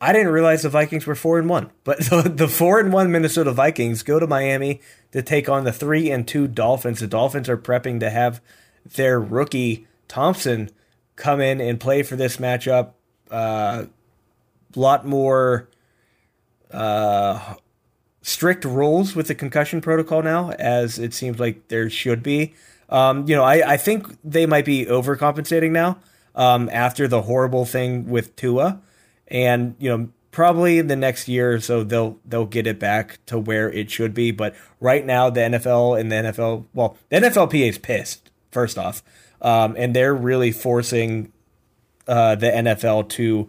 I 0.00 0.12
didn't 0.12 0.32
realize 0.32 0.62
the 0.62 0.68
Vikings 0.68 1.06
were 1.06 1.14
four 1.14 1.38
and 1.38 1.48
one, 1.48 1.70
but 1.84 1.98
the, 2.10 2.32
the 2.34 2.48
four 2.48 2.78
and 2.78 2.92
one 2.92 3.10
Minnesota 3.10 3.52
Vikings 3.52 4.02
go 4.02 4.18
to 4.18 4.26
Miami 4.26 4.80
to 5.12 5.22
take 5.22 5.48
on 5.48 5.64
the 5.64 5.72
three 5.72 6.10
and 6.10 6.26
two 6.26 6.46
Dolphins. 6.46 7.00
The 7.00 7.06
Dolphins 7.06 7.48
are 7.48 7.56
prepping 7.56 8.00
to 8.00 8.10
have 8.10 8.40
their 8.94 9.20
rookie 9.20 9.86
Thompson 10.06 10.70
come 11.16 11.40
in 11.40 11.60
and 11.60 11.80
play 11.80 12.02
for 12.02 12.16
this 12.16 12.36
matchup. 12.36 12.92
A 13.30 13.34
uh, 13.34 13.86
lot 14.74 15.04
more 15.04 15.68
uh, 16.70 17.54
strict 18.22 18.64
rules 18.64 19.14
with 19.16 19.26
the 19.26 19.34
concussion 19.34 19.80
protocol 19.80 20.22
now, 20.22 20.50
as 20.52 20.98
it 20.98 21.12
seems 21.12 21.38
like 21.38 21.68
there 21.68 21.90
should 21.90 22.22
be. 22.22 22.54
Um, 22.88 23.28
you 23.28 23.36
know, 23.36 23.42
I, 23.42 23.72
I 23.72 23.76
think 23.76 24.06
they 24.24 24.46
might 24.46 24.64
be 24.64 24.86
overcompensating 24.86 25.72
now 25.72 25.98
um, 26.34 26.70
after 26.72 27.06
the 27.08 27.22
horrible 27.22 27.66
thing 27.66 28.08
with 28.08 28.34
Tua 28.36 28.80
and 29.28 29.74
you 29.78 29.88
know 29.88 30.08
probably 30.30 30.78
in 30.78 30.86
the 30.86 30.96
next 30.96 31.28
year 31.28 31.54
or 31.54 31.60
so 31.60 31.82
they'll 31.82 32.18
they'll 32.24 32.46
get 32.46 32.66
it 32.66 32.78
back 32.78 33.18
to 33.26 33.38
where 33.38 33.70
it 33.72 33.90
should 33.90 34.14
be. 34.14 34.30
But 34.30 34.54
right 34.80 35.04
now 35.04 35.30
the 35.30 35.40
NFL 35.40 35.98
and 35.98 36.12
the 36.12 36.16
NFL 36.16 36.66
well 36.74 36.96
the 37.08 37.16
NFLPA 37.16 37.68
is 37.68 37.78
pissed 37.78 38.30
first 38.50 38.78
off, 38.78 39.02
um, 39.42 39.74
and 39.76 39.94
they're 39.94 40.14
really 40.14 40.52
forcing 40.52 41.32
uh, 42.06 42.34
the 42.34 42.46
NFL 42.46 43.08
to 43.10 43.48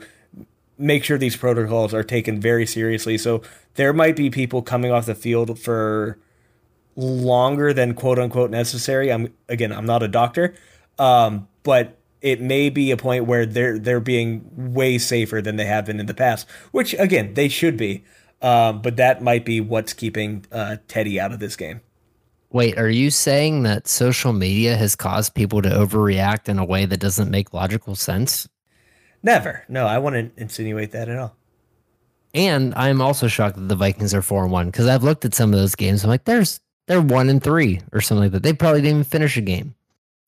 make 0.77 1.03
sure 1.03 1.17
these 1.17 1.35
protocols 1.35 1.93
are 1.93 2.03
taken 2.03 2.39
very 2.39 2.65
seriously. 2.65 3.17
So 3.17 3.41
there 3.75 3.93
might 3.93 4.15
be 4.15 4.29
people 4.29 4.61
coming 4.61 4.91
off 4.91 5.05
the 5.05 5.13
field 5.13 5.59
for 5.59 6.17
longer 6.95 7.73
than 7.73 7.93
quote 7.93 8.17
unquote 8.17 8.49
necessary. 8.49 9.11
I'm 9.11 9.33
again 9.47 9.71
I'm 9.71 9.85
not 9.85 10.01
a 10.01 10.07
doctor, 10.07 10.55
um, 10.97 11.47
but 11.63 11.98
it 12.21 12.41
may 12.41 12.69
be 12.69 12.91
a 12.91 12.97
point 12.97 13.25
where 13.25 13.45
they're 13.45 13.79
they're 13.79 13.99
being 13.99 14.73
way 14.73 14.97
safer 14.97 15.41
than 15.41 15.55
they 15.55 15.65
have 15.65 15.85
been 15.85 15.99
in 15.99 16.05
the 16.05 16.13
past, 16.13 16.47
which 16.71 16.93
again 16.95 17.33
they 17.33 17.49
should 17.49 17.77
be. 17.77 18.03
Um, 18.41 18.81
but 18.81 18.95
that 18.95 19.21
might 19.21 19.45
be 19.45 19.59
what's 19.59 19.93
keeping 19.93 20.45
uh, 20.51 20.77
Teddy 20.87 21.19
out 21.19 21.33
of 21.33 21.39
this 21.39 21.55
game. 21.55 21.81
Wait, 22.51 22.77
are 22.79 22.89
you 22.89 23.11
saying 23.11 23.63
that 23.63 23.87
social 23.87 24.33
media 24.33 24.75
has 24.75 24.95
caused 24.95 25.35
people 25.35 25.61
to 25.61 25.69
overreact 25.69 26.49
in 26.49 26.57
a 26.57 26.65
way 26.65 26.85
that 26.85 26.99
doesn't 26.99 27.29
make 27.29 27.53
logical 27.53 27.95
sense? 27.95 28.47
Never. 29.21 29.65
No, 29.67 29.85
I 29.85 29.97
wouldn't 29.97 30.33
insinuate 30.37 30.91
that 30.91 31.09
at 31.09 31.19
all. 31.19 31.35
And 32.33 32.73
I'm 32.75 33.01
also 33.01 33.27
shocked 33.27 33.57
that 33.57 33.67
the 33.67 33.75
Vikings 33.75 34.13
are 34.13 34.21
four 34.21 34.43
and 34.43 34.51
one 34.51 34.67
because 34.67 34.87
I've 34.87 35.03
looked 35.03 35.25
at 35.25 35.35
some 35.35 35.53
of 35.53 35.59
those 35.59 35.75
games. 35.75 36.03
I'm 36.03 36.09
like, 36.09 36.25
there's 36.25 36.59
they're 36.87 37.01
one 37.01 37.29
and 37.29 37.43
three 37.43 37.81
or 37.91 38.01
something 38.01 38.23
like 38.23 38.31
that. 38.31 38.43
They 38.43 38.53
probably 38.53 38.81
didn't 38.81 38.99
even 38.99 39.03
finish 39.03 39.37
a 39.37 39.41
game 39.41 39.75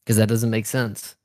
because 0.03 0.17
that 0.17 0.29
doesn't 0.29 0.49
make 0.49 0.65
sense. 0.65 1.15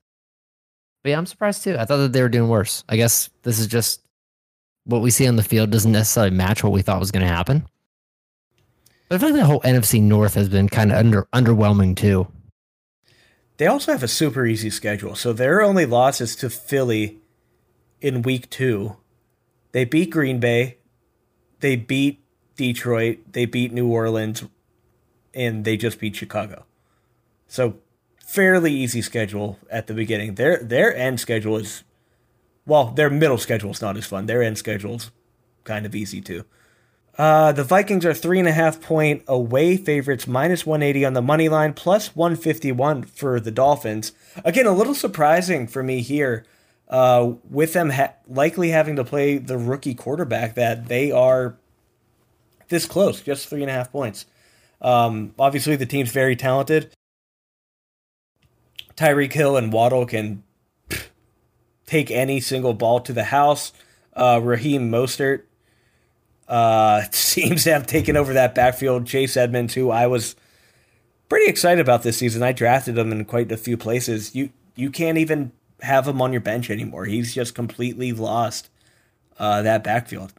But 1.06 1.10
yeah, 1.10 1.18
I'm 1.18 1.26
surprised 1.26 1.62
too. 1.62 1.76
I 1.78 1.84
thought 1.84 1.98
that 1.98 2.12
they 2.12 2.20
were 2.20 2.28
doing 2.28 2.48
worse. 2.48 2.82
I 2.88 2.96
guess 2.96 3.30
this 3.44 3.60
is 3.60 3.68
just 3.68 4.00
what 4.86 5.02
we 5.02 5.12
see 5.12 5.28
on 5.28 5.36
the 5.36 5.42
field 5.44 5.70
doesn't 5.70 5.92
necessarily 5.92 6.34
match 6.34 6.64
what 6.64 6.72
we 6.72 6.82
thought 6.82 6.98
was 6.98 7.12
going 7.12 7.24
to 7.24 7.32
happen. 7.32 7.64
But 9.08 9.14
I 9.14 9.18
feel 9.20 9.28
like 9.28 9.38
the 9.38 9.46
whole 9.46 9.60
NFC 9.60 10.02
North 10.02 10.34
has 10.34 10.48
been 10.48 10.68
kind 10.68 10.90
of 10.90 10.98
under 10.98 11.28
underwhelming 11.32 11.94
too. 11.96 12.26
They 13.58 13.68
also 13.68 13.92
have 13.92 14.02
a 14.02 14.08
super 14.08 14.46
easy 14.46 14.68
schedule. 14.68 15.14
So 15.14 15.32
their 15.32 15.62
only 15.62 15.86
loss 15.86 16.20
is 16.20 16.34
to 16.34 16.50
Philly 16.50 17.18
in 18.00 18.22
week 18.22 18.50
two. 18.50 18.96
They 19.70 19.84
beat 19.84 20.10
Green 20.10 20.40
Bay, 20.40 20.78
they 21.60 21.76
beat 21.76 22.20
Detroit, 22.56 23.18
they 23.30 23.44
beat 23.44 23.72
New 23.72 23.86
Orleans, 23.86 24.42
and 25.32 25.64
they 25.64 25.76
just 25.76 26.00
beat 26.00 26.16
Chicago. 26.16 26.66
So 27.46 27.76
fairly 28.26 28.72
easy 28.72 29.00
schedule 29.00 29.58
at 29.70 29.86
the 29.86 29.94
beginning. 29.94 30.34
Their 30.34 30.58
their 30.58 30.94
end 30.94 31.20
schedule 31.20 31.56
is 31.56 31.84
well, 32.66 32.86
their 32.86 33.08
middle 33.08 33.38
schedule 33.38 33.70
is 33.70 33.80
not 33.80 33.96
as 33.96 34.04
fun. 34.04 34.26
Their 34.26 34.42
end 34.42 34.58
schedule's 34.58 35.12
kind 35.64 35.86
of 35.86 35.94
easy 35.94 36.20
too. 36.20 36.44
Uh, 37.16 37.50
the 37.52 37.64
Vikings 37.64 38.04
are 38.04 38.12
three 38.12 38.38
and 38.38 38.48
a 38.48 38.52
half 38.52 38.80
point 38.80 39.22
away 39.26 39.76
favorites, 39.76 40.26
minus 40.26 40.66
180 40.66 41.04
on 41.06 41.12
the 41.14 41.22
money 41.22 41.48
line, 41.48 41.72
plus 41.72 42.14
151 42.14 43.04
for 43.04 43.40
the 43.40 43.50
Dolphins. 43.50 44.12
Again, 44.44 44.66
a 44.66 44.72
little 44.72 44.94
surprising 44.94 45.66
for 45.66 45.82
me 45.82 46.02
here, 46.02 46.44
uh, 46.88 47.32
with 47.48 47.72
them 47.72 47.90
ha- 47.90 48.12
likely 48.28 48.68
having 48.68 48.96
to 48.96 49.04
play 49.04 49.38
the 49.38 49.56
rookie 49.56 49.94
quarterback, 49.94 50.56
that 50.56 50.88
they 50.88 51.10
are 51.10 51.56
this 52.68 52.84
close, 52.84 53.22
just 53.22 53.48
three 53.48 53.62
and 53.62 53.70
a 53.70 53.74
half 53.74 53.90
points. 53.90 54.26
Um, 54.82 55.32
obviously, 55.38 55.76
the 55.76 55.86
team's 55.86 56.10
very 56.10 56.36
talented. 56.36 56.92
Tyreek 58.96 59.32
Hill 59.32 59.56
and 59.56 59.72
Waddle 59.72 60.06
can 60.06 60.42
take 61.86 62.10
any 62.10 62.40
single 62.40 62.74
ball 62.74 63.00
to 63.00 63.12
the 63.12 63.24
house. 63.24 63.72
Uh, 64.14 64.40
Raheem 64.42 64.90
Mostert 64.90 65.42
uh, 66.48 67.02
seems 67.12 67.64
to 67.64 67.72
have 67.72 67.86
taken 67.86 68.16
over 68.16 68.32
that 68.32 68.54
backfield. 68.54 69.06
Chase 69.06 69.36
Edmonds, 69.36 69.74
who 69.74 69.90
I 69.90 70.06
was 70.06 70.36
pretty 71.28 71.48
excited 71.48 71.80
about 71.80 72.02
this 72.02 72.18
season, 72.18 72.42
I 72.42 72.52
drafted 72.52 72.96
him 72.96 73.12
in 73.12 73.24
quite 73.24 73.52
a 73.52 73.56
few 73.56 73.76
places. 73.76 74.34
You 74.34 74.50
you 74.74 74.90
can't 74.90 75.18
even 75.18 75.52
have 75.80 76.06
him 76.06 76.20
on 76.20 76.32
your 76.32 76.40
bench 76.40 76.70
anymore. 76.70 77.06
He's 77.06 77.34
just 77.34 77.54
completely 77.54 78.12
lost 78.12 78.70
uh, 79.38 79.62
that 79.62 79.84
backfield. 79.84 80.32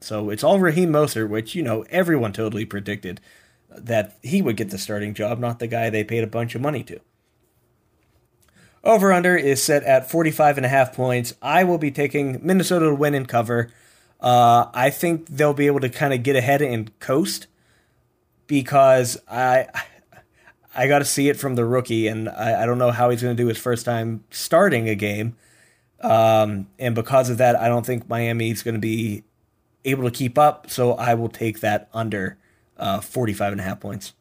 So 0.00 0.30
it's 0.30 0.44
all 0.44 0.58
Raheem 0.58 0.90
Mostert, 0.90 1.28
which 1.28 1.54
you 1.54 1.62
know 1.62 1.84
everyone 1.90 2.32
totally 2.32 2.64
predicted 2.64 3.20
that 3.68 4.18
he 4.22 4.42
would 4.42 4.56
get 4.56 4.70
the 4.70 4.78
starting 4.78 5.14
job, 5.14 5.38
not 5.38 5.60
the 5.60 5.68
guy 5.68 5.90
they 5.90 6.02
paid 6.02 6.24
a 6.24 6.28
bunch 6.28 6.54
of 6.54 6.60
money 6.60 6.82
to. 6.84 7.00
Over 8.82 9.12
under 9.12 9.36
is 9.36 9.62
set 9.62 9.82
at 9.84 10.10
45 10.10 10.56
and 10.56 10.66
a 10.66 10.68
half 10.68 10.94
points. 10.94 11.34
I 11.42 11.64
will 11.64 11.78
be 11.78 11.90
taking 11.90 12.38
Minnesota 12.42 12.86
to 12.86 12.94
win 12.94 13.14
and 13.14 13.28
cover. 13.28 13.70
Uh, 14.20 14.66
I 14.72 14.90
think 14.90 15.26
they'll 15.26 15.54
be 15.54 15.66
able 15.66 15.80
to 15.80 15.88
kind 15.88 16.14
of 16.14 16.22
get 16.22 16.36
ahead 16.36 16.62
and 16.62 16.98
coast 16.98 17.46
because 18.46 19.18
I 19.30 19.66
I 20.74 20.86
got 20.86 21.00
to 21.00 21.04
see 21.04 21.28
it 21.28 21.38
from 21.38 21.56
the 21.56 21.64
rookie, 21.64 22.06
and 22.06 22.28
I, 22.28 22.62
I 22.62 22.66
don't 22.66 22.78
know 22.78 22.90
how 22.90 23.10
he's 23.10 23.22
going 23.22 23.36
to 23.36 23.42
do 23.42 23.48
his 23.48 23.58
first 23.58 23.84
time 23.84 24.24
starting 24.30 24.88
a 24.88 24.94
game. 24.94 25.36
Um, 26.00 26.68
and 26.78 26.94
because 26.94 27.28
of 27.28 27.38
that, 27.38 27.56
I 27.56 27.68
don't 27.68 27.84
think 27.84 28.08
Miami's 28.08 28.62
going 28.62 28.74
to 28.74 28.80
be 28.80 29.24
able 29.84 30.04
to 30.04 30.10
keep 30.10 30.38
up. 30.38 30.70
So 30.70 30.92
I 30.92 31.14
will 31.14 31.28
take 31.28 31.60
that 31.60 31.88
under 31.92 32.38
uh, 32.78 33.00
45 33.00 33.52
and 33.52 33.60
a 33.60 33.64
half 33.64 33.80
points. 33.80 34.14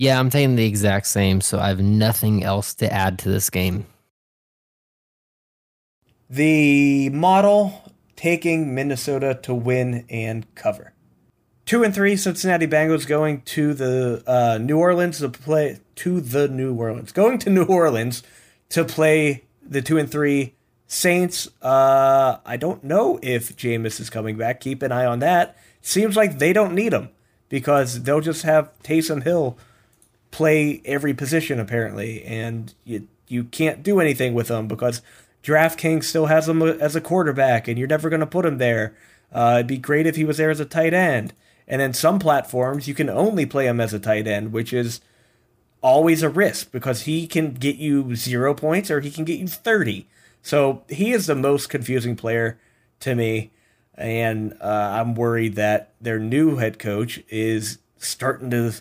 Yeah, 0.00 0.18
I'm 0.18 0.30
taking 0.30 0.56
the 0.56 0.64
exact 0.64 1.08
same, 1.08 1.42
so 1.42 1.58
I 1.58 1.68
have 1.68 1.82
nothing 1.82 2.42
else 2.42 2.72
to 2.76 2.90
add 2.90 3.18
to 3.18 3.28
this 3.28 3.50
game. 3.50 3.84
The 6.30 7.10
model 7.10 7.92
taking 8.16 8.74
Minnesota 8.74 9.38
to 9.42 9.52
win 9.52 10.06
and 10.08 10.46
cover. 10.54 10.94
Two 11.66 11.84
and 11.84 11.94
three 11.94 12.16
Cincinnati 12.16 12.66
Bengals 12.66 13.06
going 13.06 13.42
to 13.42 13.74
the 13.74 14.22
uh, 14.26 14.56
New 14.56 14.78
Orleans 14.78 15.18
to 15.18 15.28
play 15.28 15.80
to 15.96 16.22
the 16.22 16.48
New 16.48 16.74
Orleans 16.74 17.12
going 17.12 17.36
to 17.40 17.50
New 17.50 17.64
Orleans 17.64 18.22
to 18.70 18.86
play 18.86 19.44
the 19.62 19.82
two 19.82 19.98
and 19.98 20.10
three 20.10 20.54
Saints. 20.86 21.46
Uh, 21.60 22.38
I 22.46 22.56
don't 22.56 22.82
know 22.82 23.18
if 23.22 23.54
Jameis 23.54 24.00
is 24.00 24.08
coming 24.08 24.38
back. 24.38 24.60
Keep 24.60 24.80
an 24.80 24.92
eye 24.92 25.04
on 25.04 25.18
that. 25.18 25.58
Seems 25.82 26.16
like 26.16 26.38
they 26.38 26.54
don't 26.54 26.74
need 26.74 26.94
him 26.94 27.10
because 27.50 28.04
they'll 28.04 28.22
just 28.22 28.44
have 28.44 28.70
Taysom 28.82 29.24
Hill 29.24 29.58
play 30.30 30.82
every 30.84 31.14
position 31.14 31.58
apparently, 31.58 32.24
and 32.24 32.74
you 32.84 33.08
you 33.28 33.44
can't 33.44 33.82
do 33.82 34.00
anything 34.00 34.34
with 34.34 34.48
them 34.48 34.66
because 34.66 35.02
DraftKings 35.42 36.04
still 36.04 36.26
has 36.26 36.48
him 36.48 36.62
as 36.62 36.96
a 36.96 37.00
quarterback, 37.00 37.68
and 37.68 37.78
you're 37.78 37.88
never 37.88 38.10
going 38.10 38.20
to 38.20 38.26
put 38.26 38.44
him 38.44 38.58
there. 38.58 38.94
Uh, 39.32 39.54
it'd 39.56 39.66
be 39.66 39.78
great 39.78 40.06
if 40.06 40.16
he 40.16 40.24
was 40.24 40.36
there 40.36 40.50
as 40.50 40.60
a 40.60 40.64
tight 40.64 40.92
end. 40.92 41.32
And 41.68 41.80
then 41.80 41.94
some 41.94 42.18
platforms 42.18 42.88
you 42.88 42.94
can 42.94 43.08
only 43.08 43.46
play 43.46 43.66
him 43.66 43.80
as 43.80 43.94
a 43.94 44.00
tight 44.00 44.26
end, 44.26 44.52
which 44.52 44.72
is 44.72 45.00
always 45.80 46.22
a 46.22 46.28
risk 46.28 46.72
because 46.72 47.02
he 47.02 47.26
can 47.26 47.54
get 47.54 47.76
you 47.76 48.16
zero 48.16 48.54
points 48.54 48.90
or 48.90 49.00
he 49.00 49.10
can 49.10 49.24
get 49.24 49.38
you 49.38 49.46
30. 49.46 50.06
So 50.42 50.82
he 50.88 51.12
is 51.12 51.26
the 51.26 51.36
most 51.36 51.68
confusing 51.68 52.16
player 52.16 52.58
to 53.00 53.14
me. 53.14 53.52
And 53.94 54.54
uh, 54.60 54.66
I'm 54.66 55.14
worried 55.14 55.54
that 55.54 55.92
their 56.00 56.18
new 56.18 56.56
head 56.56 56.78
coach 56.78 57.22
is 57.28 57.78
starting 57.98 58.50
to 58.50 58.74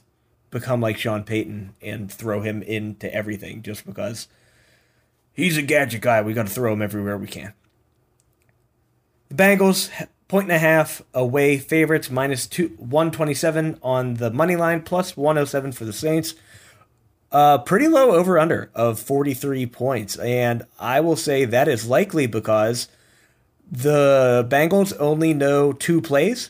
become 0.51 0.81
like 0.81 0.97
Sean 0.97 1.23
Payton 1.23 1.75
and 1.81 2.11
throw 2.11 2.41
him 2.41 2.61
into 2.61 3.13
everything 3.13 3.61
just 3.61 3.85
because 3.85 4.27
he's 5.31 5.57
a 5.57 5.61
gadget 5.61 6.01
guy. 6.01 6.21
We 6.21 6.33
got 6.33 6.47
to 6.47 6.53
throw 6.53 6.73
him 6.73 6.81
everywhere 6.81 7.17
we 7.17 7.27
can. 7.27 7.53
The 9.29 9.35
Bengals, 9.35 9.89
point 10.27 10.45
and 10.45 10.55
a 10.55 10.59
half 10.59 11.01
away 11.13 11.57
favorites, 11.57 12.09
minus 12.09 12.47
two, 12.47 12.69
127 12.77 13.79
on 13.83 14.15
the 14.15 14.31
money 14.31 14.55
line, 14.55 14.81
plus 14.81 15.15
107 15.15 15.71
for 15.71 15.85
the 15.85 15.93
Saints. 15.93 16.35
Uh, 17.31 17.59
pretty 17.59 17.87
low 17.87 18.11
over 18.11 18.39
under 18.39 18.71
of 18.73 18.99
43 18.99 19.67
points. 19.67 20.17
And 20.17 20.63
I 20.79 20.99
will 20.99 21.15
say 21.15 21.45
that 21.45 21.67
is 21.67 21.85
likely 21.85 22.25
because 22.25 22.87
the 23.71 24.47
Bengals 24.49 24.93
only 24.99 25.35
know 25.35 25.71
two 25.71 26.01
plays 26.01 26.49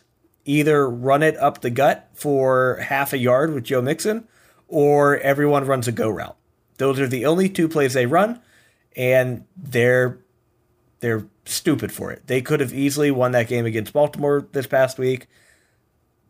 either 0.49 0.89
run 0.89 1.21
it 1.21 1.37
up 1.37 1.61
the 1.61 1.69
gut 1.69 2.09
for 2.13 2.77
half 2.77 3.13
a 3.13 3.17
yard 3.19 3.53
with 3.53 3.63
Joe 3.63 3.83
Mixon, 3.83 4.27
or 4.67 5.19
everyone 5.19 5.65
runs 5.65 5.87
a 5.87 5.91
go 5.91 6.09
route. 6.09 6.35
Those 6.77 6.99
are 6.99 7.07
the 7.07 7.25
only 7.25 7.49
two 7.49 7.69
plays 7.69 7.93
they 7.93 8.07
run, 8.07 8.41
and 8.95 9.45
they're 9.55 10.19
they're 11.01 11.27
stupid 11.45 11.91
for 11.91 12.11
it. 12.11 12.23
They 12.25 12.41
could 12.41 12.59
have 12.61 12.73
easily 12.73 13.11
won 13.11 13.31
that 13.31 13.47
game 13.47 13.65
against 13.65 13.93
Baltimore 13.93 14.47
this 14.51 14.65
past 14.65 14.97
week, 14.97 15.27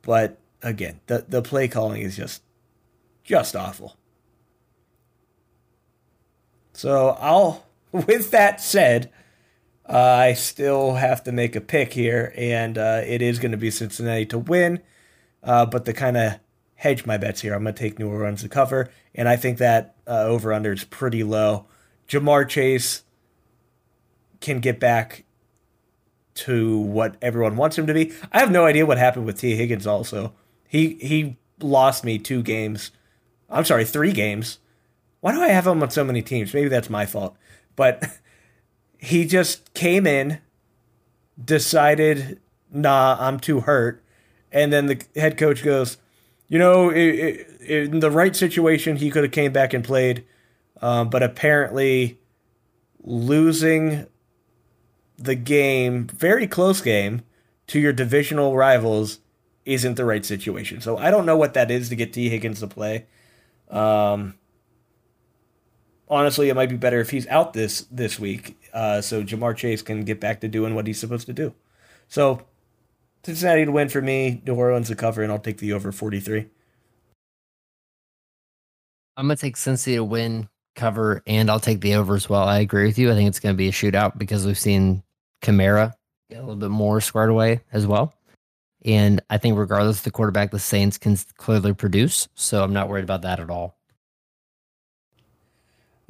but 0.02 0.38
again, 0.62 1.00
the 1.08 1.26
the 1.28 1.42
play 1.42 1.70
calling 1.70 2.02
is 2.02 2.18
just 2.18 2.42
just 3.24 3.56
awful. 3.56 3.96
So 6.74 7.18
I'll 7.22 7.66
with 7.94 8.32
that 8.32 8.60
said, 8.60 9.12
uh, 9.90 9.98
I 9.98 10.34
still 10.34 10.94
have 10.94 11.24
to 11.24 11.32
make 11.32 11.56
a 11.56 11.62
pick 11.62 11.94
here, 11.94 12.32
and 12.38 12.78
uh, 12.78 13.02
it 13.04 13.24
is 13.24 13.40
going 13.40 13.54
to 13.54 13.58
be 13.58 13.72
Cincinnati 13.72 14.28
to 14.28 14.38
win. 14.38 14.82
Uh, 15.44 15.66
but 15.66 15.86
to 15.86 15.94
kind 15.94 16.16
of 16.16 16.40
hedge 16.76 17.08
my 17.08 17.18
bets 17.18 17.42
here, 17.42 17.56
I'm 17.56 17.64
going 17.64 17.74
to 17.74 17.80
take 17.80 17.98
New 17.98 18.08
Orleans 18.10 18.44
to 18.44 18.50
cover, 18.50 18.92
and 19.16 19.28
I 19.28 19.36
think 19.36 19.58
that 19.58 19.96
uh, 20.06 20.26
over 20.26 20.54
under 20.54 20.72
is 20.72 20.84
pretty 20.84 21.24
low. 21.24 21.66
Ja'Marr 22.08 22.48
Chase 22.48 23.04
can 24.42 24.60
get 24.60 24.80
back 24.80 25.24
to 26.36 26.78
what 26.78 27.16
everyone 27.22 27.58
wants 27.58 27.78
him 27.78 27.88
to 27.88 27.94
be. 27.94 28.14
I 28.32 28.40
have 28.40 28.52
no 28.52 28.66
idea 28.66 28.86
what 28.86 29.00
happened 29.00 29.26
with 29.26 29.40
Tee 29.40 29.56
Higgins. 29.56 29.88
Also, 29.88 30.34
he 30.68 30.96
he 31.02 31.38
lost 31.60 32.04
me 32.04 32.20
two 32.20 32.44
games. 32.44 32.92
I'm 33.50 33.66
sorry, 33.66 33.86
three 33.86 34.14
games. 34.14 34.60
Why 35.20 35.32
do 35.32 35.42
I 35.42 35.48
have 35.48 35.66
him 35.66 35.82
on 35.82 35.90
so 35.90 36.04
many 36.04 36.22
teams? 36.22 36.54
Maybe 36.54 36.70
that's 36.70 36.92
my 36.92 37.08
fault, 37.08 37.36
but. 37.76 38.04
he 39.00 39.26
just 39.26 39.74
came 39.74 40.06
in, 40.06 40.40
decided, 41.44 42.40
nah, 42.72 43.18
I'm 43.20 43.40
too 43.40 43.62
hurt. 43.62 44.04
And 44.52 44.74
then 44.74 44.88
the 44.88 45.02
head 45.16 45.38
coach 45.38 45.64
goes, 45.64 45.98
you 46.48 46.60
know, 46.60 46.90
it, 46.90 47.48
it, 47.62 47.94
in 47.94 48.00
the 48.02 48.12
right 48.12 48.36
situation, 48.36 48.98
he 48.98 49.10
could 49.10 49.24
have 49.24 49.32
came 49.32 49.54
back 49.54 49.74
and 49.74 49.84
played. 49.84 50.26
Um, 50.82 51.10
but 51.10 51.24
apparently, 51.24 52.20
losing 53.04 54.06
the 55.18 55.36
game, 55.36 56.08
very 56.08 56.48
close 56.48 56.82
game, 56.82 57.24
to 57.68 57.80
your 57.80 57.94
divisional 57.94 58.56
rivals 58.56 59.20
isn't 59.66 59.96
the 59.96 60.06
right 60.06 60.26
situation. 60.26 60.82
So 60.82 60.98
I 60.98 61.12
don't 61.12 61.26
know 61.26 61.38
what 61.38 61.54
that 61.54 61.70
is 61.70 61.90
to 61.90 61.96
get 61.96 62.12
T. 62.12 62.30
Higgins 62.30 62.60
to 62.62 62.68
play. 62.68 63.06
Um, 63.70 64.36
honestly, 66.10 66.50
it 66.50 66.56
might 66.56 66.70
be 66.70 66.76
better 66.76 67.00
if 67.00 67.12
he's 67.12 67.28
out 67.28 67.54
this 67.54 67.82
this 67.92 68.20
week, 68.20 68.59
uh, 68.74 69.02
so 69.02 69.24
Ja'Marr 69.24 69.56
Chase 69.56 69.82
can 69.82 70.04
get 70.04 70.20
back 70.20 70.42
to 70.42 70.48
doing 70.48 70.76
what 70.76 70.88
he's 70.88 71.00
supposed 71.00 71.28
to 71.28 71.34
do. 71.34 71.54
So 72.08 72.46
Cincinnati 73.24 73.66
to 73.66 73.72
win 73.72 73.90
for 73.90 74.02
me, 74.02 74.42
New 74.46 74.56
Orleans 74.56 74.88
to 74.90 74.96
cover, 74.96 75.22
and 75.22 75.32
I'll 75.32 75.40
take 75.40 75.58
the 75.58 75.74
over 75.74 75.92
forty 75.92 76.20
three. 76.20 76.48
I'm 79.18 79.26
gonna 79.26 79.36
take 79.36 79.56
Cincy 79.56 79.96
to 79.96 80.04
win, 80.04 80.50
cover 80.80 81.22
and 81.28 81.52
I'll 81.52 81.60
take 81.60 81.82
the 81.82 81.96
over 81.96 82.16
as 82.16 82.30
well. 82.30 82.44
I 82.44 82.60
agree 82.60 82.86
with 82.86 82.98
you. 82.98 83.12
I 83.12 83.16
think 83.16 83.28
it's 83.28 83.40
going 83.40 83.54
to 83.54 83.58
be 83.58 83.68
a 83.68 83.72
shootout 83.72 84.18
because 84.18 84.46
we've 84.46 84.58
seen 84.58 85.04
Kamara 85.42 85.94
get 86.30 86.38
a 86.38 86.42
little 86.42 86.56
bit 86.56 86.70
more 86.70 87.02
squared 87.02 87.30
away 87.30 87.62
as 87.74 87.86
well. 87.86 88.14
And 88.86 89.22
I 89.30 89.38
think 89.38 89.58
regardless 89.58 89.98
of 89.98 90.04
the 90.06 90.12
quarterback, 90.12 90.52
the 90.52 90.60
Saints 90.60 90.98
can 90.98 91.18
clearly 91.36 91.74
produce. 91.74 92.30
So 92.36 92.64
I'm 92.64 92.74
not 92.74 92.88
worried 92.88 93.04
about 93.04 93.24
that 93.24 93.42
at 93.42 93.50
all. 93.50 93.76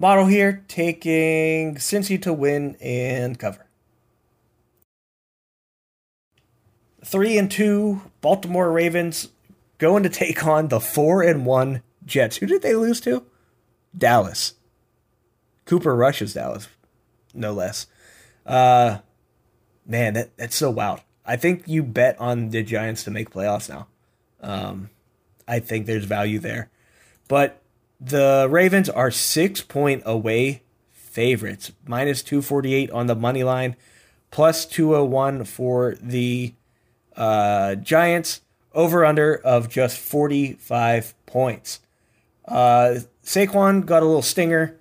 Model 0.02 0.28
here 0.28 0.64
taking 0.70 1.76
Cincy 1.76 2.20
to 2.22 2.32
win 2.32 2.78
and 2.80 3.38
cover. 3.38 3.66
Three 7.04 7.38
and 7.38 7.52
two 7.52 8.02
Baltimore 8.22 8.72
Ravens 8.72 9.28
going 9.78 10.04
to 10.04 10.10
take 10.10 10.46
on 10.46 10.70
the 10.70 10.80
four 10.80 11.22
and 11.22 11.46
one 11.46 11.84
Jets. 12.06 12.38
Who 12.38 12.46
did 12.46 12.62
they 12.62 12.76
lose 12.76 13.02
to? 13.02 13.26
Dallas. 13.98 14.54
Cooper 15.66 15.94
Rush's 15.94 16.34
Dallas, 16.34 16.70
no 17.34 17.52
less. 17.52 17.86
Uh, 18.46 19.00
man, 19.86 20.14
that, 20.14 20.38
that's 20.38 20.56
so 20.56 20.70
wild. 20.70 21.02
I 21.26 21.36
think 21.36 21.68
you 21.68 21.84
bet 21.84 22.18
on 22.20 22.50
the 22.50 22.64
Giants 22.64 23.04
to 23.04 23.12
make 23.12 23.32
playoffs 23.32 23.70
now. 23.70 23.88
Um, 24.42 24.92
I 25.46 25.60
think 25.60 25.86
there's 25.86 26.06
value 26.06 26.40
there. 26.40 26.70
But 27.28 27.62
the 28.00 28.48
Ravens 28.50 28.90
are 28.90 29.12
six 29.12 29.62
point 29.62 30.04
away 30.06 30.64
favorites, 30.92 31.72
minus 31.86 32.24
248 32.24 32.92
on 32.92 33.08
the 33.08 33.16
money 33.16 33.44
line, 33.44 33.76
plus 34.32 34.66
201 34.66 35.44
for 35.46 35.96
the 36.02 36.54
uh, 37.16 37.76
Giants, 37.76 38.42
over 38.74 39.04
under 39.04 39.36
of 39.36 39.68
just 39.70 39.98
45 39.98 41.14
points. 41.26 41.82
Uh, 42.48 43.00
Saquon 43.24 43.86
got 43.86 44.04
a 44.04 44.06
little 44.06 44.22
stinger, 44.22 44.78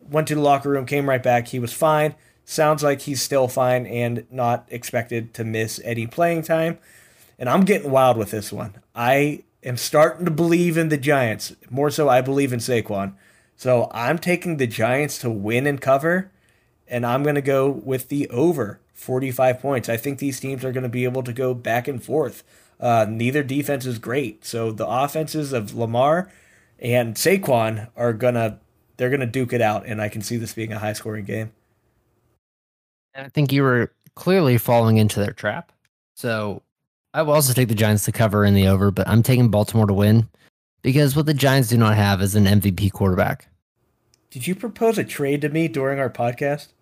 went 0.00 0.28
to 0.28 0.34
the 0.34 0.40
locker 0.40 0.70
room, 0.70 0.86
came 0.86 1.08
right 1.08 1.22
back. 1.22 1.48
He 1.48 1.58
was 1.58 1.72
fine. 1.72 2.14
Sounds 2.44 2.82
like 2.82 3.02
he's 3.02 3.22
still 3.22 3.48
fine 3.48 3.86
and 3.86 4.26
not 4.30 4.66
expected 4.70 5.34
to 5.34 5.44
miss 5.44 5.80
any 5.84 6.06
playing 6.06 6.42
time. 6.42 6.78
And 7.38 7.48
I'm 7.48 7.64
getting 7.64 7.90
wild 7.90 8.16
with 8.16 8.30
this 8.30 8.52
one. 8.52 8.74
I 8.94 9.44
am 9.66 9.76
starting 9.76 10.24
to 10.24 10.30
believe 10.30 10.78
in 10.78 10.88
the 10.88 10.96
Giants. 10.96 11.54
More 11.68 11.90
so, 11.90 12.08
I 12.08 12.22
believe 12.22 12.52
in 12.52 12.60
Saquon. 12.60 13.14
So 13.56 13.90
I'm 13.92 14.18
taking 14.18 14.56
the 14.56 14.66
Giants 14.66 15.18
to 15.18 15.30
win 15.30 15.66
and 15.66 15.80
cover, 15.80 16.30
and 16.86 17.04
I'm 17.04 17.22
going 17.22 17.34
to 17.34 17.42
go 17.42 17.68
with 17.68 18.08
the 18.08 18.28
over 18.28 18.80
45 18.94 19.60
points. 19.60 19.88
I 19.88 19.96
think 19.96 20.18
these 20.18 20.40
teams 20.40 20.64
are 20.64 20.72
going 20.72 20.82
to 20.82 20.88
be 20.88 21.04
able 21.04 21.22
to 21.22 21.32
go 21.32 21.52
back 21.52 21.88
and 21.88 22.02
forth. 22.02 22.44
Uh, 22.78 23.06
neither 23.08 23.42
defense 23.42 23.86
is 23.86 23.98
great. 23.98 24.44
So 24.44 24.70
the 24.70 24.86
offenses 24.86 25.52
of 25.52 25.74
Lamar 25.74 26.30
and 26.78 27.14
Saquon 27.14 27.88
are 27.96 28.12
gonna 28.12 28.60
they're 28.96 29.10
gonna 29.10 29.26
duke 29.26 29.52
it 29.52 29.62
out, 29.62 29.86
and 29.86 30.00
I 30.00 30.08
can 30.08 30.22
see 30.22 30.36
this 30.36 30.52
being 30.52 30.72
a 30.72 30.78
high 30.78 30.92
scoring 30.92 31.24
game. 31.24 31.52
I 33.14 33.28
think 33.30 33.50
you 33.50 33.62
were 33.62 33.92
clearly 34.14 34.58
falling 34.58 34.98
into 34.98 35.20
their 35.20 35.32
trap. 35.32 35.72
So 36.14 36.62
I 37.16 37.22
will 37.22 37.32
also 37.32 37.54
take 37.54 37.68
the 37.68 37.74
Giants 37.74 38.04
to 38.04 38.12
cover 38.12 38.44
in 38.44 38.52
the 38.52 38.68
over, 38.68 38.90
but 38.90 39.08
I'm 39.08 39.22
taking 39.22 39.48
Baltimore 39.48 39.86
to 39.86 39.94
win 39.94 40.28
because 40.82 41.16
what 41.16 41.24
the 41.24 41.32
Giants 41.32 41.70
do 41.70 41.78
not 41.78 41.96
have 41.96 42.20
is 42.20 42.34
an 42.34 42.44
MVP 42.44 42.92
quarterback. 42.92 43.48
Did 44.28 44.46
you 44.46 44.54
propose 44.54 44.98
a 44.98 45.04
trade 45.04 45.40
to 45.40 45.48
me 45.48 45.66
during 45.66 45.98
our 45.98 46.10
podcast? 46.10 46.74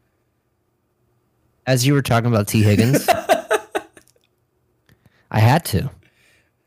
As 1.68 1.86
you 1.86 1.94
were 1.94 2.02
talking 2.02 2.26
about 2.26 2.48
T. 2.48 2.64
Higgins, 2.64 3.08
I 5.30 5.38
had 5.38 5.64
to. 5.66 5.88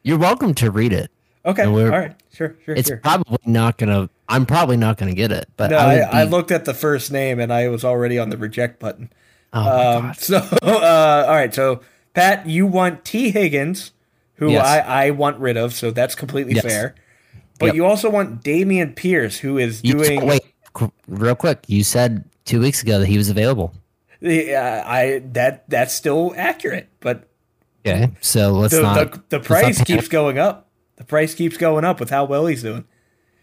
You're 0.01 0.17
welcome 0.17 0.53
to 0.56 0.71
read 0.71 0.93
it. 0.93 1.12
Okay. 1.45 1.65
All 1.65 1.89
right. 1.89 2.15
Sure. 2.32 2.56
Sure. 2.63 2.73
It's 2.73 2.88
sure. 2.88 2.97
probably 2.97 3.38
not 3.45 3.77
gonna. 3.77 4.10
I'm 4.30 4.45
probably 4.45 4.77
not 4.77 4.95
gonna 4.95 5.13
get 5.13 5.34
it. 5.34 5.49
But 5.58 5.71
no, 5.71 5.77
I, 5.77 5.91
I, 5.91 5.97
be, 5.97 6.03
I, 6.03 6.23
looked 6.23 6.51
at 6.51 6.63
the 6.63 6.73
first 6.73 7.12
name 7.12 7.41
and 7.41 7.51
I 7.51 7.67
was 7.67 7.84
already 7.84 8.17
on 8.17 8.30
the 8.30 8.38
reject 8.38 8.80
button. 8.80 9.12
Oh 9.51 9.97
um, 9.97 10.13
so, 10.17 10.38
uh, 10.38 11.25
all 11.27 11.36
right. 11.36 11.53
So, 11.53 11.82
Pat, 12.17 12.47
you 12.47 12.65
want 12.65 13.06
T. 13.06 13.32
Higgins, 13.32 13.91
who 14.36 14.51
yes. 14.51 14.65
I, 14.65 15.06
I 15.06 15.12
want 15.12 15.39
rid 15.39 15.58
of. 15.58 15.73
So 15.73 15.91
that's 15.91 16.15
completely 16.15 16.53
yes. 16.56 16.65
fair. 16.65 16.95
But 17.60 17.67
yep. 17.67 17.75
you 17.75 17.86
also 17.86 18.10
want 18.10 18.43
Dameon 18.43 18.95
Pierce, 18.95 19.38
who 19.38 19.58
is 19.58 19.82
doing. 19.82 20.25
Wait, 20.25 20.41
real 21.08 21.36
quick. 21.36 21.63
You 21.67 21.84
said 21.84 22.23
two 22.45 22.60
weeks 22.60 22.84
ago 22.84 22.99
that 22.99 23.08
he 23.08 23.17
was 23.17 23.30
available. 23.30 23.73
Yeah, 24.19 24.84
I 24.86 25.21
that 25.34 25.69
that's 25.69 25.93
still 25.93 26.34
accurate, 26.36 26.89
but 26.99 27.27
okay. 27.86 28.12
So 28.21 28.51
let's 28.51 28.73
the, 28.73 28.82
not. 28.82 29.12
The, 29.30 29.38
the 29.38 29.39
price 29.39 29.84
keeps 29.84 30.08
going 30.08 30.38
up. 30.39 30.69
The 30.95 31.03
price 31.03 31.36
keeps 31.36 31.58
going 31.58 31.86
up 31.86 31.99
with 31.99 32.10
how 32.10 32.25
well 32.25 32.47
he's 32.47 32.63
doing. 32.63 32.86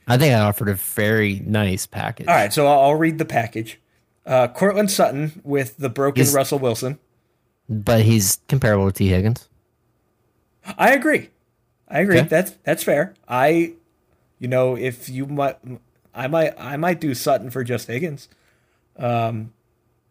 I 0.06 0.18
think 0.18 0.34
I 0.34 0.40
offered 0.40 0.68
a 0.68 0.74
very 0.74 1.40
nice 1.46 1.86
package. 1.86 2.26
All 2.26 2.34
right, 2.34 2.52
so 2.52 2.66
I'll, 2.66 2.80
I'll 2.80 2.94
read 2.94 3.18
the 3.18 3.24
package. 3.24 3.80
Uh, 4.26 4.48
Courtland 4.48 4.90
Sutton 4.90 5.40
with 5.44 5.76
the 5.76 5.88
broken 5.88 6.26
Russell 6.32 6.58
Wilson, 6.58 6.98
but 7.68 8.02
he's 8.02 8.38
comparable 8.48 8.90
to 8.90 8.92
T. 8.92 9.08
Higgins. 9.08 9.48
I 10.78 10.92
agree. 10.92 11.30
I 11.88 12.00
agree. 12.00 12.18
Okay. 12.18 12.28
That's 12.28 12.52
that's 12.64 12.82
fair. 12.82 13.14
I, 13.28 13.74
you 14.38 14.48
know, 14.48 14.76
if 14.76 15.08
you 15.08 15.26
might, 15.26 15.56
I 16.14 16.26
might, 16.26 16.54
I 16.58 16.76
might 16.76 17.00
do 17.00 17.14
Sutton 17.14 17.50
for 17.50 17.62
just 17.64 17.86
Higgins. 17.88 18.28
Um, 18.96 19.52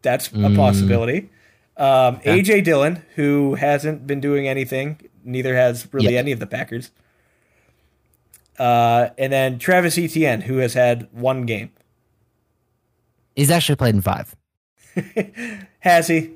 that's 0.02 0.28
a 0.28 0.32
mm. 0.32 0.56
possibility. 0.56 1.30
Um, 1.76 2.20
yeah. 2.24 2.36
AJ 2.36 2.64
Dillon, 2.64 3.02
who 3.16 3.56
hasn't 3.56 4.06
been 4.06 4.20
doing 4.20 4.46
anything, 4.46 5.00
neither 5.24 5.56
has 5.56 5.88
really 5.92 6.14
yep. 6.14 6.20
any 6.20 6.32
of 6.32 6.38
the 6.38 6.46
Packers. 6.46 6.90
Uh, 8.58 9.08
and 9.18 9.32
then 9.32 9.58
Travis 9.58 9.98
Etienne, 9.98 10.42
who 10.42 10.58
has 10.58 10.74
had 10.74 11.08
one 11.10 11.44
game. 11.44 11.72
He's 13.34 13.50
actually 13.50 13.76
played 13.76 13.96
in 13.96 14.00
five. 14.00 14.36
has 15.80 16.06
he? 16.06 16.34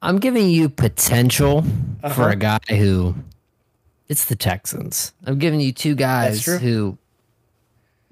I'm 0.00 0.18
giving 0.18 0.48
you 0.48 0.68
potential 0.68 1.64
uh-huh. 2.02 2.14
for 2.14 2.28
a 2.30 2.36
guy 2.36 2.60
who 2.68 3.14
it's 4.08 4.26
the 4.26 4.36
Texans. 4.36 5.12
I'm 5.26 5.38
giving 5.38 5.60
you 5.60 5.72
two 5.72 5.94
guys 5.94 6.44
who 6.44 6.96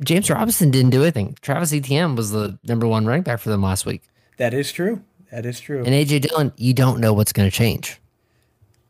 James 0.03 0.29
Robinson 0.29 0.70
didn't 0.70 0.90
do 0.90 1.03
anything. 1.03 1.37
Travis 1.40 1.72
Etienne 1.72 2.16
was 2.16 2.31
the 2.31 2.59
number 2.64 2.87
one 2.87 3.07
running 3.07 3.22
back 3.22 3.40
for 3.40 3.49
them 3.49 3.62
last 3.62 3.87
week. 3.87 4.03
That 4.37 4.53
is 4.53 4.72
true. 4.72 5.03
That 5.33 5.46
is 5.46 5.59
true. 5.59 5.79
And 5.79 5.88
AJ 5.88 6.22
Dillon, 6.22 6.53
you 6.57 6.75
don't 6.75 7.01
know 7.01 7.12
what's 7.12 7.33
going 7.33 7.49
to 7.49 7.55
change. 7.55 8.01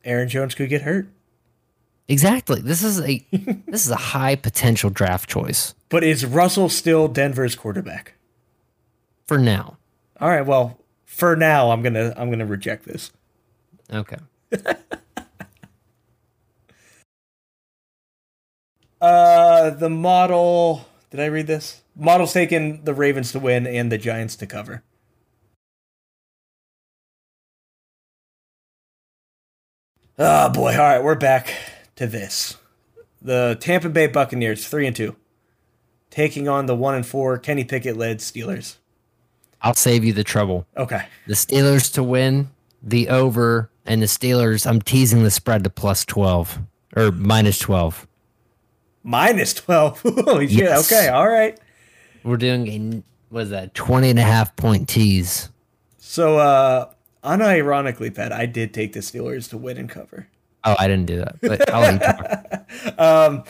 Aaron 0.05 0.29
Jones 0.29 0.55
could 0.55 0.69
get 0.69 0.83
hurt. 0.83 1.09
Exactly. 2.09 2.61
This 2.61 2.83
is 2.83 3.01
a 3.01 3.25
this 3.67 3.85
is 3.85 3.91
a 3.91 3.97
high 3.97 4.37
potential 4.37 4.91
draft 4.91 5.29
choice. 5.29 5.75
But 5.89 6.05
is 6.05 6.25
Russell 6.25 6.69
still 6.69 7.09
Denver's 7.09 7.55
quarterback? 7.55 8.15
For 9.27 9.39
now. 9.39 9.77
All 10.21 10.29
right. 10.29 10.47
Well, 10.47 10.79
for 11.07 11.35
now, 11.37 11.71
I'm 11.71 11.81
gonna 11.83 12.13
I'm 12.17 12.29
gonna 12.29 12.45
reject 12.45 12.85
this. 12.85 13.13
Okay. 13.91 14.19
uh, 19.01 19.71
the 19.71 19.89
model. 19.89 20.87
Did 21.11 21.21
I 21.21 21.27
read 21.27 21.47
this? 21.47 21.83
Model's 21.95 22.33
taking 22.33 22.83
the 22.85 22.93
Ravens 22.93 23.33
to 23.33 23.39
win 23.39 23.67
and 23.67 23.91
the 23.91 23.97
Giants 23.97 24.37
to 24.37 24.47
cover. 24.47 24.83
Oh 30.19 30.51
boy! 30.51 30.73
All 30.73 30.79
right, 30.79 31.03
we're 31.03 31.15
back 31.15 31.55
to 31.95 32.07
this. 32.07 32.57
The 33.23 33.57
Tampa 33.61 33.89
Bay 33.89 34.07
Buccaneers, 34.09 34.67
three 34.67 34.87
and 34.87 34.97
two, 34.97 35.17
taking 36.11 36.49
on 36.49 36.67
the 36.67 36.75
one 36.77 36.95
and 36.95 37.07
four 37.07 37.39
Kenny 37.39 37.65
Pickett 37.65 37.97
led 37.97 38.19
Steelers. 38.19 38.77
I'll 39.67 39.75
save 39.75 40.05
you 40.05 40.13
the 40.13 40.23
trouble. 40.23 40.65
Okay. 40.77 41.05
The 41.27 41.35
Steelers 41.35 41.93
to 41.95 42.03
win, 42.05 42.51
the 42.85 43.09
over, 43.09 43.69
and 43.85 44.01
the 44.01 44.07
Steelers. 44.07 44.65
I'm 44.65 44.81
teasing 44.81 45.25
the 45.25 45.31
spread 45.33 45.65
to 45.65 45.71
plus 45.71 46.05
twelve 46.05 46.61
or 46.95 47.11
minus 47.11 47.59
twelve. 47.59 48.07
Minus 49.03 49.55
twelve. 49.55 50.01
Holy 50.05 50.47
shit! 50.47 50.59
Yes. 50.59 50.93
Okay, 50.93 51.09
all 51.09 51.29
right. 51.29 51.59
We're 52.23 52.37
doing 52.37 52.69
a 52.69 53.03
what 53.29 53.43
is 53.43 53.51
that 53.51 53.75
20 53.75 54.11
and 54.11 54.19
a 54.21 54.23
half 54.23 54.55
point 54.55 54.89
tease. 54.89 55.51
So, 55.99 56.39
uh, 56.39 56.91
unironically, 57.25 58.15
Pat, 58.15 58.33
I 58.33 58.47
did 58.47 58.73
take 58.73 58.93
the 58.93 59.01
Steelers 59.01 59.51
to 59.51 59.59
win 59.59 59.79
and 59.79 59.91
cover. 59.91 60.29
Oh, 60.63 60.77
I 60.79 60.87
didn't 60.87 61.07
do 61.07 61.17
that. 61.17 61.41
But 61.41 61.73
I'll 61.75 61.81
let 61.81 62.99
um, 63.01 63.43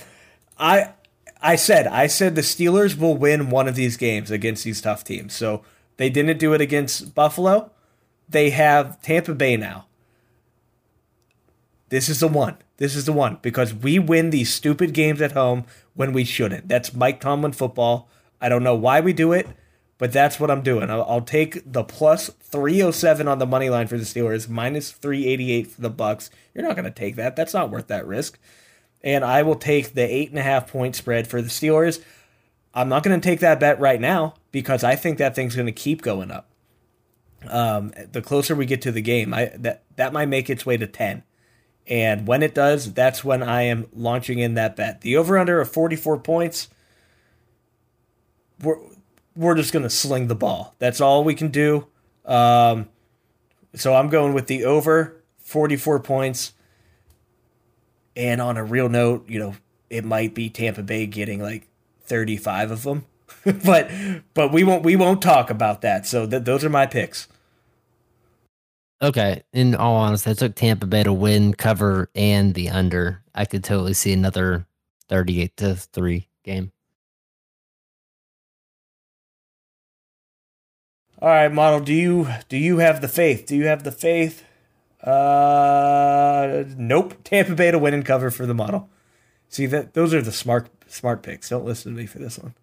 I 0.58 0.94
I 1.42 1.56
said 1.56 1.86
I 1.86 2.06
said 2.06 2.36
the 2.36 2.40
Steelers 2.40 2.98
will 2.98 3.18
win 3.18 3.50
one 3.50 3.68
of 3.68 3.74
these 3.74 3.98
games 3.98 4.30
against 4.30 4.64
these 4.64 4.80
tough 4.80 5.04
teams. 5.04 5.34
So 5.34 5.62
they 5.96 6.10
didn't 6.10 6.38
do 6.38 6.52
it 6.52 6.60
against 6.60 7.14
Buffalo. 7.14 7.70
They 8.28 8.50
have 8.50 9.00
Tampa 9.02 9.34
Bay 9.34 9.56
now. 9.56 9.86
This 11.88 12.08
is 12.08 12.20
the 12.20 12.28
one. 12.28 12.56
This 12.78 12.94
is 12.94 13.06
the 13.06 13.12
one 13.12 13.38
because 13.42 13.72
we 13.72 13.98
win 13.98 14.30
these 14.30 14.52
stupid 14.52 14.92
games 14.92 15.22
at 15.22 15.32
home 15.32 15.64
when 15.94 16.12
we 16.12 16.24
shouldn't. 16.24 16.68
That's 16.68 16.92
Mike 16.92 17.20
Tomlin 17.20 17.52
football. 17.52 18.08
I 18.40 18.48
don't 18.48 18.64
know 18.64 18.74
why 18.74 19.00
we 19.00 19.12
do 19.12 19.32
it. 19.32 19.48
But 19.98 20.12
that's 20.12 20.38
what 20.38 20.50
I'm 20.50 20.62
doing. 20.62 20.90
I'll, 20.90 21.04
I'll, 21.04 21.22
take 21.22 21.60
the 21.64 21.82
plus 21.82 22.28
307 22.42 23.26
on 23.26 23.38
the 23.38 23.46
money 23.46 23.70
line 23.70 23.86
for 23.86 23.96
the 23.96 24.04
Steelers, 24.04 24.48
minus 24.48 24.92
388 24.92 25.66
for 25.68 25.80
the 25.80 25.90
Bucks. 25.90 26.28
You're 26.52 26.64
not 26.64 26.76
going 26.76 26.84
to 26.84 26.90
take 26.90 27.16
that. 27.16 27.34
That's 27.34 27.54
not 27.54 27.70
worth 27.70 27.86
that 27.86 28.06
risk. 28.06 28.38
And 29.02 29.24
I 29.24 29.42
will 29.42 29.54
take 29.54 29.94
the 29.94 30.02
eight 30.02 30.30
and 30.30 30.38
a 30.38 30.42
half 30.42 30.70
point 30.70 30.96
spread 30.96 31.26
for 31.26 31.40
the 31.40 31.48
Steelers. 31.48 32.02
I'm 32.76 32.90
not 32.90 33.02
going 33.02 33.18
to 33.18 33.26
take 33.26 33.40
that 33.40 33.58
bet 33.58 33.80
right 33.80 34.00
now 34.00 34.34
because 34.52 34.84
I 34.84 34.96
think 34.96 35.16
that 35.16 35.34
thing's 35.34 35.56
going 35.56 35.66
to 35.66 35.72
keep 35.72 36.02
going 36.02 36.30
up. 36.30 36.50
Um, 37.48 37.92
the 38.12 38.20
closer 38.20 38.54
we 38.54 38.66
get 38.66 38.82
to 38.82 38.92
the 38.92 39.00
game, 39.00 39.32
I 39.32 39.46
that 39.56 39.84
that 39.96 40.12
might 40.12 40.26
make 40.26 40.50
its 40.50 40.66
way 40.66 40.76
to 40.76 40.86
10. 40.86 41.22
And 41.86 42.26
when 42.26 42.42
it 42.42 42.54
does, 42.54 42.92
that's 42.92 43.24
when 43.24 43.42
I 43.42 43.62
am 43.62 43.86
launching 43.94 44.40
in 44.40 44.54
that 44.54 44.76
bet. 44.76 45.00
The 45.00 45.16
over 45.16 45.38
under 45.38 45.60
of 45.60 45.70
44 45.70 46.18
points, 46.18 46.68
we're, 48.60 48.78
we're 49.36 49.54
just 49.54 49.72
going 49.72 49.84
to 49.84 49.90
sling 49.90 50.26
the 50.26 50.34
ball. 50.34 50.74
That's 50.78 51.00
all 51.00 51.22
we 51.22 51.34
can 51.34 51.48
do. 51.48 51.86
Um, 52.24 52.88
so 53.74 53.94
I'm 53.94 54.08
going 54.08 54.34
with 54.34 54.48
the 54.48 54.64
over 54.64 55.22
44 55.38 56.00
points. 56.00 56.54
And 58.16 58.40
on 58.40 58.56
a 58.56 58.64
real 58.64 58.88
note, 58.88 59.28
you 59.28 59.38
know, 59.38 59.54
it 59.88 60.04
might 60.04 60.34
be 60.34 60.50
Tampa 60.50 60.82
Bay 60.82 61.06
getting 61.06 61.40
like 61.40 61.68
35 62.06 62.70
of 62.70 62.82
them. 62.82 63.06
but 63.64 63.90
but 64.34 64.52
we 64.52 64.64
won't 64.64 64.84
we 64.84 64.96
won't 64.96 65.22
talk 65.22 65.50
about 65.50 65.80
that. 65.82 66.06
So 66.06 66.26
th- 66.26 66.44
those 66.44 66.64
are 66.64 66.70
my 66.70 66.86
picks. 66.86 67.28
Okay. 69.02 69.42
In 69.52 69.74
all 69.74 69.96
honesty, 69.96 70.30
I 70.30 70.34
took 70.34 70.54
Tampa 70.54 70.86
Bay 70.86 71.02
to 71.02 71.12
win, 71.12 71.54
cover, 71.54 72.10
and 72.14 72.54
the 72.54 72.70
under. 72.70 73.22
I 73.34 73.44
could 73.44 73.62
totally 73.62 73.92
see 73.92 74.12
another 74.12 74.66
38 75.08 75.56
to 75.58 75.74
3 75.74 76.28
game. 76.44 76.72
All 81.20 81.28
right, 81.28 81.52
model. 81.52 81.80
Do 81.80 81.94
you 81.94 82.28
do 82.48 82.56
you 82.58 82.78
have 82.78 83.00
the 83.00 83.08
faith? 83.08 83.46
Do 83.46 83.56
you 83.56 83.66
have 83.66 83.84
the 83.84 83.92
faith? 83.92 84.44
Uh, 85.02 86.64
nope. 86.76 87.14
Tampa 87.24 87.54
Bay 87.54 87.70
to 87.70 87.78
win 87.78 87.94
and 87.94 88.04
cover 88.04 88.30
for 88.30 88.44
the 88.44 88.54
model. 88.54 88.90
See 89.48 89.66
that 89.66 89.94
those 89.94 90.12
are 90.12 90.20
the 90.20 90.32
smart 90.32 90.68
smart 90.86 91.22
picks. 91.22 91.48
Don't 91.48 91.64
listen 91.64 91.92
to 91.92 91.98
me 91.98 92.06
for 92.06 92.18
this 92.18 92.38
one. 92.38 92.54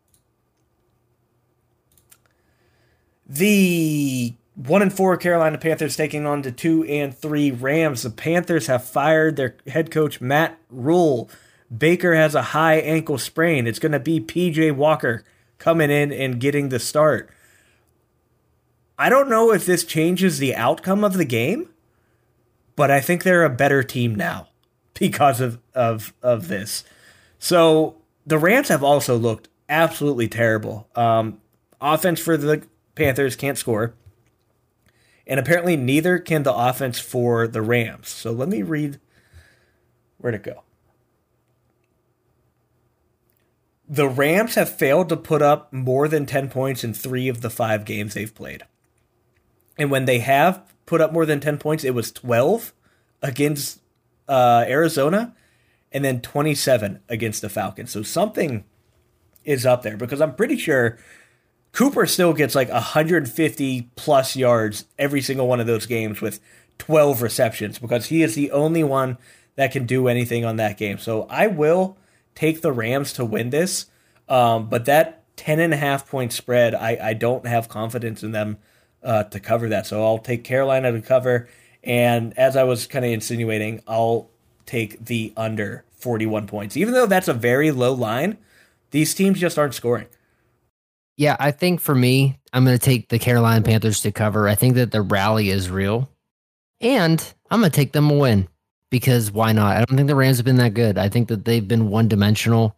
The 3.28 4.36
one 4.56 4.82
and 4.82 4.94
four 4.94 5.18
Carolina 5.18 5.58
Panthers 5.58 5.96
taking 5.96 6.26
on 6.26 6.42
the 6.42 6.52
two 6.52 6.84
and 6.86 7.16
three 7.16 7.52
Rams. 7.52 8.04
The 8.04 8.10
Panthers 8.10 8.68
have 8.68 8.84
fired 8.84 9.36
their 9.36 9.56
head 9.68 9.92
coach 9.92 10.22
Matt 10.22 10.60
Rhule. 10.70 11.30
Baker 11.76 12.14
has 12.14 12.36
a 12.36 12.42
high 12.42 12.76
ankle 12.76 13.18
sprain. 13.18 13.66
It's 13.66 13.80
going 13.80 13.94
to 13.94 14.00
be 14.00 14.20
PJ 14.20 14.76
Walker 14.76 15.24
coming 15.58 15.90
in 15.90 16.12
and 16.12 16.40
getting 16.40 16.70
the 16.70 16.80
start. 16.80 17.30
I 18.98 19.10
don't 19.10 19.30
know 19.30 19.52
if 19.52 19.66
this 19.66 19.84
changes 19.84 20.38
the 20.38 20.56
outcome 20.56 21.04
of 21.04 21.14
the 21.14 21.26
game, 21.26 21.70
but 22.76 22.92
I 22.92 23.02
think 23.02 23.24
they're 23.24 23.44
a 23.44 23.50
better 23.50 23.82
team 23.82 24.14
now 24.14 24.50
because 24.94 25.42
of 25.42 25.60
of 25.74 26.14
of 26.22 26.48
this. 26.48 26.84
So 27.40 27.96
the 28.26 28.38
Rams 28.38 28.70
have 28.70 28.84
also 28.84 29.18
looked 29.18 29.50
absolutely 29.70 30.28
terrible. 30.28 30.88
Um, 30.96 31.42
offense 31.82 32.20
for 32.20 32.38
the 32.38 32.66
Panthers 32.96 33.36
can't 33.36 33.58
score. 33.58 33.94
And 35.26 35.40
apparently, 35.40 35.78
neither 35.78 36.20
can 36.20 36.44
the 36.44 36.54
offense 36.54 37.00
for 37.00 37.48
the 37.48 37.62
Rams. 37.62 38.10
So 38.10 38.32
let 38.32 38.50
me 38.50 38.62
read 38.62 39.00
where'd 40.18 40.36
it 40.36 40.44
go? 40.44 40.64
The 43.88 44.08
Rams 44.08 44.56
have 44.56 44.70
failed 44.70 45.10
to 45.10 45.18
put 45.18 45.42
up 45.42 45.72
more 45.72 46.08
than 46.08 46.26
10 46.26 46.50
points 46.50 46.84
in 46.84 46.94
three 46.94 47.28
of 47.28 47.42
the 47.42 47.50
five 47.50 47.86
games 47.86 48.14
they've 48.14 48.34
played. 48.34 48.64
And 49.78 49.92
when 49.92 50.06
they 50.06 50.20
have 50.20 50.64
put 50.86 51.02
up 51.02 51.12
more 51.12 51.26
than 51.26 51.40
10 51.40 51.58
points, 51.58 51.84
it 51.84 51.94
was 51.94 52.12
12 52.12 52.74
against 53.22 53.82
uh, 54.28 54.66
Arizona 54.68 55.36
and 55.94 56.04
then 56.04 56.22
27 56.22 57.00
against 57.08 57.42
the 57.42 57.50
Falcons. 57.50 57.92
So 57.92 58.02
something 58.02 58.66
is 59.46 59.66
up 59.66 59.84
there 59.84 59.96
because 59.96 60.22
I'm 60.22 60.36
pretty 60.36 60.58
sure 60.58 60.98
Cooper 61.72 62.06
still 62.06 62.34
gets 62.34 62.56
like 62.56 62.70
150 62.70 63.90
plus 63.96 64.36
yards 64.36 64.86
every 64.98 65.22
single 65.22 65.48
one 65.48 65.60
of 65.60 65.68
those 65.68 65.86
games 65.86 66.22
with 66.22 66.40
12 66.80 67.22
receptions 67.22 67.80
because 67.80 68.08
he 68.08 68.24
is 68.24 68.36
the 68.36 68.52
only 68.52 68.84
one 68.84 69.18
that 69.56 69.72
can 69.72 69.86
do 69.86 70.08
anything 70.08 70.44
on 70.44 70.56
that 70.58 70.78
game. 70.78 70.98
So 70.98 71.28
I 71.30 71.48
will 71.48 71.98
take 72.36 72.62
the 72.62 72.72
Rams 72.72 73.14
to 73.14 73.26
win 73.26 73.52
this. 73.52 73.88
Um, 74.28 74.70
but 74.70 74.86
that 74.86 75.24
10 75.36 75.60
and 75.60 75.74
a 75.74 75.78
half 75.78 76.10
point 76.10 76.34
spread, 76.34 76.74
I, 76.74 76.98
I 77.02 77.14
don't 77.14 77.46
have 77.46 77.70
confidence 77.70 78.24
in 78.24 78.32
them 78.32 78.58
uh, 79.04 79.24
to 79.26 79.40
cover 79.40 79.70
that. 79.70 79.86
So 79.86 80.04
I'll 80.04 80.18
take 80.18 80.44
Carolina 80.44 80.92
to 80.92 81.02
cover. 81.02 81.48
And 81.84 82.38
as 82.38 82.56
I 82.56 82.64
was 82.64 82.88
kind 82.88 83.04
of 83.04 83.12
insinuating, 83.12 83.82
I'll 83.88 84.30
take 84.66 85.06
the 85.06 85.34
under 85.38 85.84
41 85.98 86.48
points. 86.48 86.78
Even 86.78 86.94
though 86.94 87.06
that's 87.06 87.28
a 87.28 87.34
very 87.34 87.72
low 87.72 87.94
line, 87.94 88.38
these 88.92 89.14
teams 89.16 89.40
just 89.40 89.58
aren't 89.58 89.74
scoring. 89.74 90.08
Yeah, 91.18 91.38
I 91.40 91.52
think 91.52 91.80
for 91.80 91.96
me, 91.96 92.40
I'm 92.54 92.66
going 92.66 92.78
to 92.78 92.84
take 92.84 93.10
the 93.10 93.20
Carolina 93.20 93.64
Panthers 93.64 94.02
to 94.02 94.12
cover. 94.12 94.48
I 94.48 94.56
think 94.56 94.76
that 94.76 94.92
the 94.92 95.02
rally 95.02 95.50
is 95.50 95.70
real. 95.70 96.10
And 96.82 97.34
I'm 97.50 97.62
going 97.62 97.72
to 97.72 97.76
take 97.76 97.94
them 97.94 98.10
a 98.12 98.18
win 98.18 98.48
because 98.90 99.32
why 99.32 99.54
not? 99.54 99.78
I 99.78 99.86
don't 99.86 99.96
think 99.96 100.08
the 100.08 100.16
Rams 100.16 100.38
have 100.38 100.46
been 100.46 100.58
that 100.58 100.74
good. 100.74 100.98
I 100.98 101.10
think 101.10 101.30
that 101.30 101.46
they've 101.46 101.68
been 101.68 101.90
one 101.90 102.08
dimensional. 102.08 102.78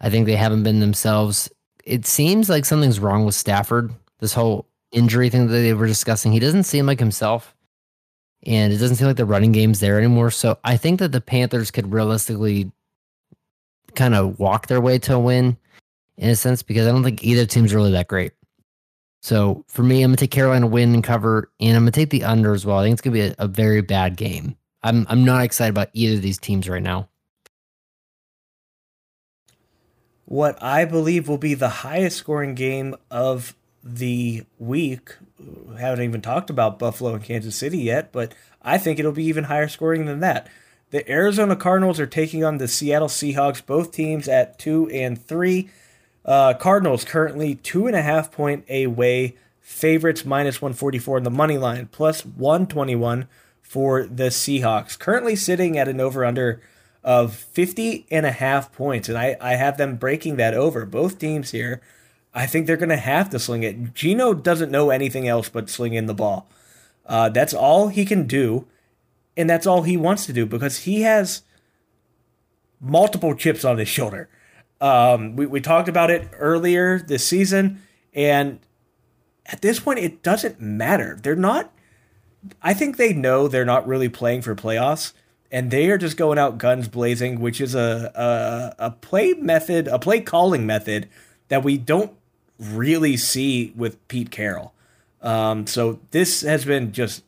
I 0.00 0.10
think 0.10 0.26
they 0.26 0.36
haven't 0.36 0.62
been 0.62 0.80
themselves. 0.80 1.50
It 1.84 2.06
seems 2.06 2.48
like 2.48 2.64
something's 2.64 3.00
wrong 3.00 3.24
with 3.24 3.34
Stafford. 3.34 3.92
This 4.20 4.34
whole 4.34 4.68
injury 4.92 5.30
thing 5.30 5.46
that 5.46 5.52
they 5.52 5.74
were 5.74 5.86
discussing, 5.86 6.32
he 6.32 6.38
doesn't 6.38 6.64
seem 6.64 6.86
like 6.86 7.00
himself. 7.00 7.55
And 8.44 8.72
it 8.72 8.76
doesn't 8.76 8.96
seem 8.96 9.06
like 9.06 9.16
the 9.16 9.24
running 9.24 9.52
game's 9.52 9.80
there 9.80 9.98
anymore. 9.98 10.30
So 10.30 10.58
I 10.62 10.76
think 10.76 11.00
that 11.00 11.12
the 11.12 11.20
Panthers 11.20 11.70
could 11.70 11.92
realistically 11.92 12.70
kind 13.94 14.14
of 14.14 14.38
walk 14.38 14.68
their 14.68 14.80
way 14.80 14.98
to 15.00 15.14
a 15.14 15.18
win 15.18 15.56
in 16.16 16.30
a 16.30 16.36
sense 16.36 16.62
because 16.62 16.86
I 16.86 16.92
don't 16.92 17.02
think 17.02 17.24
either 17.24 17.46
team's 17.46 17.74
really 17.74 17.92
that 17.92 18.08
great. 18.08 18.32
So 19.22 19.64
for 19.66 19.82
me, 19.82 20.02
I'm 20.02 20.10
gonna 20.10 20.18
take 20.18 20.30
Carolina 20.30 20.66
win 20.66 20.94
and 20.94 21.02
cover, 21.02 21.50
and 21.58 21.76
I'm 21.76 21.82
gonna 21.82 21.90
take 21.90 22.10
the 22.10 22.22
under 22.22 22.54
as 22.54 22.64
well. 22.64 22.78
I 22.78 22.84
think 22.84 22.92
it's 22.92 23.02
gonna 23.02 23.14
be 23.14 23.22
a, 23.22 23.34
a 23.38 23.48
very 23.48 23.80
bad 23.80 24.16
game. 24.16 24.56
I'm 24.82 25.04
I'm 25.08 25.24
not 25.24 25.42
excited 25.42 25.70
about 25.70 25.90
either 25.94 26.14
of 26.14 26.22
these 26.22 26.38
teams 26.38 26.68
right 26.68 26.82
now. 26.82 27.08
What 30.26 30.62
I 30.62 30.84
believe 30.84 31.28
will 31.28 31.38
be 31.38 31.54
the 31.54 31.68
highest 31.68 32.18
scoring 32.18 32.54
game 32.54 32.94
of 33.10 33.56
the 33.82 34.44
week. 34.58 35.16
Haven't 35.78 36.04
even 36.04 36.22
talked 36.22 36.50
about 36.50 36.78
Buffalo 36.78 37.14
and 37.14 37.24
Kansas 37.24 37.56
City 37.56 37.78
yet, 37.78 38.12
but 38.12 38.34
I 38.62 38.78
think 38.78 38.98
it'll 38.98 39.12
be 39.12 39.24
even 39.24 39.44
higher 39.44 39.68
scoring 39.68 40.06
than 40.06 40.20
that. 40.20 40.48
The 40.90 41.10
Arizona 41.10 41.56
Cardinals 41.56 42.00
are 42.00 42.06
taking 42.06 42.44
on 42.44 42.58
the 42.58 42.68
Seattle 42.68 43.08
Seahawks, 43.08 43.64
both 43.64 43.92
teams 43.92 44.28
at 44.28 44.58
two 44.58 44.88
and 44.90 45.20
three. 45.20 45.68
Uh, 46.24 46.54
Cardinals 46.54 47.04
currently 47.04 47.56
two 47.56 47.86
and 47.86 47.94
a 47.96 48.02
half 48.02 48.32
point 48.32 48.64
away 48.70 49.36
favorites 49.60 50.24
minus 50.24 50.62
144 50.62 51.18
in 51.18 51.24
the 51.24 51.30
money 51.30 51.58
line, 51.58 51.88
plus 51.90 52.24
121 52.24 53.28
for 53.62 54.04
the 54.04 54.28
Seahawks. 54.28 54.98
Currently 54.98 55.36
sitting 55.36 55.76
at 55.76 55.88
an 55.88 56.00
over 56.00 56.24
under 56.24 56.62
of 57.02 57.34
50 57.34 58.06
and 58.10 58.24
a 58.26 58.32
half 58.32 58.72
points, 58.72 59.08
and 59.08 59.18
I, 59.18 59.36
I 59.40 59.54
have 59.54 59.76
them 59.76 59.96
breaking 59.96 60.36
that 60.36 60.54
over. 60.54 60.84
Both 60.84 61.18
teams 61.18 61.50
here, 61.50 61.80
I 62.36 62.44
think 62.46 62.66
they're 62.66 62.76
going 62.76 62.90
to 62.90 62.98
have 62.98 63.30
to 63.30 63.38
sling 63.38 63.62
it. 63.62 63.94
Geno 63.94 64.34
doesn't 64.34 64.70
know 64.70 64.90
anything 64.90 65.26
else 65.26 65.48
but 65.48 65.70
sling 65.70 65.94
in 65.94 66.04
the 66.04 66.12
ball. 66.12 66.46
Uh, 67.06 67.30
that's 67.30 67.54
all 67.54 67.88
he 67.88 68.04
can 68.04 68.26
do, 68.26 68.66
and 69.38 69.48
that's 69.48 69.66
all 69.66 69.82
he 69.82 69.96
wants 69.96 70.26
to 70.26 70.34
do 70.34 70.44
because 70.44 70.80
he 70.80 71.00
has 71.00 71.42
multiple 72.78 73.34
chips 73.34 73.64
on 73.64 73.78
his 73.78 73.88
shoulder. 73.88 74.28
Um, 74.82 75.34
we, 75.34 75.46
we 75.46 75.60
talked 75.62 75.88
about 75.88 76.10
it 76.10 76.28
earlier 76.34 76.98
this 76.98 77.26
season, 77.26 77.82
and 78.12 78.60
at 79.46 79.62
this 79.62 79.80
point, 79.80 80.00
it 80.00 80.22
doesn't 80.22 80.60
matter. 80.60 81.18
They're 81.22 81.36
not, 81.36 81.72
I 82.60 82.74
think 82.74 82.98
they 82.98 83.14
know 83.14 83.48
they're 83.48 83.64
not 83.64 83.86
really 83.86 84.10
playing 84.10 84.42
for 84.42 84.54
playoffs, 84.54 85.14
and 85.50 85.70
they 85.70 85.88
are 85.88 85.96
just 85.96 86.18
going 86.18 86.38
out 86.38 86.58
guns 86.58 86.86
blazing, 86.86 87.40
which 87.40 87.62
is 87.62 87.74
a, 87.74 88.12
a, 88.78 88.88
a 88.88 88.90
play 88.90 89.32
method, 89.32 89.88
a 89.88 89.98
play 89.98 90.20
calling 90.20 90.66
method 90.66 91.08
that 91.48 91.64
we 91.64 91.78
don't 91.78 92.12
really 92.58 93.16
see 93.16 93.72
with 93.76 94.06
Pete 94.08 94.30
Carroll. 94.30 94.72
Um, 95.22 95.66
so 95.66 95.98
this 96.10 96.42
has 96.42 96.64
been 96.64 96.92
just 96.92 97.24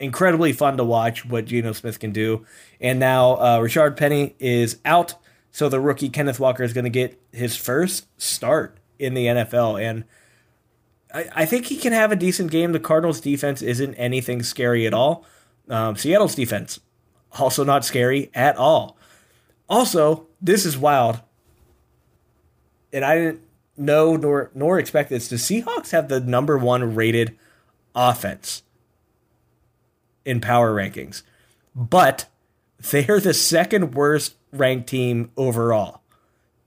incredibly 0.00 0.52
fun 0.52 0.76
to 0.76 0.84
watch 0.84 1.24
what 1.24 1.46
Geno 1.46 1.72
Smith 1.72 1.98
can 1.98 2.12
do. 2.12 2.46
And 2.80 2.98
now 2.98 3.32
uh, 3.32 3.58
Rashaad 3.58 3.96
Penny 3.96 4.34
is 4.38 4.78
out. 4.84 5.14
So 5.50 5.68
the 5.68 5.80
rookie 5.80 6.08
Kenneth 6.08 6.38
Walker 6.38 6.62
is 6.62 6.72
going 6.72 6.84
to 6.84 6.90
get 6.90 7.20
his 7.32 7.56
first 7.56 8.06
start 8.20 8.78
in 8.98 9.14
the 9.14 9.26
NFL, 9.26 9.80
and 9.82 10.04
I, 11.14 11.28
I, 11.34 11.46
think 11.46 11.66
he 11.66 11.76
can 11.76 11.92
have 11.92 12.10
a 12.12 12.16
decent 12.16 12.50
game. 12.50 12.72
The 12.72 12.80
Cardinals' 12.80 13.20
defense 13.20 13.62
isn't 13.62 13.94
anything 13.94 14.42
scary 14.42 14.86
at 14.86 14.94
all. 14.94 15.24
Um, 15.68 15.96
Seattle's 15.96 16.34
defense 16.34 16.80
also 17.38 17.64
not 17.64 17.84
scary 17.84 18.30
at 18.34 18.56
all. 18.56 18.96
Also, 19.68 20.26
this 20.40 20.66
is 20.66 20.76
wild, 20.76 21.20
and 22.92 23.04
I 23.04 23.16
didn't 23.16 23.40
know 23.78 24.16
nor 24.16 24.50
nor 24.54 24.78
expect 24.78 25.10
this. 25.10 25.28
The 25.28 25.36
Seahawks 25.36 25.90
have 25.90 26.08
the 26.08 26.20
number 26.20 26.58
one 26.58 26.94
rated 26.94 27.36
offense 27.94 28.62
in 30.24 30.40
power 30.40 30.74
rankings, 30.74 31.22
but 31.74 32.26
they're 32.90 33.20
the 33.20 33.34
second 33.34 33.94
worst 33.94 34.36
ranked 34.52 34.88
team 34.88 35.30
overall. 35.36 36.02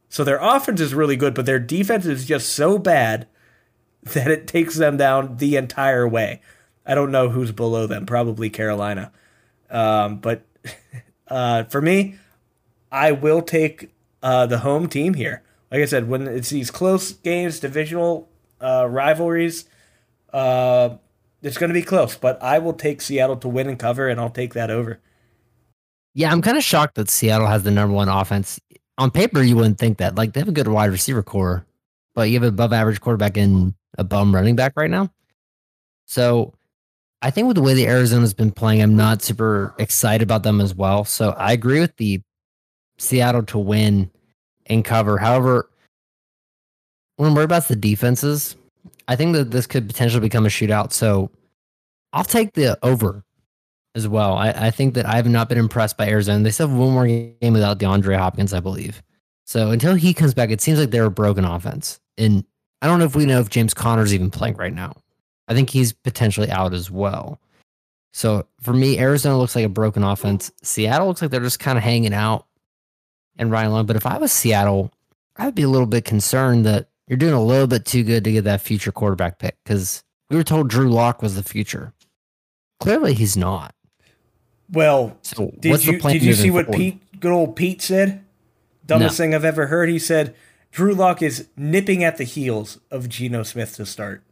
So 0.09 0.23
their 0.23 0.39
offense 0.41 0.81
is 0.81 0.93
really 0.93 1.15
good, 1.15 1.33
but 1.33 1.45
their 1.45 1.59
defense 1.59 2.05
is 2.05 2.25
just 2.25 2.51
so 2.51 2.77
bad 2.77 3.27
that 4.03 4.29
it 4.29 4.47
takes 4.47 4.75
them 4.75 4.97
down 4.97 5.37
the 5.37 5.55
entire 5.55 6.07
way. 6.07 6.41
I 6.85 6.95
don't 6.95 7.11
know 7.11 7.29
who's 7.29 7.51
below 7.51 7.87
them, 7.87 8.05
probably 8.05 8.49
Carolina. 8.49 9.11
Um, 9.69 10.17
but 10.17 10.43
uh, 11.27 11.63
for 11.65 11.81
me, 11.81 12.15
I 12.91 13.13
will 13.13 13.41
take 13.41 13.91
uh, 14.21 14.47
the 14.47 14.59
home 14.59 14.87
team 14.87 15.13
here. 15.13 15.43
Like 15.71 15.81
I 15.81 15.85
said, 15.85 16.09
when 16.09 16.27
it's 16.27 16.49
these 16.49 16.69
close 16.69 17.13
games, 17.13 17.59
divisional 17.59 18.29
uh, 18.59 18.87
rivalries, 18.89 19.65
uh, 20.33 20.97
it's 21.41 21.57
going 21.57 21.69
to 21.69 21.73
be 21.73 21.81
close. 21.81 22.15
But 22.15 22.41
I 22.43 22.59
will 22.59 22.73
take 22.73 23.01
Seattle 23.01 23.37
to 23.37 23.47
win 23.47 23.69
and 23.69 23.79
cover, 23.79 24.09
and 24.09 24.19
I'll 24.19 24.29
take 24.29 24.53
that 24.53 24.69
over. 24.69 24.99
Yeah, 26.13 26.31
I'm 26.31 26.41
kind 26.41 26.57
of 26.57 26.63
shocked 26.63 26.95
that 26.95 27.09
Seattle 27.09 27.47
has 27.47 27.63
the 27.63 27.71
number 27.71 27.95
one 27.95 28.09
offense. 28.09 28.59
On 28.97 29.09
paper, 29.09 29.41
you 29.41 29.55
wouldn't 29.55 29.77
think 29.77 29.97
that. 29.99 30.15
Like 30.15 30.33
they 30.33 30.41
have 30.41 30.49
a 30.49 30.53
good 30.53 30.67
wide 30.67 30.91
receiver 30.91 31.23
core, 31.23 31.65
but 32.13 32.29
you 32.29 32.33
have 32.33 32.43
an 32.43 32.49
above 32.49 32.73
average 32.73 32.99
quarterback 32.99 33.37
and 33.37 33.73
a 33.97 34.03
bum 34.03 34.35
running 34.35 34.57
back 34.57 34.73
right 34.75 34.89
now. 34.89 35.09
So 36.05 36.53
I 37.21 37.31
think 37.31 37.47
with 37.47 37.55
the 37.55 37.61
way 37.61 37.73
the 37.73 37.87
Arizona's 37.87 38.33
been 38.33 38.51
playing, 38.51 38.81
I'm 38.81 38.97
not 38.97 39.21
super 39.21 39.73
excited 39.79 40.23
about 40.23 40.43
them 40.43 40.59
as 40.59 40.75
well. 40.75 41.05
So 41.05 41.29
I 41.31 41.53
agree 41.53 41.79
with 41.79 41.95
the 41.95 42.21
Seattle 42.97 43.43
to 43.43 43.57
win 43.57 44.11
and 44.71 44.83
cover. 44.83 45.19
However, 45.19 45.69
when 47.21 47.35
we're 47.35 47.43
about 47.43 47.67
the 47.67 47.75
defenses. 47.75 48.55
I 49.07 49.15
think 49.15 49.33
that 49.33 49.51
this 49.51 49.67
could 49.67 49.87
potentially 49.87 50.21
become 50.21 50.45
a 50.45 50.49
shootout. 50.49 50.91
So 50.91 51.29
I'll 52.13 52.23
take 52.23 52.53
the 52.53 52.79
over 52.81 53.23
as 53.93 54.07
well. 54.07 54.33
I, 54.33 54.49
I 54.49 54.71
think 54.71 54.95
that 54.95 55.05
I 55.05 55.17
have 55.17 55.27
not 55.27 55.47
been 55.47 55.59
impressed 55.59 55.97
by 55.97 56.07
Arizona. 56.07 56.43
They 56.43 56.49
still 56.49 56.67
have 56.67 56.77
one 56.77 56.93
more 56.93 57.05
game 57.05 57.53
without 57.53 57.77
DeAndre 57.77 58.17
Hopkins, 58.17 58.53
I 58.53 58.59
believe. 58.59 59.03
So 59.45 59.69
until 59.69 59.93
he 59.93 60.15
comes 60.15 60.33
back, 60.33 60.49
it 60.49 60.61
seems 60.61 60.79
like 60.79 60.89
they're 60.89 61.05
a 61.05 61.11
broken 61.11 61.45
offense. 61.45 61.99
And 62.17 62.43
I 62.81 62.87
don't 62.87 62.97
know 62.97 63.05
if 63.05 63.15
we 63.15 63.25
know 63.27 63.39
if 63.39 63.49
James 63.49 63.75
Conner's 63.75 64.15
even 64.15 64.31
playing 64.31 64.55
right 64.55 64.73
now. 64.73 64.93
I 65.47 65.53
think 65.53 65.69
he's 65.69 65.93
potentially 65.93 66.49
out 66.49 66.73
as 66.73 66.89
well. 66.89 67.39
So 68.13 68.47
for 68.61 68.73
me, 68.73 68.97
Arizona 68.97 69.37
looks 69.37 69.55
like 69.55 69.65
a 69.65 69.69
broken 69.69 70.03
offense. 70.03 70.51
Seattle 70.63 71.07
looks 71.07 71.21
like 71.21 71.29
they're 71.29 71.41
just 71.41 71.59
kind 71.59 71.77
of 71.77 71.83
hanging 71.83 72.13
out 72.13 72.47
and 73.41 73.51
riding 73.51 73.71
along. 73.71 73.87
But 73.87 73.97
if 73.97 74.05
I 74.05 74.17
was 74.17 74.31
Seattle, 74.31 74.93
I'd 75.35 75.55
be 75.55 75.63
a 75.63 75.69
little 75.69 75.87
bit 75.87 76.05
concerned 76.05 76.65
that 76.65 76.87
you're 77.07 77.17
doing 77.17 77.33
a 77.33 77.43
little 77.43 77.67
bit 77.67 77.85
too 77.85 78.03
good 78.03 78.23
to 78.23 78.31
get 78.31 78.45
that 78.45 78.61
future 78.61 78.91
quarterback 78.91 79.39
pick 79.39 79.57
because 79.65 80.03
we 80.29 80.37
were 80.37 80.43
told 80.43 80.69
Drew 80.69 80.89
Lock 80.89 81.21
was 81.21 81.35
the 81.35 81.43
future. 81.43 81.93
Clearly, 82.79 83.13
he's 83.13 83.35
not. 83.35 83.75
Well, 84.71 85.17
so 85.21 85.51
did 85.59 85.85
you 85.85 85.99
did 85.99 86.23
you 86.23 86.33
see 86.33 86.49
what 86.49 86.67
forward? 86.67 86.77
Pete, 86.77 87.19
good 87.19 87.33
old 87.33 87.57
Pete 87.57 87.81
said? 87.81 88.23
Dumbest 88.85 89.19
no. 89.19 89.23
thing 89.23 89.35
I've 89.35 89.43
ever 89.43 89.67
heard. 89.67 89.89
He 89.89 89.99
said 89.99 90.33
Drew 90.71 90.93
Lock 90.93 91.21
is 91.21 91.47
nipping 91.57 92.03
at 92.03 92.17
the 92.17 92.23
heels 92.23 92.79
of 92.89 93.09
Geno 93.09 93.43
Smith 93.43 93.75
to 93.75 93.85
start. 93.85 94.23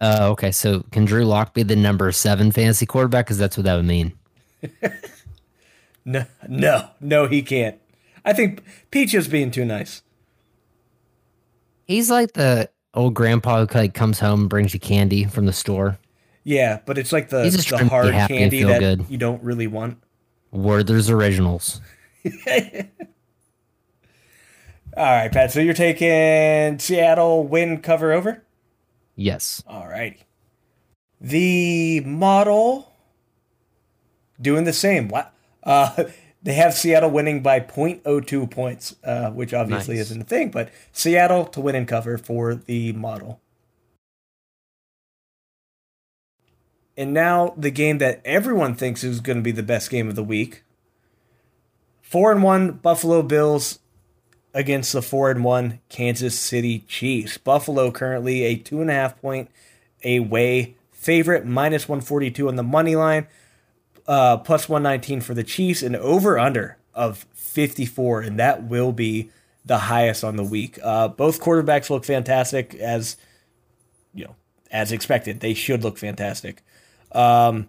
Uh, 0.00 0.28
okay, 0.30 0.52
so 0.52 0.84
can 0.92 1.04
Drew 1.04 1.24
Lock 1.24 1.54
be 1.54 1.62
the 1.62 1.76
number 1.76 2.10
seven 2.12 2.52
fantasy 2.52 2.86
quarterback? 2.86 3.26
Because 3.26 3.38
that's 3.38 3.56
what 3.56 3.64
that 3.64 3.74
would 3.74 3.84
mean. 3.84 4.12
no, 6.04 6.24
no, 6.48 6.90
no, 7.00 7.26
he 7.26 7.42
can't. 7.42 7.78
I 8.24 8.32
think 8.32 8.62
Pete 8.90 9.12
is 9.14 9.28
being 9.28 9.50
too 9.50 9.64
nice. 9.64 10.02
He's 11.86 12.10
like 12.10 12.32
the 12.32 12.70
old 12.94 13.14
grandpa 13.14 13.66
who 13.66 13.78
like 13.78 13.94
comes 13.94 14.20
home 14.20 14.42
and 14.42 14.50
brings 14.50 14.72
you 14.72 14.80
candy 14.80 15.24
from 15.24 15.46
the 15.46 15.52
store. 15.52 15.98
Yeah, 16.44 16.80
but 16.84 16.98
it's 16.98 17.12
like 17.12 17.30
the, 17.30 17.42
the 17.42 17.88
hard 17.88 18.12
candy 18.12 18.62
that 18.64 18.80
good. 18.80 19.06
you 19.08 19.18
don't 19.18 19.42
really 19.42 19.66
want. 19.66 19.98
Werther's 20.50 21.10
Originals. 21.10 21.80
All 24.96 25.04
right, 25.04 25.32
Pat. 25.32 25.50
So 25.50 25.60
you're 25.60 25.74
taking 25.74 26.78
Seattle 26.78 27.44
win 27.44 27.80
cover 27.80 28.12
over? 28.12 28.44
Yes. 29.16 29.62
All 29.66 29.88
righty. 29.88 30.20
The 31.20 32.00
model 32.00 32.92
doing 34.40 34.64
the 34.64 34.72
same. 34.72 35.10
Uh, 35.64 36.04
they 36.44 36.52
have 36.52 36.74
Seattle 36.74 37.10
winning 37.10 37.42
by 37.42 37.58
0.02 37.58 38.50
points, 38.50 38.94
uh, 39.02 39.30
which 39.30 39.54
obviously 39.54 39.96
nice. 39.96 40.02
isn't 40.02 40.22
a 40.22 40.24
thing, 40.24 40.50
but 40.50 40.70
Seattle 40.92 41.46
to 41.46 41.60
win 41.60 41.74
and 41.74 41.88
cover 41.88 42.18
for 42.18 42.54
the 42.54 42.92
model. 42.92 43.40
And 46.96 47.12
now 47.14 47.54
the 47.56 47.70
game 47.70 47.98
that 47.98 48.20
everyone 48.24 48.74
thinks 48.74 49.02
is 49.02 49.20
going 49.20 49.38
to 49.38 49.42
be 49.42 49.52
the 49.52 49.62
best 49.62 49.90
game 49.90 50.08
of 50.08 50.16
the 50.16 50.22
week. 50.22 50.62
Four 52.02 52.30
and 52.30 52.42
one 52.42 52.72
Buffalo 52.72 53.22
Bills 53.22 53.80
against 54.52 54.92
the 54.92 55.02
four 55.02 55.30
and 55.30 55.42
one 55.42 55.80
Kansas 55.88 56.38
City 56.38 56.80
Chiefs. 56.86 57.38
Buffalo 57.38 57.90
currently 57.90 58.44
a 58.44 58.54
two 58.54 58.82
and 58.82 58.90
a 58.90 58.94
half 58.94 59.20
point 59.20 59.50
away 60.04 60.76
favorite, 60.92 61.46
minus 61.46 61.88
142 61.88 62.48
on 62.48 62.56
the 62.56 62.62
money 62.62 62.94
line, 62.94 63.26
uh, 64.06 64.38
plus 64.38 64.68
119 64.68 65.20
for 65.20 65.34
the 65.34 65.44
Chiefs, 65.44 65.82
and 65.82 65.96
over 65.96 66.38
under 66.38 66.76
of 66.94 67.26
54, 67.34 68.20
and 68.20 68.38
that 68.38 68.64
will 68.64 68.92
be 68.92 69.30
the 69.64 69.78
highest 69.78 70.22
on 70.22 70.36
the 70.36 70.44
week. 70.44 70.78
Uh, 70.82 71.08
both 71.08 71.40
quarterbacks 71.40 71.90
look 71.90 72.04
fantastic 72.04 72.74
as 72.74 73.16
you 74.12 74.24
know, 74.24 74.36
as 74.70 74.92
expected. 74.92 75.40
They 75.40 75.54
should 75.54 75.82
look 75.82 75.98
fantastic. 75.98 76.62
Um, 77.12 77.68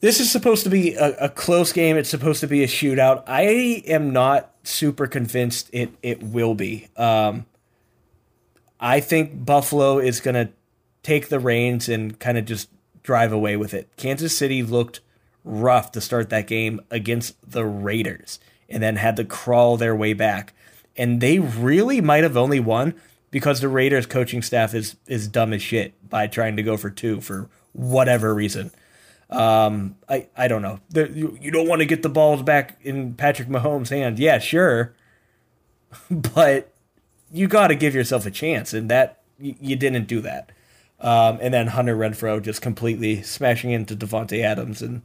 this 0.00 0.18
is 0.18 0.30
supposed 0.30 0.64
to 0.64 0.70
be 0.70 0.94
a, 0.94 1.16
a, 1.26 1.28
close 1.28 1.72
game. 1.72 1.96
It's 1.96 2.08
supposed 2.08 2.40
to 2.40 2.48
be 2.48 2.64
a 2.64 2.66
shootout. 2.66 3.22
I 3.26 3.42
am 3.86 4.12
not 4.12 4.52
super 4.64 5.06
convinced 5.06 5.70
it 5.72 5.90
it 6.02 6.22
will 6.22 6.54
be. 6.54 6.88
Um, 6.96 7.46
I 8.80 9.00
think 9.00 9.44
Buffalo 9.44 9.98
is 9.98 10.20
going 10.20 10.34
to 10.34 10.52
take 11.04 11.28
the 11.28 11.38
reins 11.38 11.88
and 11.88 12.18
kind 12.18 12.36
of 12.36 12.44
just 12.44 12.68
drive 13.02 13.32
away 13.32 13.56
with 13.56 13.74
it. 13.74 13.88
Kansas 13.96 14.36
City 14.36 14.62
looked 14.62 15.00
rough 15.44 15.92
to 15.92 16.00
start 16.00 16.30
that 16.30 16.46
game 16.46 16.80
against 16.90 17.34
the 17.48 17.64
Raiders 17.64 18.38
and 18.68 18.82
then 18.82 18.96
had 18.96 19.16
to 19.16 19.24
crawl 19.24 19.76
their 19.76 19.94
way 19.94 20.12
back. 20.12 20.54
And 20.96 21.20
they 21.20 21.38
really 21.38 22.00
might 22.00 22.22
have 22.22 22.36
only 22.36 22.60
won 22.60 22.94
because 23.30 23.60
the 23.60 23.68
Raiders 23.68 24.06
coaching 24.06 24.42
staff 24.42 24.74
is 24.74 24.96
is 25.06 25.26
dumb 25.26 25.52
as 25.52 25.62
shit 25.62 25.94
by 26.08 26.26
trying 26.26 26.56
to 26.56 26.62
go 26.62 26.76
for 26.76 26.90
two 26.90 27.20
for 27.20 27.48
whatever 27.72 28.34
reason. 28.34 28.70
Um, 29.30 29.96
I, 30.08 30.28
I 30.36 30.46
don't 30.46 30.60
know. 30.60 30.80
The, 30.90 31.10
you, 31.10 31.38
you 31.40 31.50
don't 31.50 31.66
want 31.66 31.80
to 31.80 31.86
get 31.86 32.02
the 32.02 32.10
balls 32.10 32.42
back 32.42 32.78
in 32.82 33.14
Patrick 33.14 33.48
Mahomes' 33.48 33.88
hand. 33.88 34.18
Yeah, 34.18 34.38
sure. 34.38 34.94
but 36.10 36.70
you 37.32 37.48
got 37.48 37.68
to 37.68 37.74
give 37.74 37.94
yourself 37.94 38.26
a 38.26 38.30
chance, 38.30 38.74
and 38.74 38.90
that 38.90 39.22
you, 39.38 39.54
you 39.58 39.76
didn't 39.76 40.04
do 40.04 40.20
that. 40.20 40.52
Um, 41.02 41.38
and 41.42 41.52
then 41.52 41.66
Hunter 41.66 41.96
Renfrow 41.96 42.40
just 42.40 42.62
completely 42.62 43.22
smashing 43.22 43.72
into 43.72 43.96
Davante 43.96 44.42
Adams 44.42 44.80
and 44.80 45.02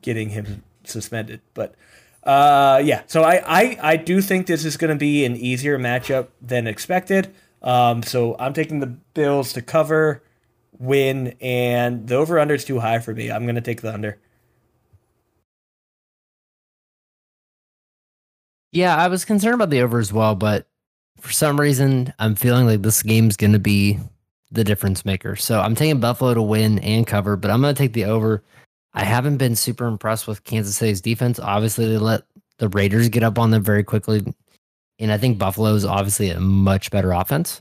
getting 0.00 0.30
him 0.30 0.64
suspended. 0.82 1.42
But 1.52 1.74
uh, 2.24 2.82
yeah, 2.82 3.02
so 3.06 3.22
I, 3.22 3.42
I, 3.46 3.78
I 3.82 3.96
do 3.96 4.20
think 4.20 4.46
this 4.46 4.64
is 4.64 4.76
going 4.76 4.90
to 4.90 4.98
be 4.98 5.24
an 5.24 5.36
easier 5.36 5.78
matchup 5.78 6.28
than 6.40 6.66
expected. 6.66 7.32
Um, 7.62 8.02
so 8.02 8.34
I'm 8.38 8.54
taking 8.54 8.80
the 8.80 8.86
Bills 8.86 9.52
to 9.52 9.62
cover 9.62 10.22
win, 10.78 11.36
and 11.40 12.06
the 12.06 12.16
over 12.16 12.38
under 12.38 12.54
is 12.54 12.64
too 12.64 12.80
high 12.80 12.98
for 12.98 13.14
me. 13.14 13.30
I'm 13.30 13.44
going 13.44 13.54
to 13.56 13.60
take 13.60 13.82
the 13.82 13.92
under. 13.92 14.18
Yeah, 18.72 18.96
I 18.96 19.08
was 19.08 19.24
concerned 19.24 19.54
about 19.54 19.70
the 19.70 19.82
over 19.82 19.98
as 19.98 20.12
well, 20.12 20.34
but 20.34 20.66
for 21.20 21.32
some 21.32 21.58
reason, 21.58 22.12
I'm 22.18 22.34
feeling 22.34 22.66
like 22.66 22.82
this 22.82 23.02
game's 23.02 23.36
going 23.36 23.52
to 23.52 23.58
be 23.58 23.98
the 24.50 24.64
difference 24.64 25.04
maker. 25.04 25.36
So 25.36 25.60
I'm 25.60 25.74
taking 25.74 26.00
Buffalo 26.00 26.34
to 26.34 26.42
win 26.42 26.78
and 26.80 27.06
cover, 27.06 27.36
but 27.36 27.50
I'm 27.50 27.60
going 27.60 27.74
to 27.74 27.78
take 27.78 27.92
the 27.92 28.04
over. 28.04 28.42
I 28.94 29.04
haven't 29.04 29.36
been 29.36 29.56
super 29.56 29.86
impressed 29.86 30.26
with 30.26 30.44
Kansas 30.44 30.76
City's 30.76 31.00
defense. 31.00 31.38
Obviously, 31.38 31.86
they 31.86 31.98
let 31.98 32.22
the 32.58 32.68
Raiders 32.68 33.08
get 33.08 33.22
up 33.22 33.38
on 33.38 33.50
them 33.50 33.62
very 33.62 33.84
quickly. 33.84 34.24
And 34.98 35.12
I 35.12 35.18
think 35.18 35.38
Buffalo 35.38 35.74
is 35.74 35.84
obviously 35.84 36.30
a 36.30 36.40
much 36.40 36.90
better 36.90 37.12
offense. 37.12 37.60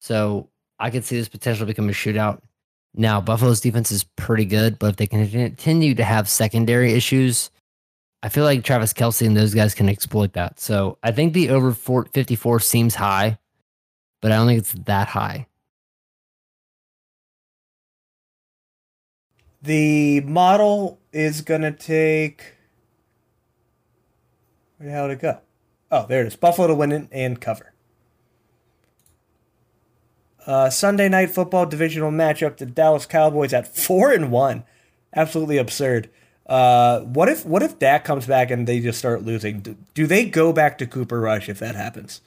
So 0.00 0.48
I 0.78 0.90
could 0.90 1.04
see 1.04 1.16
this 1.16 1.28
potentially 1.28 1.66
become 1.66 1.88
a 1.88 1.92
shootout. 1.92 2.40
Now, 2.94 3.20
Buffalo's 3.20 3.60
defense 3.60 3.90
is 3.90 4.04
pretty 4.04 4.44
good, 4.44 4.78
but 4.78 4.90
if 4.90 4.96
they 4.96 5.06
continue 5.06 5.94
to 5.94 6.04
have 6.04 6.28
secondary 6.28 6.92
issues, 6.92 7.50
I 8.22 8.28
feel 8.28 8.44
like 8.44 8.62
Travis 8.62 8.92
Kelce 8.92 9.26
and 9.26 9.36
those 9.36 9.54
guys 9.54 9.74
can 9.74 9.88
exploit 9.88 10.34
that. 10.34 10.60
So 10.60 10.98
I 11.02 11.10
think 11.10 11.32
the 11.32 11.50
over 11.50 11.72
54 11.72 12.60
seems 12.60 12.94
high, 12.94 13.38
but 14.20 14.30
I 14.30 14.36
don't 14.36 14.46
think 14.46 14.60
it's 14.60 14.74
that 14.84 15.08
high. 15.08 15.46
The 19.62 20.20
model 20.22 20.98
is 21.12 21.40
going 21.40 21.60
to 21.60 21.70
take. 21.70 22.54
Where 24.76 24.88
the 24.88 24.92
hell 24.92 25.08
did 25.08 25.14
it 25.14 25.22
go? 25.22 25.38
Oh, 25.90 26.06
there 26.08 26.22
it 26.22 26.26
is. 26.26 26.36
Buffalo 26.36 26.66
to 26.66 26.74
win 26.74 27.08
and 27.12 27.40
cover. 27.40 27.72
Uh, 30.44 30.70
Sunday 30.70 31.08
night 31.08 31.30
football 31.30 31.66
divisional 31.66 32.10
matchup: 32.10 32.56
the 32.56 32.66
Dallas 32.66 33.06
Cowboys 33.06 33.52
at 33.52 33.68
four 33.68 34.10
and 34.10 34.32
one, 34.32 34.64
absolutely 35.14 35.58
absurd. 35.58 36.10
Uh, 36.46 37.00
what 37.00 37.28
if 37.28 37.46
what 37.46 37.62
if 37.62 37.78
Dak 37.78 38.04
comes 38.04 38.26
back 38.26 38.50
and 38.50 38.66
they 38.66 38.80
just 38.80 38.98
start 38.98 39.22
losing? 39.22 39.60
Do, 39.60 39.76
do 39.94 40.06
they 40.08 40.24
go 40.24 40.52
back 40.52 40.78
to 40.78 40.86
Cooper 40.86 41.20
Rush 41.20 41.48
if 41.48 41.60
that 41.60 41.76
happens? 41.76 42.20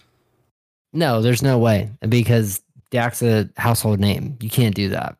No, 0.93 1.21
there's 1.21 1.43
no 1.43 1.57
way 1.57 1.91
because 2.07 2.61
Dak's 2.89 3.21
a 3.21 3.49
household 3.57 3.99
name. 3.99 4.37
You 4.39 4.49
can't 4.49 4.75
do 4.75 4.89
that. 4.89 5.17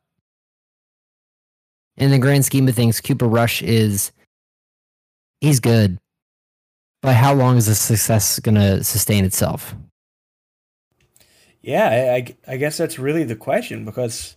In 1.97 2.11
the 2.11 2.19
grand 2.19 2.45
scheme 2.45 2.67
of 2.67 2.75
things, 2.75 2.99
Cooper 2.99 3.27
Rush 3.27 3.61
is 3.61 4.11
he's 5.41 5.59
good. 5.59 5.97
But 7.01 7.15
how 7.15 7.33
long 7.33 7.57
is 7.57 7.67
the 7.67 7.75
success 7.75 8.39
going 8.39 8.55
to 8.55 8.83
sustain 8.83 9.25
itself? 9.25 9.75
Yeah, 11.61 12.15
I, 12.15 12.35
I 12.47 12.57
guess 12.57 12.77
that's 12.77 12.99
really 12.99 13.23
the 13.23 13.35
question 13.35 13.85
because 13.85 14.35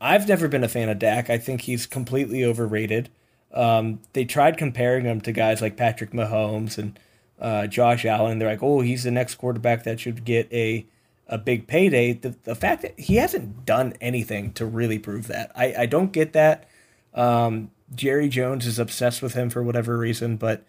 I've 0.00 0.28
never 0.28 0.48
been 0.48 0.64
a 0.64 0.68
fan 0.68 0.88
of 0.88 0.98
Dak. 0.98 1.30
I 1.30 1.38
think 1.38 1.62
he's 1.62 1.86
completely 1.86 2.44
overrated. 2.44 3.08
Um, 3.52 4.00
they 4.12 4.24
tried 4.24 4.58
comparing 4.58 5.04
him 5.04 5.20
to 5.22 5.32
guys 5.32 5.62
like 5.62 5.76
Patrick 5.76 6.10
Mahomes 6.10 6.78
and 6.78 6.98
uh, 7.40 7.66
Josh 7.66 8.04
Allen. 8.04 8.38
They're 8.38 8.50
like, 8.50 8.62
oh, 8.62 8.80
he's 8.80 9.04
the 9.04 9.10
next 9.10 9.36
quarterback 9.36 9.84
that 9.84 10.00
should 10.00 10.24
get 10.24 10.52
a 10.52 10.86
a 11.28 11.38
big 11.38 11.66
payday. 11.66 12.12
The, 12.12 12.36
the 12.44 12.54
fact 12.54 12.82
that 12.82 12.98
he 13.00 13.16
hasn't 13.16 13.66
done 13.66 13.94
anything 14.00 14.52
to 14.52 14.64
really 14.64 14.98
prove 14.98 15.26
that, 15.26 15.50
I, 15.56 15.74
I 15.78 15.86
don't 15.86 16.12
get 16.12 16.34
that. 16.34 16.68
Um, 17.16 17.70
Jerry 17.94 18.28
Jones 18.28 18.66
is 18.66 18.78
obsessed 18.78 19.22
with 19.22 19.34
him 19.34 19.50
for 19.50 19.62
whatever 19.62 19.96
reason, 19.96 20.36
but 20.36 20.64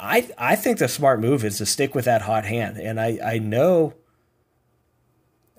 I 0.00 0.28
I 0.36 0.56
think 0.56 0.78
the 0.78 0.88
smart 0.88 1.20
move 1.20 1.44
is 1.44 1.58
to 1.58 1.66
stick 1.66 1.94
with 1.94 2.04
that 2.04 2.22
hot 2.22 2.44
hand. 2.44 2.76
And 2.76 3.00
I, 3.00 3.18
I 3.24 3.38
know 3.38 3.94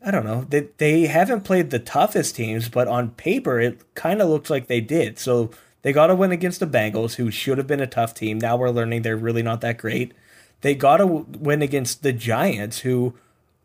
I 0.03 0.11
don't 0.11 0.25
know. 0.25 0.45
They 0.49 0.69
they 0.77 1.07
haven't 1.07 1.43
played 1.43 1.69
the 1.69 1.80
toughest 1.80 2.36
teams, 2.36 2.69
but 2.69 2.88
on 2.88 3.11
paper 3.11 3.59
it 3.59 3.93
kind 3.95 4.21
of 4.21 4.30
looks 4.30 4.49
like 4.49 4.67
they 4.67 4.82
did. 4.82 5.19
So 5.19 5.51
they 5.82 5.93
got 5.93 6.07
to 6.07 6.15
win 6.15 6.32
against 6.32 6.59
the 6.59 6.67
Bengals, 6.67 7.15
who 7.15 7.32
should 7.32 7.57
have 7.57 7.67
been 7.67 7.80
a 7.80 7.88
tough 7.88 8.13
team. 8.13 8.38
Now 8.39 8.57
we're 8.57 8.69
learning 8.69 9.01
they're 9.01 9.17
really 9.17 9.43
not 9.43 9.61
that 9.61 9.77
great. 9.77 10.13
They 10.61 10.75
got 10.75 10.97
to 10.97 11.07
win 11.07 11.61
against 11.61 12.03
the 12.03 12.11
Giants, 12.11 12.80
who 12.80 13.15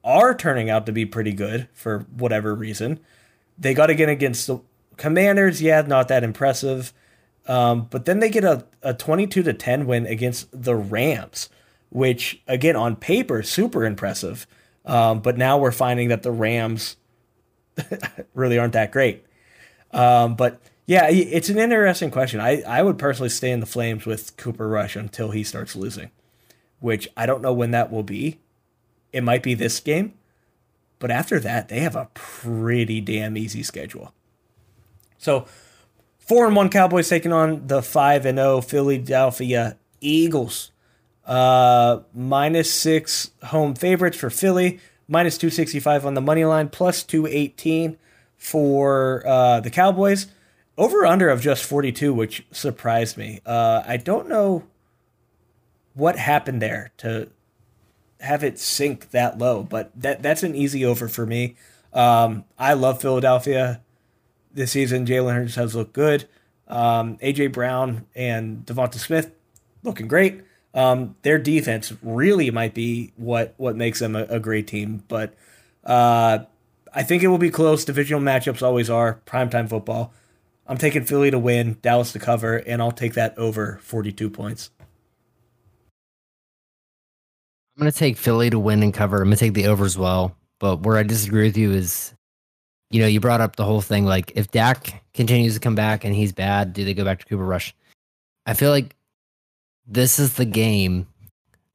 are 0.04 0.34
turning 0.34 0.70
out 0.70 0.86
to 0.86 0.92
be 0.92 1.06
pretty 1.06 1.32
good 1.32 1.68
for 1.72 2.00
whatever 2.16 2.54
reason. 2.54 3.00
They 3.58 3.74
got 3.74 3.86
to 3.86 4.04
against 4.04 4.46
the 4.46 4.60
Commanders. 4.96 5.62
Yeah, 5.62 5.82
not 5.82 6.08
that 6.08 6.24
impressive. 6.24 6.92
Um, 7.46 7.88
but 7.90 8.04
then 8.04 8.20
they 8.20 8.30
get 8.30 8.44
a, 8.44 8.64
a 8.82 8.94
22 8.94 9.42
to 9.42 9.52
10 9.52 9.86
win 9.86 10.06
against 10.06 10.48
the 10.52 10.74
Rams, 10.74 11.48
which 11.90 12.40
again 12.48 12.76
on 12.76 12.96
paper 12.96 13.42
super 13.42 13.84
impressive. 13.84 14.46
Um, 14.84 15.20
but 15.20 15.36
now 15.36 15.58
we're 15.58 15.72
finding 15.72 16.08
that 16.08 16.22
the 16.22 16.30
Rams 16.30 16.96
really 18.34 18.58
aren't 18.58 18.72
that 18.74 18.92
great. 18.92 19.24
Um, 19.92 20.36
but 20.36 20.60
yeah, 20.86 21.08
it's 21.10 21.48
an 21.48 21.58
interesting 21.58 22.10
question. 22.10 22.40
I, 22.40 22.62
I 22.62 22.82
would 22.82 22.98
personally 22.98 23.30
stay 23.30 23.50
in 23.50 23.60
the 23.60 23.66
Flames 23.66 24.04
with 24.04 24.36
Cooper 24.36 24.68
Rush 24.68 24.96
until 24.96 25.30
he 25.30 25.42
starts 25.42 25.74
losing, 25.74 26.10
which 26.80 27.08
I 27.16 27.24
don't 27.26 27.42
know 27.42 27.54
when 27.54 27.70
that 27.70 27.90
will 27.90 28.02
be. 28.02 28.38
It 29.12 29.22
might 29.22 29.42
be 29.42 29.54
this 29.54 29.80
game, 29.80 30.14
but 30.98 31.10
after 31.10 31.38
that, 31.40 31.68
they 31.68 31.80
have 31.80 31.96
a 31.96 32.10
pretty 32.12 33.00
damn 33.00 33.36
easy 33.36 33.62
schedule. 33.62 34.12
So, 35.24 35.46
four 36.18 36.46
and 36.46 36.54
one 36.54 36.68
Cowboys 36.68 37.08
taking 37.08 37.32
on 37.32 37.66
the 37.66 37.80
five 37.80 38.26
and 38.26 38.36
zero 38.36 38.56
oh 38.56 38.60
Philadelphia 38.60 39.78
Eagles. 40.02 40.70
Uh, 41.24 42.00
minus 42.12 42.70
six 42.70 43.30
home 43.44 43.74
favorites 43.74 44.18
for 44.18 44.28
Philly, 44.28 44.80
minus 45.08 45.38
265 45.38 46.04
on 46.04 46.12
the 46.12 46.20
money 46.20 46.44
line, 46.44 46.68
plus 46.68 47.02
218 47.02 47.96
for 48.36 49.26
uh, 49.26 49.60
the 49.60 49.70
Cowboys. 49.70 50.26
Over 50.76 51.06
under 51.06 51.30
of 51.30 51.40
just 51.40 51.64
42, 51.64 52.12
which 52.12 52.44
surprised 52.50 53.16
me. 53.16 53.40
Uh, 53.46 53.82
I 53.86 53.96
don't 53.96 54.28
know 54.28 54.64
what 55.94 56.18
happened 56.18 56.60
there 56.60 56.92
to 56.98 57.30
have 58.20 58.44
it 58.44 58.58
sink 58.58 59.12
that 59.12 59.38
low, 59.38 59.62
but 59.62 59.90
that 59.96 60.22
that's 60.22 60.42
an 60.42 60.54
easy 60.54 60.84
over 60.84 61.08
for 61.08 61.24
me. 61.24 61.56
Um, 61.94 62.44
I 62.58 62.74
love 62.74 63.00
Philadelphia 63.00 63.80
this 64.54 64.72
season. 64.72 65.06
Jalen 65.06 65.34
Hurts 65.34 65.54
has 65.56 65.74
looked 65.74 65.92
good. 65.92 66.28
Um, 66.66 67.18
AJ 67.18 67.52
Brown 67.52 68.06
and 68.14 68.64
DeVonta 68.64 68.94
Smith 68.94 69.32
looking 69.82 70.08
great. 70.08 70.42
Um, 70.72 71.16
their 71.22 71.38
defense 71.38 71.92
really 72.02 72.50
might 72.50 72.74
be 72.74 73.12
what 73.16 73.54
what 73.58 73.76
makes 73.76 74.00
them 74.00 74.16
a, 74.16 74.24
a 74.24 74.40
great 74.40 74.66
team. 74.66 75.04
But 75.06 75.34
uh, 75.84 76.40
I 76.92 77.02
think 77.02 77.22
it 77.22 77.28
will 77.28 77.38
be 77.38 77.50
close. 77.50 77.84
Divisional 77.84 78.22
matchups 78.22 78.62
always 78.62 78.90
are. 78.90 79.20
Primetime 79.26 79.68
football. 79.68 80.12
I'm 80.66 80.78
taking 80.78 81.04
Philly 81.04 81.30
to 81.30 81.38
win, 81.38 81.78
Dallas 81.82 82.12
to 82.12 82.18
cover, 82.18 82.56
and 82.56 82.80
I'll 82.80 82.90
take 82.90 83.14
that 83.14 83.36
over 83.36 83.78
42 83.82 84.30
points. 84.30 84.70
I'm 87.76 87.82
going 87.82 87.92
to 87.92 87.98
take 87.98 88.16
Philly 88.16 88.50
to 88.50 88.58
win 88.58 88.82
and 88.82 88.94
cover. 88.94 89.18
I'm 89.18 89.24
going 89.24 89.36
to 89.36 89.40
take 89.44 89.54
the 89.54 89.66
over 89.66 89.84
as 89.84 89.98
well. 89.98 90.36
But 90.60 90.80
where 90.82 90.96
I 90.96 91.02
disagree 91.02 91.48
with 91.48 91.56
you 91.56 91.72
is, 91.72 92.14
you 92.94 93.00
know, 93.00 93.08
you 93.08 93.18
brought 93.18 93.40
up 93.40 93.56
the 93.56 93.64
whole 93.64 93.80
thing 93.80 94.04
like 94.04 94.30
if 94.36 94.52
Dak 94.52 95.02
continues 95.14 95.54
to 95.54 95.60
come 95.60 95.74
back 95.74 96.04
and 96.04 96.14
he's 96.14 96.30
bad, 96.30 96.72
do 96.72 96.84
they 96.84 96.94
go 96.94 97.04
back 97.04 97.18
to 97.18 97.26
Cooper 97.26 97.44
Rush? 97.44 97.74
I 98.46 98.54
feel 98.54 98.70
like 98.70 98.94
this 99.84 100.20
is 100.20 100.34
the 100.34 100.44
game 100.44 101.08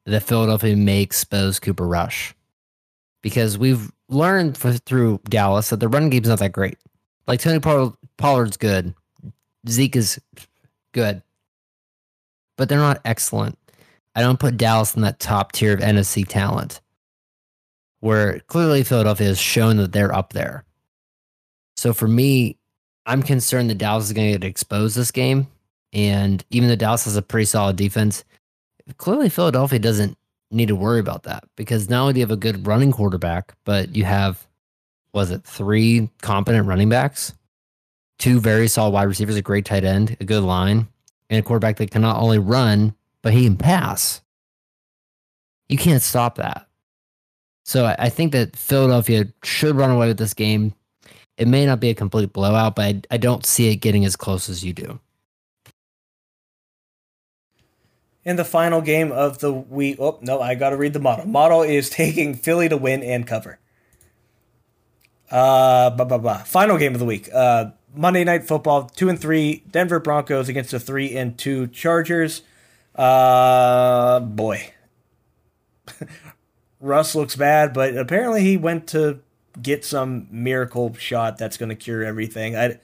that 0.05 0.23
Philadelphia 0.23 0.77
may 0.77 1.01
expose 1.01 1.59
Cooper 1.59 1.85
Rush 1.85 2.33
because 3.21 3.57
we've 3.57 3.91
learned 4.07 4.55
for, 4.55 4.71
through 4.71 5.19
Dallas 5.25 5.71
that 5.71 5.81
the 5.81 5.89
running 5.89 6.09
game's 6.09 6.29
not 6.29 6.39
that 6.39 6.53
great. 6.53 6.77
Like 7.27 7.41
Tony 7.41 7.59
Pollard's 8.15 8.55
good, 8.55 8.95
Zeke 9.67 9.97
is 9.97 10.21
good, 10.93 11.21
but 12.55 12.69
they're 12.69 12.77
not 12.77 13.01
excellent. 13.03 13.59
I 14.15 14.21
don't 14.21 14.39
put 14.39 14.55
Dallas 14.55 14.95
in 14.95 15.01
that 15.01 15.19
top 15.19 15.51
tier 15.51 15.73
of 15.73 15.81
NFC 15.81 16.25
talent, 16.25 16.79
where 17.99 18.39
clearly 18.47 18.83
Philadelphia 18.85 19.27
has 19.27 19.37
shown 19.37 19.75
that 19.75 19.91
they're 19.91 20.15
up 20.15 20.31
there. 20.31 20.63
So 21.79 21.93
for 21.93 22.09
me, 22.09 22.57
I'm 23.05 23.23
concerned 23.23 23.69
that 23.69 23.77
Dallas 23.77 24.07
is 24.07 24.13
going 24.13 24.33
to 24.33 24.37
get 24.37 24.47
exposed 24.47 24.97
this 24.97 25.11
game 25.11 25.47
and 25.93 26.43
even 26.49 26.67
though 26.67 26.75
Dallas 26.75 27.05
has 27.05 27.15
a 27.15 27.21
pretty 27.21 27.45
solid 27.45 27.77
defense, 27.77 28.25
clearly 28.97 29.29
Philadelphia 29.29 29.79
doesn't 29.79 30.17
need 30.51 30.67
to 30.67 30.75
worry 30.75 30.99
about 30.99 31.23
that 31.23 31.45
because 31.55 31.89
not 31.89 32.01
only 32.01 32.13
do 32.13 32.19
you 32.19 32.23
have 32.23 32.31
a 32.31 32.35
good 32.35 32.67
running 32.67 32.91
quarterback, 32.91 33.55
but 33.63 33.95
you 33.95 34.03
have, 34.03 34.45
was 35.13 35.31
it 35.31 35.45
three 35.45 36.09
competent 36.21 36.67
running 36.67 36.89
backs, 36.89 37.33
two 38.17 38.41
very 38.41 38.67
solid 38.67 38.91
wide 38.91 39.03
receivers, 39.03 39.37
a 39.37 39.41
great 39.41 39.63
tight 39.63 39.85
end, 39.85 40.17
a 40.19 40.25
good 40.25 40.43
line, 40.43 40.85
and 41.29 41.39
a 41.39 41.43
quarterback 41.47 41.77
that 41.77 41.91
can 41.91 42.01
not 42.01 42.21
only 42.21 42.39
run, 42.39 42.93
but 43.21 43.31
he 43.31 43.45
can 43.45 43.55
pass. 43.55 44.21
You 45.69 45.77
can't 45.77 46.01
stop 46.01 46.35
that. 46.35 46.67
So 47.63 47.95
I 47.97 48.09
think 48.09 48.33
that 48.33 48.57
Philadelphia 48.57 49.27
should 49.45 49.77
run 49.77 49.91
away 49.91 50.07
with 50.09 50.17
this 50.17 50.33
game. 50.33 50.73
It 51.39 51.47
may 51.47 51.65
not 51.65 51.79
be 51.79 51.89
a 51.89 51.95
complete 51.95 52.33
blowout, 52.33 52.75
but 52.75 52.83
I, 52.83 53.01
I 53.09 53.17
don't 53.17 53.45
see 53.45 53.71
it 53.71 53.77
getting 53.77 54.05
as 54.05 54.15
close 54.15 54.49
as 54.49 54.63
you 54.63 54.73
do. 54.73 54.99
in 58.25 58.35
the 58.35 58.45
final 58.45 58.79
game 58.79 59.11
of 59.11 59.39
the 59.39 59.51
week. 59.51 59.97
Oh, 59.99 60.19
no, 60.21 60.39
I 60.39 60.53
got 60.53 60.69
to 60.69 60.77
read 60.77 60.93
the 60.93 60.99
model. 60.99 61.25
Model 61.25 61.63
is 61.63 61.89
taking 61.89 62.35
Philly 62.35 62.69
to 62.69 62.77
win 62.77 63.01
and 63.01 63.25
cover. 63.25 63.57
Uh, 65.31 65.89
blah, 65.91 66.05
blah, 66.05 66.17
blah. 66.17 66.37
Final 66.43 66.77
game 66.77 66.93
of 66.93 66.99
the 66.99 67.05
week. 67.05 67.29
Uh, 67.33 67.71
Monday 67.95 68.23
Night 68.23 68.43
Football, 68.43 68.83
two 68.83 69.09
and 69.09 69.19
three. 69.19 69.63
Denver 69.71 69.99
Broncos 69.99 70.47
against 70.47 70.71
the 70.71 70.79
three 70.79 71.15
and 71.15 71.37
two 71.37 71.67
Chargers. 71.67 72.43
Uh, 72.95 74.19
boy, 74.19 74.73
Russ 76.79 77.15
looks 77.15 77.35
bad, 77.35 77.73
but 77.73 77.95
apparently 77.97 78.41
he 78.41 78.57
went 78.57 78.87
to 78.89 79.21
get 79.61 79.85
some 79.85 80.27
miracle 80.31 80.93
shot 80.95 81.37
that's 81.37 81.57
going 81.57 81.69
to 81.69 81.75
cure 81.75 82.03
everything. 82.03 82.55
I, 82.55 82.79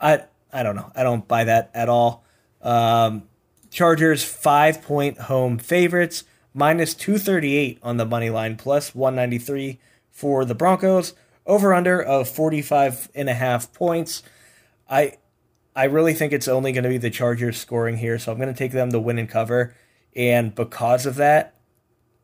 I, 0.00 0.24
I 0.52 0.62
don't 0.62 0.76
know. 0.76 0.90
I 0.94 1.02
don't 1.02 1.26
buy 1.26 1.44
that 1.44 1.70
at 1.74 1.88
all. 1.88 2.24
Um, 2.62 3.24
Chargers 3.70 4.24
five 4.24 4.82
point 4.82 5.18
home 5.18 5.58
favorites, 5.58 6.24
minus 6.54 6.94
238 6.94 7.78
on 7.82 7.98
the 7.98 8.06
money 8.06 8.30
line, 8.30 8.56
plus 8.56 8.94
193 8.94 9.78
for 10.10 10.44
the 10.44 10.54
Broncos. 10.54 11.14
Over 11.46 11.72
under 11.72 12.02
of 12.02 12.28
45 12.28 13.10
and 13.14 13.28
a 13.28 13.34
half 13.34 13.72
points. 13.72 14.22
I 14.88 15.16
I 15.74 15.84
really 15.84 16.12
think 16.12 16.32
it's 16.32 16.48
only 16.48 16.72
going 16.72 16.84
to 16.84 16.90
be 16.90 16.98
the 16.98 17.10
Chargers 17.10 17.56
scoring 17.56 17.98
here, 17.98 18.18
so 18.18 18.32
I'm 18.32 18.38
going 18.38 18.52
to 18.52 18.58
take 18.58 18.72
them 18.72 18.90
to 18.90 18.98
win 18.98 19.18
and 19.18 19.28
cover. 19.28 19.74
And 20.16 20.54
because 20.54 21.06
of 21.06 21.14
that, 21.16 21.54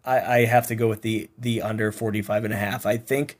I, 0.04 0.40
have 0.40 0.66
to 0.66 0.74
go 0.74 0.88
with 0.88 1.02
the 1.02 1.30
the 1.38 1.62
under 1.62 1.90
45 1.90 2.44
and 2.44 2.52
a 2.52 2.56
half. 2.56 2.84
I 2.84 2.96
think, 2.96 3.38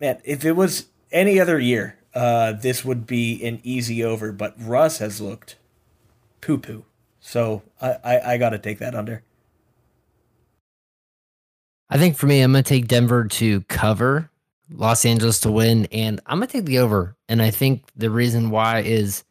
man, 0.00 0.20
if 0.24 0.44
it 0.44 0.52
was 0.52 0.86
any 1.12 1.38
other 1.38 1.58
year, 1.58 1.98
uh, 2.14 2.52
this 2.52 2.84
would 2.84 3.06
be 3.06 3.44
an 3.44 3.60
easy 3.62 4.02
over. 4.02 4.32
But 4.32 4.54
Russ 4.58 4.98
has 4.98 5.20
looked 5.20 5.56
poo 6.40 6.58
poo. 6.58 6.84
So 7.20 7.62
I, 7.80 7.96
I, 8.02 8.20
I 8.32 8.38
got 8.38 8.50
to 8.50 8.58
take 8.58 8.78
that 8.78 8.94
under. 8.94 9.22
I 11.88 11.98
think 11.98 12.16
for 12.16 12.26
me, 12.26 12.40
I'm 12.40 12.52
going 12.52 12.64
to 12.64 12.68
take 12.68 12.86
Denver 12.86 13.24
to 13.24 13.62
cover, 13.62 14.30
Los 14.70 15.04
Angeles 15.04 15.40
to 15.40 15.50
win, 15.50 15.86
and 15.90 16.20
I'm 16.24 16.38
going 16.38 16.46
to 16.46 16.52
take 16.52 16.64
the 16.64 16.78
over. 16.78 17.16
And 17.28 17.42
I 17.42 17.50
think 17.50 17.82
the 17.96 18.10
reason 18.10 18.50
why 18.50 18.80
is 18.80 19.24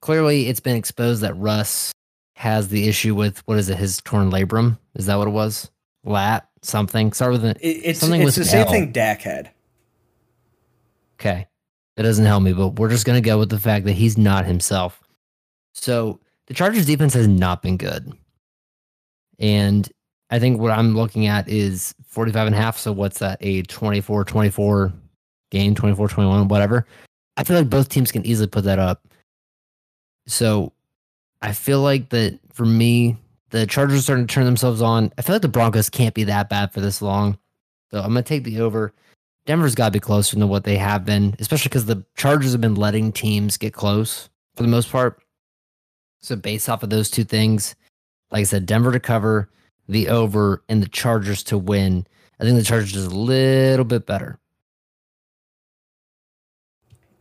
clearly 0.00 0.48
it's 0.48 0.60
been 0.60 0.76
exposed 0.76 1.20
that 1.22 1.36
Russ 1.36 1.92
has 2.34 2.68
the 2.68 2.88
issue 2.88 3.14
with 3.14 3.46
what 3.46 3.58
is 3.58 3.68
it? 3.68 3.76
His 3.76 4.00
torn 4.00 4.30
labrum? 4.30 4.78
Is 4.94 5.06
that 5.06 5.16
what 5.16 5.28
it 5.28 5.32
was? 5.32 5.70
Lat 6.02 6.48
something? 6.62 7.12
Start 7.12 7.32
with 7.32 7.44
an, 7.44 7.56
it, 7.60 7.68
it's 7.84 8.00
something 8.00 8.22
it's 8.22 8.36
the 8.36 8.44
same 8.44 8.66
L. 8.66 8.72
thing 8.72 8.92
Dak 8.92 9.22
had. 9.22 9.50
Okay, 11.16 11.46
that 11.96 12.02
doesn't 12.02 12.24
help 12.24 12.42
me, 12.42 12.52
but 12.52 12.78
we're 12.78 12.90
just 12.90 13.06
gonna 13.06 13.20
go 13.20 13.38
with 13.38 13.50
the 13.50 13.58
fact 13.58 13.86
that 13.86 13.92
he's 13.92 14.18
not 14.18 14.44
himself. 14.44 15.02
So 15.72 16.20
the 16.46 16.54
Chargers 16.54 16.86
defense 16.86 17.14
has 17.14 17.28
not 17.28 17.62
been 17.62 17.76
good. 17.76 18.12
And 19.38 19.88
I 20.30 20.38
think 20.38 20.60
what 20.60 20.72
I'm 20.72 20.94
looking 20.94 21.26
at 21.26 21.48
is 21.48 21.94
45 22.08 22.46
and 22.48 22.56
a 22.56 22.58
half. 22.58 22.78
So 22.78 22.92
what's 22.92 23.18
that? 23.18 23.38
A 23.40 23.62
24 23.62 24.24
24 24.24 24.92
game, 25.50 25.74
24 25.74 26.08
21, 26.08 26.48
whatever. 26.48 26.86
I 27.36 27.44
feel 27.44 27.56
like 27.58 27.70
both 27.70 27.88
teams 27.88 28.12
can 28.12 28.24
easily 28.26 28.48
put 28.48 28.64
that 28.64 28.78
up. 28.78 29.06
So 30.26 30.72
I 31.42 31.52
feel 31.52 31.80
like 31.80 32.08
that 32.10 32.38
for 32.52 32.64
me, 32.64 33.16
the 33.50 33.66
Chargers 33.66 34.00
are 34.00 34.02
starting 34.02 34.26
to 34.26 34.34
turn 34.34 34.44
themselves 34.44 34.82
on. 34.82 35.12
I 35.18 35.22
feel 35.22 35.34
like 35.34 35.42
the 35.42 35.48
Broncos 35.48 35.90
can't 35.90 36.14
be 36.14 36.24
that 36.24 36.48
bad 36.48 36.72
for 36.72 36.80
this 36.80 37.00
long. 37.00 37.38
So 37.90 37.98
I'm 37.98 38.12
going 38.12 38.24
to 38.24 38.28
take 38.28 38.44
the 38.44 38.60
over. 38.60 38.92
Denver's 39.46 39.76
got 39.76 39.86
to 39.86 39.92
be 39.92 40.00
closer 40.00 40.36
than 40.36 40.48
what 40.48 40.64
they 40.64 40.76
have 40.76 41.04
been, 41.04 41.36
especially 41.38 41.68
because 41.68 41.86
the 41.86 42.04
Chargers 42.16 42.52
have 42.52 42.60
been 42.60 42.74
letting 42.74 43.12
teams 43.12 43.56
get 43.56 43.72
close 43.72 44.28
for 44.56 44.64
the 44.64 44.68
most 44.68 44.90
part. 44.90 45.22
So 46.20 46.34
based 46.34 46.68
off 46.68 46.82
of 46.82 46.90
those 46.90 47.10
two 47.10 47.24
things, 47.24 47.76
like 48.30 48.40
I 48.40 48.44
said, 48.44 48.66
Denver 48.66 48.90
to 48.90 49.00
cover 49.00 49.48
the 49.88 50.08
over 50.08 50.64
and 50.68 50.82
the 50.82 50.88
Chargers 50.88 51.44
to 51.44 51.56
win. 51.56 52.06
I 52.40 52.44
think 52.44 52.58
the 52.58 52.64
Chargers 52.64 52.96
is 52.96 53.06
a 53.06 53.16
little 53.16 53.84
bit 53.84 54.04
better. 54.04 54.38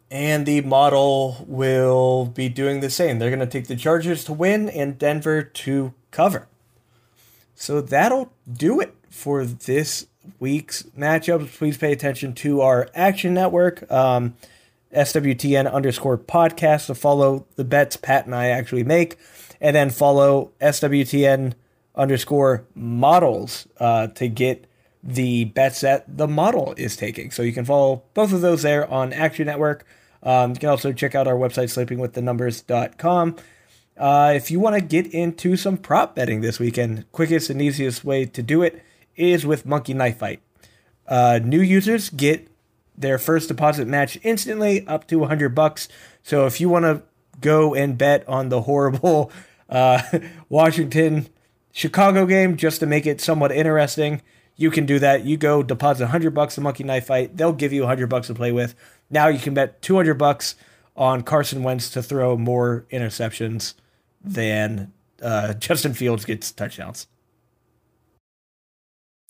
And 0.09 0.45
the 0.45 0.61
model 0.61 1.45
will 1.47 2.25
be 2.25 2.49
doing 2.49 2.79
the 2.79 2.89
same. 2.89 3.19
They're 3.19 3.29
going 3.29 3.39
to 3.39 3.45
take 3.45 3.67
the 3.67 3.75
Chargers 3.75 4.23
to 4.25 4.33
win 4.33 4.69
and 4.69 4.97
Denver 4.97 5.43
to 5.43 5.93
cover. 6.09 6.47
So 7.53 7.81
that'll 7.81 8.31
do 8.51 8.79
it 8.81 8.95
for 9.09 9.45
this 9.45 10.07
week's 10.39 10.83
matchups. 10.97 11.57
Please 11.57 11.77
pay 11.77 11.91
attention 11.91 12.33
to 12.35 12.61
our 12.61 12.89
Action 12.93 13.33
Network. 13.33 13.89
Um, 13.91 14.35
SWTN 14.95 15.71
underscore 15.71 16.17
podcast 16.17 16.87
to 16.87 16.95
follow 16.95 17.45
the 17.55 17.63
bets 17.63 17.97
Pat 17.97 18.25
and 18.25 18.33
I 18.33 18.47
actually 18.47 18.83
make, 18.83 19.17
and 19.59 19.75
then 19.75 19.89
follow 19.89 20.51
SWTN 20.61 21.53
underscore 21.95 22.65
models 22.73 23.67
uh, 23.79 24.07
to 24.07 24.27
get 24.27 24.65
the 25.03 25.45
bets 25.45 25.81
that 25.81 26.17
the 26.17 26.27
model 26.27 26.73
is 26.77 26.95
taking. 26.95 27.29
So 27.31 27.43
you 27.43 27.53
can 27.53 27.65
follow 27.65 28.03
both 28.13 28.33
of 28.33 28.41
those 28.41 28.63
there 28.63 28.89
on 28.89 29.13
Action 29.13 29.45
Network. 29.45 29.85
Um, 30.23 30.51
you 30.51 30.57
can 30.57 30.69
also 30.69 30.91
check 30.91 31.13
out 31.13 31.27
our 31.27 31.35
website, 31.35 31.69
sleepingwiththenumbers.com. 31.85 33.35
Uh, 33.97 34.33
if 34.35 34.51
you 34.51 34.59
want 34.59 34.75
to 34.75 34.81
get 34.81 35.07
into 35.07 35.55
some 35.55 35.77
prop 35.77 36.15
betting 36.15 36.41
this 36.41 36.59
weekend, 36.59 37.09
quickest 37.11 37.49
and 37.49 37.61
easiest 37.61 38.03
way 38.03 38.25
to 38.25 38.41
do 38.41 38.61
it 38.63 38.83
is 39.15 39.45
with 39.45 39.65
Monkey 39.65 39.93
Knife 39.93 40.17
Fight. 40.17 40.41
Uh, 41.07 41.39
new 41.43 41.61
users 41.61 42.09
get 42.09 42.47
their 42.97 43.17
first 43.17 43.47
deposit 43.47 43.87
match 43.87 44.17
instantly 44.23 44.87
up 44.87 45.07
to 45.07 45.19
100 45.19 45.49
bucks. 45.49 45.87
So 46.23 46.45
if 46.45 46.59
you 46.61 46.69
want 46.69 46.85
to 46.85 47.03
go 47.41 47.75
and 47.75 47.97
bet 47.97 48.27
on 48.27 48.49
the 48.49 48.61
horrible 48.61 49.31
uh, 49.69 50.01
Washington 50.49 51.27
Chicago 51.71 52.25
game 52.25 52.55
just 52.57 52.79
to 52.79 52.85
make 52.85 53.05
it 53.05 53.19
somewhat 53.19 53.51
interesting, 53.51 54.21
you 54.55 54.71
can 54.71 54.85
do 54.85 54.99
that. 54.99 55.25
You 55.25 55.37
go 55.37 55.61
deposit 55.61 56.05
100 56.05 56.33
bucks 56.33 56.55
to 56.55 56.61
Monkey 56.61 56.83
Knife 56.83 57.07
Fight. 57.07 57.35
They'll 57.35 57.53
give 57.53 57.73
you 57.73 57.81
100 57.81 58.07
bucks 58.07 58.27
to 58.27 58.33
play 58.33 58.51
with. 58.51 58.75
Now 59.09 59.27
you 59.27 59.39
can 59.39 59.53
bet 59.53 59.81
200 59.81 60.13
bucks 60.15 60.55
on 60.95 61.23
Carson 61.23 61.61
Wentz 61.63 61.89
to 61.91 62.01
throw 62.01 62.37
more 62.37 62.85
interceptions 62.89 63.73
than 64.23 64.93
uh, 65.21 65.53
Justin 65.53 65.93
Fields 65.93 66.25
gets 66.25 66.51
touchdowns. 66.51 67.07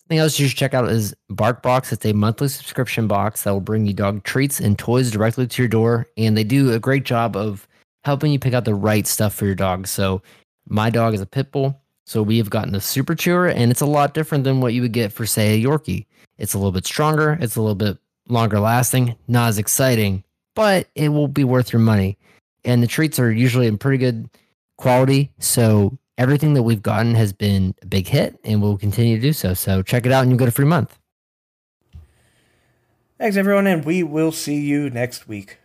Something 0.06 0.20
else 0.20 0.38
you 0.38 0.48
should 0.48 0.58
check 0.58 0.76
out 0.76 0.88
is 0.92 1.16
BarkBox. 1.32 1.92
It's 1.92 2.06
a 2.06 2.14
monthly 2.14 2.48
subscription 2.48 3.08
box 3.08 3.42
that 3.42 3.52
will 3.52 3.60
bring 3.60 3.88
you 3.88 3.94
dog 3.94 4.24
treats 4.24 4.60
and 4.60 4.78
toys 4.78 5.10
directly 5.10 5.48
to 5.48 5.62
your 5.64 5.68
door. 5.68 6.06
And 6.16 6.38
they 6.38 6.44
do 6.44 6.72
a 6.72 6.80
great 6.80 7.06
job 7.06 7.36
of 7.36 7.68
helping 8.04 8.32
you 8.32 8.38
pick 8.38 8.54
out 8.54 8.66
the 8.66 8.76
right 8.76 9.08
stuff 9.08 9.34
for 9.34 9.46
your 9.46 9.56
dog. 9.56 9.88
So, 9.88 10.22
my 10.70 10.92
dog 10.92 11.16
is 11.16 11.22
a 11.22 11.26
pit 11.26 11.52
bull. 11.52 11.82
So, 12.06 12.22
we 12.22 12.38
have 12.38 12.52
gotten 12.52 12.76
a 12.76 12.82
super 12.82 13.16
chewer, 13.16 13.48
and 13.48 13.72
it's 13.72 13.82
a 13.82 13.88
lot 13.88 14.14
different 14.14 14.44
than 14.44 14.62
what 14.62 14.76
you 14.76 14.84
would 14.84 14.92
get 14.92 15.12
for, 15.12 15.26
say, 15.26 15.56
a 15.56 15.64
Yorkie. 15.66 16.06
It's 16.38 16.54
a 16.54 16.60
little 16.60 16.72
bit 16.72 16.86
stronger, 16.86 17.40
it's 17.42 17.56
a 17.56 17.62
little 17.62 17.74
bit 17.74 17.98
longer 18.28 18.60
lasting, 18.60 19.16
not 19.28 19.48
as 19.48 19.58
exciting, 19.58 20.24
but 20.54 20.88
it 20.94 21.10
will 21.10 21.28
be 21.28 21.44
worth 21.44 21.74
your 21.74 21.80
money. 21.80 22.20
And 22.64 22.84
the 22.84 22.88
treats 22.88 23.18
are 23.18 23.32
usually 23.32 23.66
in 23.66 23.80
pretty 23.80 23.98
good 23.98 24.30
quality. 24.78 25.32
So, 25.40 25.98
everything 26.18 26.54
that 26.54 26.64
we've 26.64 26.82
gotten 26.82 27.16
has 27.16 27.34
been 27.34 27.76
a 27.82 27.86
big 27.86 28.08
hit 28.08 28.40
and 28.44 28.62
we'll 28.62 28.78
continue 28.78 29.16
to 29.16 29.22
do 29.22 29.34
so. 29.34 29.54
So 29.54 29.82
check 29.82 30.06
it 30.06 30.12
out 30.12 30.24
and 30.24 30.32
you 30.32 30.38
get 30.38 30.48
a 30.48 30.52
free 30.52 30.66
month. 30.66 30.98
Thanks, 33.18 33.38
everyone, 33.38 33.66
and 33.66 33.86
we 33.86 34.04
will 34.04 34.34
see 34.34 34.60
you 34.60 34.90
next 34.90 35.28
week. 35.28 35.58